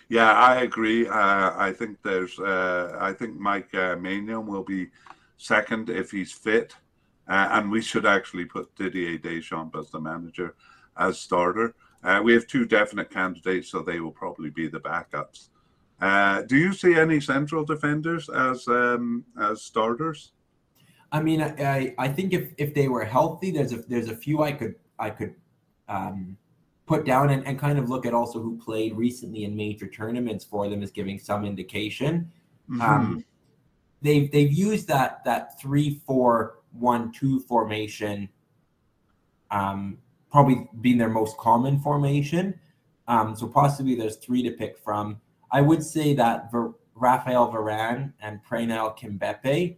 Yeah, 0.09 0.33
I 0.33 0.63
agree. 0.63 1.07
Uh, 1.09 1.53
I 1.57 1.73
think 1.77 1.99
there's. 2.03 2.39
Uh, 2.39 2.97
I 3.01 3.13
think 3.13 3.39
Mike 3.39 3.75
uh, 3.75 3.97
Maignan 3.97 4.47
will 4.47 4.63
be 4.63 4.89
second 5.37 5.91
if 5.91 6.11
he's 6.13 6.33
fit, 6.33 6.75
uh, 7.29 7.49
and 7.53 7.71
we 7.71 7.83
should 7.83 8.07
actually 8.07 8.45
put 8.45 8.75
Didier 8.77 9.19
Deschamps 9.19 9.79
as 9.79 9.91
the 9.91 10.01
manager 10.01 10.55
as 10.97 11.19
starter. 11.19 11.75
Uh, 12.05 12.21
we 12.23 12.33
have 12.35 12.47
two 12.47 12.65
definite 12.65 13.11
candidates, 13.11 13.69
so 13.69 13.83
they 13.83 13.99
will 13.99 14.13
probably 14.13 14.51
be 14.51 14.69
the 14.69 14.79
backups. 14.79 15.49
Uh, 16.01 16.43
do 16.43 16.57
you 16.57 16.73
see 16.73 16.95
any 16.95 17.21
central 17.21 17.65
defenders 17.65 18.29
as 18.29 18.69
um, 18.69 19.25
as 19.41 19.63
starters? 19.63 20.33
I 21.13 21.23
mean, 21.23 21.41
I, 21.41 21.95
I 21.99 22.09
think 22.09 22.33
if, 22.33 22.53
if 22.59 22.75
they 22.75 22.89
were 22.89 23.05
healthy, 23.05 23.51
there's 23.51 23.73
a 23.73 23.79
there's 23.89 24.09
a 24.09 24.17
few 24.17 24.43
I 24.43 24.53
could 24.53 24.75
I 24.99 25.11
could 25.11 25.35
um, 25.89 26.37
put 26.87 27.05
down 27.05 27.31
and, 27.31 27.47
and 27.47 27.59
kind 27.59 27.79
of 27.79 27.89
look 27.89 28.07
at 28.07 28.15
also 28.15 28.41
who 28.41 28.59
played 28.59 28.95
recently 28.97 29.45
in 29.45 29.57
major 29.57 29.87
tournaments 29.87 30.45
for 30.45 30.69
them 30.69 30.83
is 30.83 30.91
giving 30.91 31.19
some 31.19 31.45
indication. 31.45 32.31
Mm-hmm. 32.71 32.81
Um, 32.83 33.25
they've 34.03 34.31
they've 34.31 34.53
used 34.53 34.89
that 34.89 35.25
that 35.25 35.59
three 35.61 36.01
four 36.07 36.59
one 36.73 37.13
two 37.13 37.41
formation, 37.41 38.29
um, 39.51 39.99
probably 40.31 40.69
being 40.81 40.99
their 40.99 41.09
most 41.09 41.37
common 41.39 41.81
formation. 41.81 42.59
Um, 43.09 43.37
so 43.37 43.47
possibly 43.47 43.95
there's 43.95 44.17
three 44.17 44.43
to 44.43 44.51
pick 44.51 44.77
from. 44.79 45.21
I 45.51 45.61
would 45.61 45.83
say 45.83 46.15
that 46.15 46.51
Ver- 46.51 46.75
Raphael 46.95 47.53
Varane 47.53 48.13
and 48.21 48.41
Presnel 48.45 48.97
Kimpembe 48.99 49.77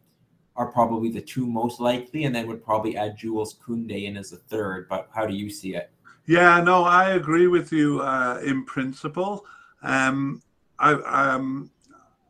are 0.56 0.66
probably 0.66 1.10
the 1.10 1.20
two 1.20 1.46
most 1.46 1.80
likely, 1.80 2.24
and 2.24 2.34
then 2.34 2.46
would 2.48 2.64
probably 2.64 2.96
add 2.96 3.16
Jules 3.16 3.54
Koundé 3.54 4.06
in 4.06 4.16
as 4.16 4.32
a 4.32 4.36
third. 4.36 4.88
But 4.88 5.08
how 5.14 5.26
do 5.26 5.34
you 5.34 5.50
see 5.50 5.74
it? 5.74 5.90
Yeah, 6.26 6.60
no, 6.60 6.84
I 6.84 7.10
agree 7.10 7.46
with 7.46 7.72
you 7.72 8.00
uh, 8.00 8.40
in 8.44 8.64
principle. 8.64 9.46
Um, 9.82 10.42
I 10.78 10.92
um, 10.92 11.70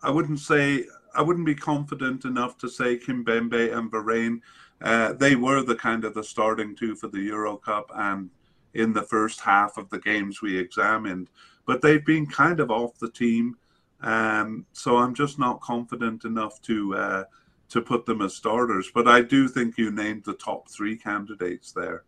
I 0.02 0.10
wouldn't 0.10 0.38
say 0.38 0.84
I 1.14 1.22
wouldn't 1.22 1.46
be 1.46 1.54
confident 1.54 2.24
enough 2.24 2.58
to 2.58 2.68
say 2.68 2.96
Kimpembe 2.96 3.76
and 3.76 3.90
Varane. 3.90 4.40
Uh, 4.80 5.14
they 5.14 5.34
were 5.34 5.62
the 5.62 5.74
kind 5.74 6.04
of 6.04 6.14
the 6.14 6.22
starting 6.22 6.76
two 6.76 6.94
for 6.94 7.08
the 7.08 7.20
Euro 7.22 7.56
Cup 7.56 7.90
and 7.94 8.30
in 8.74 8.92
the 8.92 9.02
first 9.02 9.40
half 9.40 9.76
of 9.76 9.88
the 9.90 9.98
games 9.98 10.42
we 10.42 10.58
examined, 10.58 11.28
but 11.66 11.82
they've 11.82 12.04
been 12.04 12.26
kind 12.26 12.60
of 12.60 12.70
off 12.70 12.98
the 12.98 13.10
team. 13.10 13.56
Um, 14.00 14.64
so 14.72 14.96
I'm 14.96 15.14
just 15.14 15.38
not 15.38 15.60
confident 15.60 16.24
enough 16.24 16.60
to 16.62 16.94
uh, 16.94 17.24
to 17.70 17.82
put 17.82 18.06
them 18.06 18.22
as 18.22 18.34
starters. 18.34 18.90
But 18.94 19.08
I 19.08 19.20
do 19.20 19.48
think 19.48 19.76
you 19.76 19.90
named 19.90 20.24
the 20.24 20.34
top 20.34 20.70
three 20.70 20.96
candidates 20.96 21.72
there. 21.72 22.04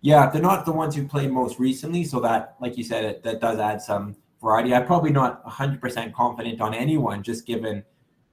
Yeah, 0.00 0.30
they're 0.30 0.42
not 0.42 0.64
the 0.64 0.72
ones 0.72 0.94
who 0.94 1.06
played 1.06 1.32
most 1.32 1.58
recently, 1.58 2.04
so 2.04 2.20
that, 2.20 2.54
like 2.60 2.76
you 2.76 2.84
said, 2.84 3.04
it, 3.04 3.22
that 3.24 3.40
does 3.40 3.58
add 3.58 3.82
some 3.82 4.14
variety. 4.40 4.74
I'm 4.74 4.86
probably 4.86 5.10
not 5.10 5.44
100% 5.44 6.12
confident 6.12 6.60
on 6.60 6.74
anyone, 6.74 7.22
just 7.22 7.46
given 7.46 7.82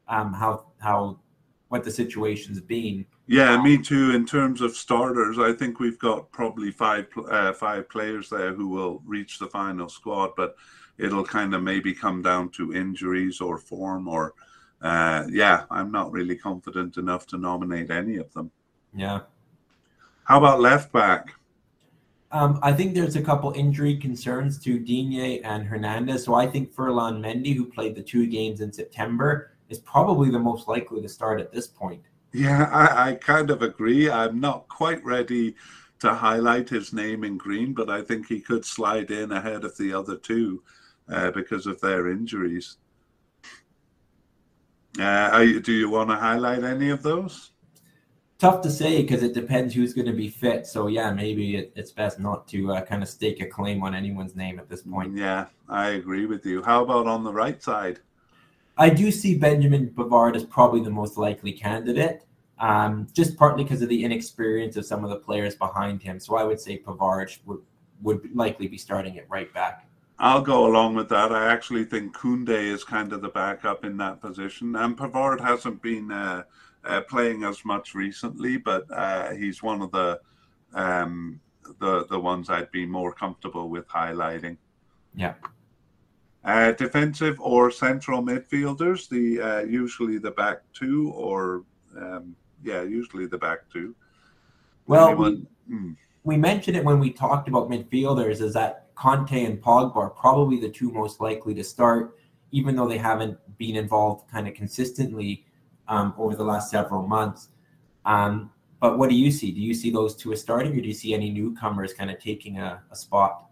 um, 0.08 0.34
how 0.34 0.68
how 0.80 1.20
what 1.70 1.84
the 1.84 1.92
situation's 1.92 2.62
been. 2.62 3.06
Yeah, 3.28 3.62
me 3.62 3.78
too. 3.78 4.12
In 4.12 4.26
terms 4.26 4.62
of 4.62 4.76
starters, 4.76 5.40
I 5.40 5.54
think 5.54 5.80
we've 5.80 6.00
got 6.00 6.32
probably 6.32 6.72
five 6.72 7.08
uh, 7.30 7.54
five 7.54 7.90
players 7.90 8.30
there 8.30 8.54
who 8.54 8.68
will 8.68 9.02
reach 9.06 9.40
the 9.40 9.48
final 9.48 9.88
squad, 9.88 10.32
but 10.36 10.56
it'll 10.98 11.24
kind 11.24 11.56
of 11.56 11.64
maybe 11.64 11.94
come 11.94 12.22
down 12.22 12.50
to 12.50 12.74
injuries 12.74 13.40
or 13.40 13.58
form 13.58 14.08
or 14.08 14.34
uh, 14.82 15.24
yeah, 15.30 15.64
I'm 15.72 15.92
not 15.92 16.12
really 16.12 16.36
confident 16.36 16.98
enough 16.98 17.26
to 17.28 17.38
nominate 17.38 17.90
any 17.90 18.18
of 18.18 18.32
them. 18.34 18.52
Yeah. 18.94 19.22
How 20.26 20.40
about 20.40 20.60
left 20.60 20.92
back? 20.92 21.34
Um, 22.34 22.60
I 22.62 22.74
think 22.74 22.94
there's 22.94 23.16
a 23.16 23.22
couple 23.22 23.52
injury 23.54 23.96
concerns 23.96 24.60
to 24.60 24.80
Digne 24.80 25.42
and 25.44 25.66
Hernandez. 25.66 26.26
So 26.26 26.34
I 26.34 26.48
think 26.48 26.74
Ferland 26.74 27.24
Mendy, 27.24 27.56
who 27.56 27.66
played 27.66 27.96
the 27.96 28.02
two 28.02 28.28
games 28.28 28.60
in 28.60 28.74
September, 28.74 29.52
is 29.70 29.80
probably 29.80 30.30
the 30.30 30.40
most 30.40 30.68
likely 30.68 31.02
to 31.02 31.08
start 31.08 31.40
at 31.40 31.52
this 31.54 31.68
point. 31.68 32.02
Yeah, 32.34 32.68
I, 32.72 33.10
I 33.10 33.14
kind 33.16 33.52
of 33.52 33.62
agree. 33.62 34.10
I'm 34.10 34.40
not 34.40 34.68
quite 34.68 35.04
ready 35.06 35.56
to 36.00 36.14
highlight 36.14 36.68
his 36.68 36.92
name 36.92 37.24
in 37.24 37.38
green, 37.38 37.74
but 37.74 37.90
I 37.90 38.02
think 38.02 38.28
he 38.28 38.42
could 38.42 38.66
slide 38.66 39.12
in 39.12 39.32
ahead 39.32 39.64
of 39.64 39.78
the 39.78 39.94
other 39.94 40.18
two 40.18 40.64
uh, 41.10 41.32
because 41.32 41.68
of 41.68 41.80
their 41.80 42.10
injuries. 42.10 42.78
Uh, 45.00 45.44
you, 45.46 45.60
do 45.60 45.72
you 45.72 45.90
want 45.90 46.10
to 46.10 46.16
highlight 46.16 46.64
any 46.64 46.90
of 46.90 47.04
those? 47.04 47.52
Tough 48.40 48.62
to 48.62 48.70
say 48.70 49.02
because 49.02 49.24
it 49.24 49.34
depends 49.34 49.74
who's 49.74 49.94
going 49.94 50.08
to 50.08 50.14
be 50.14 50.28
fit. 50.28 50.68
So 50.68 50.88
yeah, 50.88 51.12
maybe 51.12 51.56
it, 51.56 51.72
it's 51.76 51.92
best 51.92 52.20
not 52.20 52.48
to 52.50 52.74
uh, 52.74 52.82
kind 52.82 53.02
of 53.02 53.10
stake 53.10 53.42
a 53.42 53.46
claim 53.46 53.84
on 53.84 53.96
anyone's 53.96 54.36
name 54.36 54.60
at 54.60 54.70
this 54.70 54.82
point. 54.82 55.16
Yeah, 55.16 55.46
I 55.70 55.92
agree 55.92 56.26
with 56.26 56.46
you. 56.46 56.62
How 56.64 56.84
about 56.84 57.08
on 57.08 57.24
the 57.24 57.34
right 57.34 57.62
side? 57.62 58.00
I 58.78 58.90
do 58.90 59.12
see 59.12 59.38
Benjamin 59.38 59.90
Pavard 59.96 60.36
as 60.36 60.44
probably 60.44 60.82
the 60.82 60.90
most 60.90 61.18
likely 61.18 61.52
candidate. 61.52 62.24
um, 62.60 63.08
just 63.14 63.38
partly 63.38 63.64
because 63.64 63.82
of 63.82 63.90
the 63.90 64.04
inexperience 64.04 64.78
of 64.78 64.86
some 64.86 65.04
of 65.04 65.10
the 65.10 65.18
players 65.18 65.56
behind 65.56 66.02
him. 66.02 66.20
So 66.20 66.36
I 66.36 66.44
would 66.44 66.60
say 66.60 66.78
Pavard 66.80 67.38
would, 67.46 67.62
would 68.02 68.36
likely 68.36 68.68
be 68.68 68.78
starting 68.78 69.16
it 69.16 69.26
right 69.30 69.54
back. 69.54 69.86
I'll 70.20 70.42
go 70.42 70.68
along 70.68 70.96
with 70.96 71.10
that. 71.10 71.32
I 71.34 71.52
actually 71.52 71.84
think 71.84 72.16
Koundé 72.16 72.72
is 72.72 72.84
kind 72.84 73.12
of 73.12 73.22
the 73.22 73.30
backup 73.30 73.84
in 73.84 73.98
that 73.98 74.22
position, 74.22 74.76
and 74.76 74.98
Pavard 74.98 75.42
hasn't 75.42 75.82
been 75.82 76.12
uh, 76.12 76.44
uh, 76.86 77.02
playing 77.02 77.44
as 77.44 77.66
much 77.66 77.96
recently, 77.96 78.58
but 78.58 78.86
uh, 78.92 79.34
he's 79.34 79.62
one 79.64 79.82
of 79.82 79.92
the 79.92 80.22
um, 80.74 81.42
the 81.80 82.06
the 82.06 82.20
ones 82.20 82.50
I'd 82.50 82.72
be 82.72 82.86
more 82.86 83.12
comfortable 83.12 83.70
with 83.70 83.88
highlighting. 83.88 84.58
Yeah. 85.16 85.34
Uh, 86.46 86.74
defensive 86.74 87.40
or 87.40 87.72
central 87.72 88.22
midfielders, 88.22 89.08
the 89.08 89.40
uh, 89.40 89.62
usually 89.62 90.18
the 90.18 90.32
back 90.32 90.58
two 90.74 91.10
or 91.16 91.64
um, 91.98 92.36
yeah, 92.64 92.82
usually 92.82 93.26
the 93.26 93.38
back 93.38 93.60
two. 93.72 93.96
Well, 94.86 95.16
we, 95.16 95.48
hmm. 95.70 95.92
we 96.26 96.36
mentioned 96.36 96.76
it 96.76 96.84
when 96.84 97.00
we 97.00 97.12
talked 97.12 97.48
about 97.48 97.70
midfielders 97.70 98.42
is 98.42 98.54
that 98.56 98.94
Kanté 98.96 99.46
and 99.46 99.62
Pogba 99.62 99.96
are 99.96 100.10
probably 100.10 100.60
the 100.60 100.70
two 100.70 100.92
most 100.92 101.22
likely 101.22 101.54
to 101.54 101.64
start, 101.64 102.18
even 102.52 102.76
though 102.76 102.88
they 102.88 102.98
haven't 102.98 103.38
been 103.58 103.78
involved 103.78 104.30
kind 104.30 104.46
of 104.46 104.54
consistently 104.54 105.46
um, 105.88 106.14
over 106.18 106.36
the 106.36 106.44
last 106.44 106.70
several 106.70 107.08
months. 107.08 107.50
Um, 108.06 108.52
but 108.82 108.98
what 108.98 109.10
do 109.10 109.16
you 109.16 109.32
see? 109.32 109.52
Do 109.52 109.62
you 109.62 109.74
see 109.74 109.92
those 109.92 110.14
two 110.14 110.34
as 110.34 110.42
starting, 110.42 110.74
or 110.74 110.82
do 110.82 110.88
you 110.88 110.94
see 110.94 111.14
any 111.14 111.30
newcomers 111.30 111.94
kind 111.94 112.12
of 112.12 112.20
taking 112.20 112.60
a, 112.60 112.84
a 112.92 112.96
spot? 112.96 113.46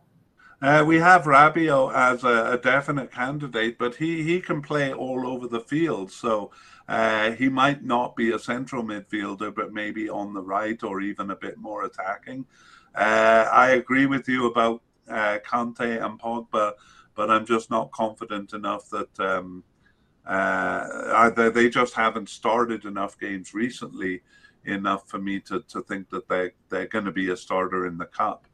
Uh, 0.62 0.84
we 0.86 0.98
have 0.98 1.24
Rabiot 1.24 1.92
as 1.96 2.24
a, 2.24 2.52
a 2.52 2.58
definite 2.58 3.12
candidate, 3.12 3.80
but 3.80 3.96
he, 3.96 4.22
he 4.22 4.40
can 4.40 4.62
play 4.62 4.94
all 4.94 5.26
over 5.26 5.48
the 5.48 5.62
field. 5.62 6.12
So 6.12 6.52
uh, 6.88 7.32
he 7.32 7.50
might 7.50 7.84
not 7.84 8.16
be 8.16 8.32
a 8.32 8.38
central 8.38 8.84
midfielder, 8.84 9.56
but 9.56 9.74
maybe 9.74 10.08
on 10.08 10.34
the 10.34 10.42
right 10.42 10.82
or 10.84 11.02
even 11.02 11.32
a 11.32 11.36
bit 11.36 11.58
more 11.58 11.86
attacking. 11.86 12.46
Uh, 12.94 13.48
I 13.52 13.72
agree 13.72 14.06
with 14.06 14.28
you 14.30 14.46
about 14.46 14.84
uh, 15.10 15.40
Kanté 15.44 16.04
and 16.04 16.20
Pogba, 16.20 16.74
but 17.16 17.32
I'm 17.32 17.46
just 17.46 17.72
not 17.72 17.92
confident 17.92 18.54
enough 18.54 18.88
that 18.90 19.20
um, 19.20 19.64
uh, 20.28 21.32
they, 21.32 21.50
they 21.50 21.70
just 21.70 21.96
haven't 21.96 22.30
started 22.30 22.86
enough 22.86 23.18
games 23.18 23.56
recently 23.56 24.22
enough 24.66 25.10
for 25.10 25.18
me 25.18 25.40
to, 25.40 25.62
to 25.70 25.82
think 25.82 26.10
that 26.12 26.30
they, 26.30 26.52
they're 26.70 26.86
going 26.86 27.06
to 27.06 27.12
be 27.12 27.32
a 27.32 27.38
starter 27.38 27.88
in 27.88 27.98
the 27.98 28.06
cup. 28.06 28.46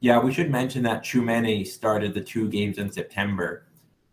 Yeah, 0.00 0.18
we 0.18 0.32
should 0.32 0.50
mention 0.50 0.82
that 0.84 1.02
Tchouaméni 1.02 1.66
started 1.66 2.14
the 2.14 2.22
two 2.22 2.48
games 2.48 2.78
in 2.78 2.90
September. 2.90 3.66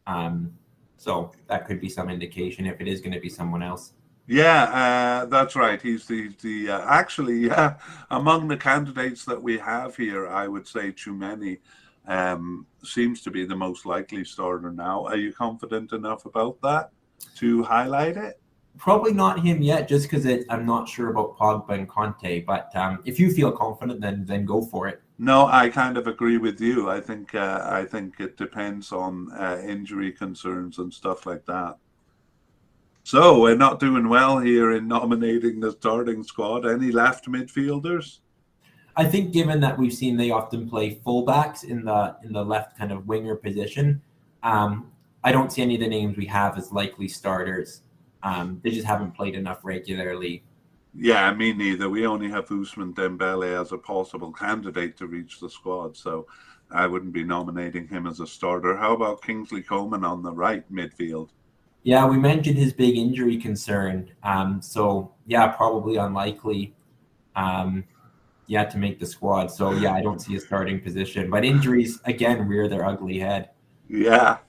Um, 0.06 0.54
so 0.98 1.32
that 1.48 1.66
could 1.66 1.80
be 1.80 1.90
some 1.90 2.10
indication 2.10 2.66
if 2.66 2.82
it 2.82 2.88
is 2.88 3.00
going 3.00 3.14
to 3.14 3.20
be 3.20 3.30
someone 3.30 3.64
else. 3.64 3.94
Yeah, 4.28 4.64
uh, 4.64 5.26
that's 5.26 5.56
right. 5.56 5.82
He's 5.82 6.06
the 6.06 6.30
the 6.42 6.70
uh, 6.72 6.86
actually 6.86 7.40
yeah 7.48 7.78
among 8.12 8.50
the 8.50 8.58
candidates 8.58 9.24
that 9.26 9.42
we 9.42 9.58
have 9.60 9.96
here, 9.96 10.28
I 10.28 10.48
would 10.48 10.68
say 10.68 10.92
Tchouaméni 10.92 11.60
um, 12.08 12.66
seems 12.84 13.22
to 13.22 13.32
be 13.32 13.46
the 13.46 13.56
most 13.56 13.86
likely 13.86 14.26
starter 14.26 14.72
now. 14.72 15.06
Are 15.06 15.16
you 15.16 15.32
confident 15.32 15.94
enough 15.94 16.26
about 16.26 16.62
that 16.62 16.92
to 17.38 17.64
highlight 17.64 18.18
it? 18.18 18.42
Probably 18.78 19.14
not 19.14 19.40
him 19.40 19.62
yet, 19.62 19.88
just 19.88 20.10
because 20.10 20.28
I'm 20.50 20.66
not 20.66 20.88
sure 20.88 21.10
about 21.10 21.38
Pogba 21.38 21.70
and 21.70 21.90
Kanté. 21.90 22.46
But 22.46 22.76
um, 22.76 23.00
if 23.06 23.20
you 23.20 23.32
feel 23.32 23.52
confident, 23.52 24.02
then 24.02 24.26
then 24.26 24.46
go 24.46 24.62
for 24.62 24.90
it. 24.90 25.02
No, 25.20 25.48
I 25.48 25.70
kind 25.70 25.98
of 25.98 26.06
agree 26.06 26.38
with 26.38 26.62
you. 26.62 26.90
I 26.90 27.00
think 27.02 27.34
uh, 27.34 27.62
I 27.66 27.86
think 27.86 28.20
it 28.20 28.38
depends 28.38 28.92
on 28.92 29.32
uh, 29.32 29.60
injury 29.66 30.12
concerns 30.12 30.78
and 30.78 30.94
stuff 30.94 31.26
like 31.26 31.46
that. 31.46 31.78
So 33.04 33.42
we're 33.42 33.56
not 33.56 33.80
doing 33.80 34.10
well 34.10 34.38
here 34.38 34.74
in 34.74 34.88
nominating 34.88 35.60
the 35.60 35.72
starting 35.72 36.24
squad. 36.24 36.68
Any 36.68 36.92
left 36.92 37.26
midfielders? 37.28 38.20
I 38.96 39.06
think 39.06 39.32
given 39.32 39.60
that 39.62 39.78
we've 39.78 39.94
seen 39.94 40.18
they 40.18 40.32
often 40.32 40.70
play 40.70 41.00
fullbacks 41.06 41.64
in 41.64 41.86
the 41.86 42.16
in 42.24 42.34
the 42.34 42.44
left 42.44 42.78
kind 42.78 42.92
of 42.92 43.08
winger 43.08 43.36
position, 43.36 44.02
um, 44.44 44.92
I 45.24 45.32
don't 45.32 45.52
see 45.52 45.62
any 45.62 45.76
of 45.76 45.82
the 45.82 45.88
names 45.88 46.16
we 46.18 46.26
have 46.28 46.58
as 46.58 46.72
likely 46.72 47.08
starters. 47.08 47.82
Um, 48.24 48.60
they 48.64 48.72
just 48.72 48.86
haven't 48.86 49.12
played 49.12 49.36
enough 49.36 49.60
regularly. 49.64 50.44
Yeah, 50.96 51.34
me 51.34 51.54
neither. 51.54 51.90
We 51.90 52.08
only 52.08 52.30
have 52.30 52.48
Ousmane 52.48 52.94
Dembele 52.94 53.60
as 53.60 53.72
a 53.72 53.78
possible 53.78 54.32
candidate 54.32 54.98
to 54.98 55.08
reach 55.08 55.40
the 55.40 55.50
squad, 55.50 55.96
so 55.96 56.28
I 56.72 56.88
wouldn't 56.88 57.14
be 57.14 57.24
nominating 57.24 57.88
him 57.88 58.08
as 58.08 58.20
a 58.20 58.28
starter. 58.28 58.76
How 58.76 58.94
about 58.94 59.22
Kingsley 59.22 59.62
Coman 59.62 60.04
on 60.04 60.24
the 60.24 60.32
right 60.32 60.70
midfield? 60.72 61.30
Yeah, 61.84 62.06
we 62.06 62.18
mentioned 62.18 62.58
his 62.58 62.74
big 62.74 62.98
injury 62.98 63.38
concern. 63.38 64.12
Um, 64.24 64.62
so 64.62 65.14
yeah, 65.26 65.48
probably 65.48 65.98
unlikely. 65.98 66.76
Um, 67.36 67.84
yeah, 68.48 68.64
to 68.64 68.78
make 68.78 69.00
the 69.00 69.06
squad. 69.06 69.52
So 69.52 69.72
yeah, 69.72 69.94
I 69.94 70.02
don't 70.02 70.20
see 70.20 70.36
a 70.36 70.40
starting 70.40 70.82
position. 70.82 71.30
But 71.30 71.46
injuries 71.46 72.00
again 72.06 72.48
rear 72.48 72.68
their 72.68 72.86
ugly 72.86 73.20
head. 73.20 73.52
Yeah, 73.90 74.40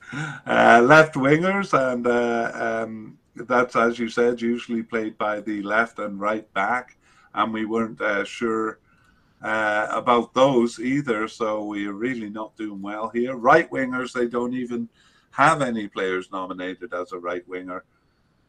uh, 0.45 0.81
left 0.83 1.15
wingers, 1.15 1.73
and 1.73 2.07
uh, 2.07 2.83
um, 2.83 3.18
that's 3.47 3.75
as 3.75 3.99
you 3.99 4.09
said, 4.09 4.41
usually 4.41 4.83
played 4.83 5.17
by 5.17 5.41
the 5.41 5.61
left 5.63 5.99
and 5.99 6.19
right 6.19 6.51
back, 6.53 6.97
and 7.33 7.53
we 7.53 7.65
weren't 7.65 8.01
uh, 8.01 8.23
sure 8.23 8.79
uh, 9.41 9.87
about 9.91 10.33
those 10.33 10.79
either. 10.79 11.27
So 11.27 11.65
we're 11.65 11.93
really 11.93 12.29
not 12.29 12.55
doing 12.57 12.81
well 12.81 13.09
here. 13.09 13.35
Right 13.35 13.69
wingers, 13.71 14.13
they 14.13 14.27
don't 14.27 14.53
even 14.53 14.89
have 15.31 15.61
any 15.61 15.87
players 15.87 16.31
nominated 16.31 16.93
as 16.93 17.11
a 17.11 17.19
right 17.19 17.47
winger. 17.47 17.83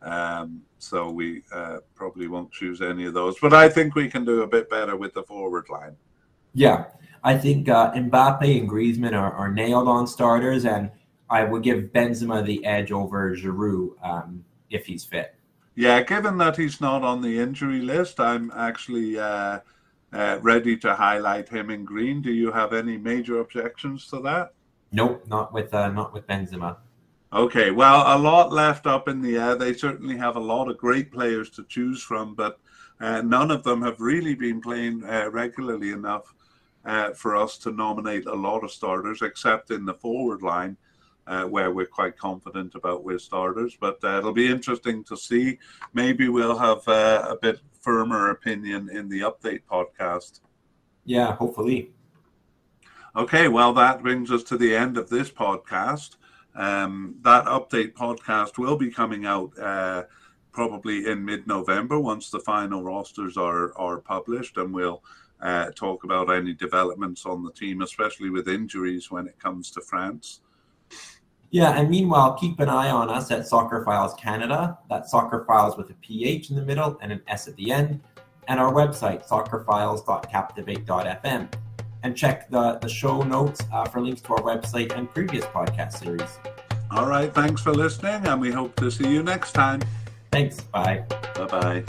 Um, 0.03 0.63
so 0.79 1.11
we 1.11 1.43
uh, 1.53 1.79
probably 1.95 2.27
won't 2.27 2.51
choose 2.53 2.81
any 2.81 3.05
of 3.05 3.15
those. 3.15 3.39
But 3.39 3.53
I 3.53 3.69
think 3.69 3.95
we 3.95 4.09
can 4.09 4.25
do 4.25 4.43
a 4.43 4.47
bit 4.47 4.71
better 4.71 4.97
with 4.97 5.15
the 5.15 5.23
forward 5.23 5.69
line. 5.69 5.97
Yeah, 6.55 6.87
I 7.23 7.37
think 7.37 7.69
uh, 7.69 7.93
Mbappe 7.93 8.59
and 8.59 8.69
Griezmann 8.69 9.13
are, 9.13 9.33
are, 9.33 9.53
nailed 9.53 9.87
on 9.87 10.07
starters, 10.07 10.65
and 10.65 10.91
I 11.29 11.45
would 11.45 11.63
give 11.63 11.93
Benzema 11.93 12.45
the 12.45 12.65
edge 12.65 12.91
over 12.91 13.37
Giroud 13.37 13.91
um, 14.03 14.45
if 14.71 14.87
he's 14.87 15.05
fit. 15.05 15.35
Yeah, 15.75 16.03
given 16.03 16.39
that 16.39 16.57
he's 16.57 16.81
not 16.81 17.03
on 17.03 17.23
the 17.23 17.39
injury 17.39 17.81
list, 17.81 18.21
I'm 18.21 18.51
actually 18.55 19.19
uh, 19.19 19.61
uh, 20.13 20.39
ready 20.43 20.77
to 20.79 20.95
highlight 20.95 21.49
him 21.49 21.71
in 21.71 21.85
green. 21.85 22.23
Do 22.23 22.33
you 22.33 22.51
have 22.53 22.73
any 22.73 22.97
major 22.97 23.41
objections 23.41 24.07
to 24.09 24.21
that? 24.21 24.53
Nope, 24.93 25.25
not 25.29 25.53
with 25.53 25.73
uh, 25.73 25.91
not 25.91 26.13
with 26.13 26.27
Benzema. 26.27 26.77
Okay, 27.33 27.71
well, 27.71 28.17
a 28.17 28.19
lot 28.19 28.53
left 28.53 28.89
up 28.89 29.07
in 29.07 29.23
the 29.23 29.37
air. 29.37 29.55
They 29.55 29.73
certainly 29.73 30.17
have 30.17 30.35
a 30.35 30.41
lot 30.41 30.69
of 30.69 30.79
great 30.79 31.13
players 31.13 31.49
to 31.51 31.65
choose 31.69 32.03
from, 32.03 32.35
but 32.35 32.59
uh, 33.01 33.23
none 33.23 33.53
of 33.53 33.63
them 33.63 33.83
have 33.83 34.01
really 34.01 34.35
been 34.35 34.61
playing 34.61 35.05
uh, 35.05 35.31
regularly 35.31 35.93
enough 35.93 36.35
uh, 36.85 37.13
for 37.13 37.37
us 37.37 37.57
to 37.59 37.71
nominate 37.71 38.27
a 38.27 38.35
lot 38.35 38.65
of 38.65 38.73
starters, 38.73 39.23
except 39.23 39.71
in 39.71 39.85
the 39.85 39.95
forward 39.95 40.43
line, 40.43 40.77
uh, 41.27 41.45
where 41.45 41.73
we're 41.73 41.87
quite 41.87 42.17
confident 42.17 42.75
about 42.75 43.05
with 43.05 43.21
starters. 43.21 43.77
But 43.79 43.99
uh, 44.03 44.19
it'll 44.19 44.33
be 44.33 44.51
interesting 44.51 45.05
to 45.05 45.17
see. 45.17 45.59
Maybe 45.95 46.29
we'll 46.29 46.59
have 46.59 46.87
uh, 46.89 47.27
a 47.29 47.37
bit 47.37 47.61
firmer 47.81 48.31
opinion 48.31 48.91
in 48.91 49.09
the 49.09 49.21
update 49.21 49.63
podcast. 49.71 50.41
Yeah, 51.05 51.35
hopefully. 51.35 51.93
Okay, 53.17 53.49
well, 53.49 53.73
that 53.75 54.03
brings 54.03 54.31
us 54.31 54.45
to 54.45 54.57
the 54.57 54.75
end 54.75 54.97
of 54.97 55.09
this 55.09 55.31
podcast. 55.31 56.17
Um, 56.55 57.17
that 57.23 57.45
update 57.47 57.95
podcast 57.95 58.59
will 58.59 58.77
be 58.77 58.91
coming 58.91 59.27
out 59.27 59.57
uh, 59.59 60.05
probably 60.53 61.07
in 61.07 61.25
mid-November 61.25 61.99
once 61.99 62.31
the 62.31 62.41
final 62.41 62.83
rosters 62.83 63.37
are 63.37 63.77
are 63.79 63.99
published, 63.99 64.57
and 64.57 64.73
we'll 64.75 65.03
uh, 65.41 65.71
talk 65.71 66.05
about 66.05 66.33
any 66.33 66.53
developments 66.53 67.25
on 67.25 67.43
the 67.43 67.53
team, 67.53 67.83
especially 67.83 68.31
with 68.31 68.49
injuries 68.49 69.11
when 69.11 69.27
it 69.27 69.39
comes 69.39 69.71
to 69.71 69.81
France. 69.81 70.41
Yeah, 71.51 71.79
and 71.79 71.91
meanwhile, 71.91 72.35
keep 72.35 72.61
an 72.61 72.69
eye 72.69 72.91
on 72.91 73.11
us 73.11 73.33
at 73.33 73.47
Soccer 73.47 73.83
Philes 73.85 74.15
Canada. 74.15 74.79
That's 74.89 75.11
Soccer 75.11 75.45
Philes 75.47 75.77
with 75.77 75.91
a 75.91 75.95
PH 75.95 76.51
in 76.51 76.57
the 76.57 76.63
middle 76.63 76.97
and 77.03 77.11
an 77.11 77.21
S 77.27 77.49
at 77.49 77.57
the 77.57 77.73
end, 77.73 78.01
and 78.47 78.61
our 78.61 78.73
website 78.73 79.27
soccerphiles.captivate.fm 79.27 81.49
and 82.03 82.17
check 82.17 82.49
the, 82.51 82.79
the 82.79 82.89
show 82.89 83.21
notes 83.23 83.61
uh, 83.73 83.85
for 83.85 84.01
links 84.01 84.23
to 84.23 84.33
our 84.35 84.41
website 84.41 84.97
and 84.97 85.13
previous 85.13 85.45
podcast 85.47 85.99
series. 85.99 86.39
All 86.91 87.07
right. 87.07 87.33
Thanks 87.33 87.63
for 87.63 87.73
listening, 87.73 88.27
and 88.27 88.41
we 88.41 88.51
hope 88.51 88.75
to 88.77 88.91
see 88.91 89.09
you 89.09 89.23
next 89.23 89.53
time. 89.53 89.81
Thanks. 90.33 90.61
Bye. 90.61 91.05
Bye 91.35 91.47
bye. 91.47 91.85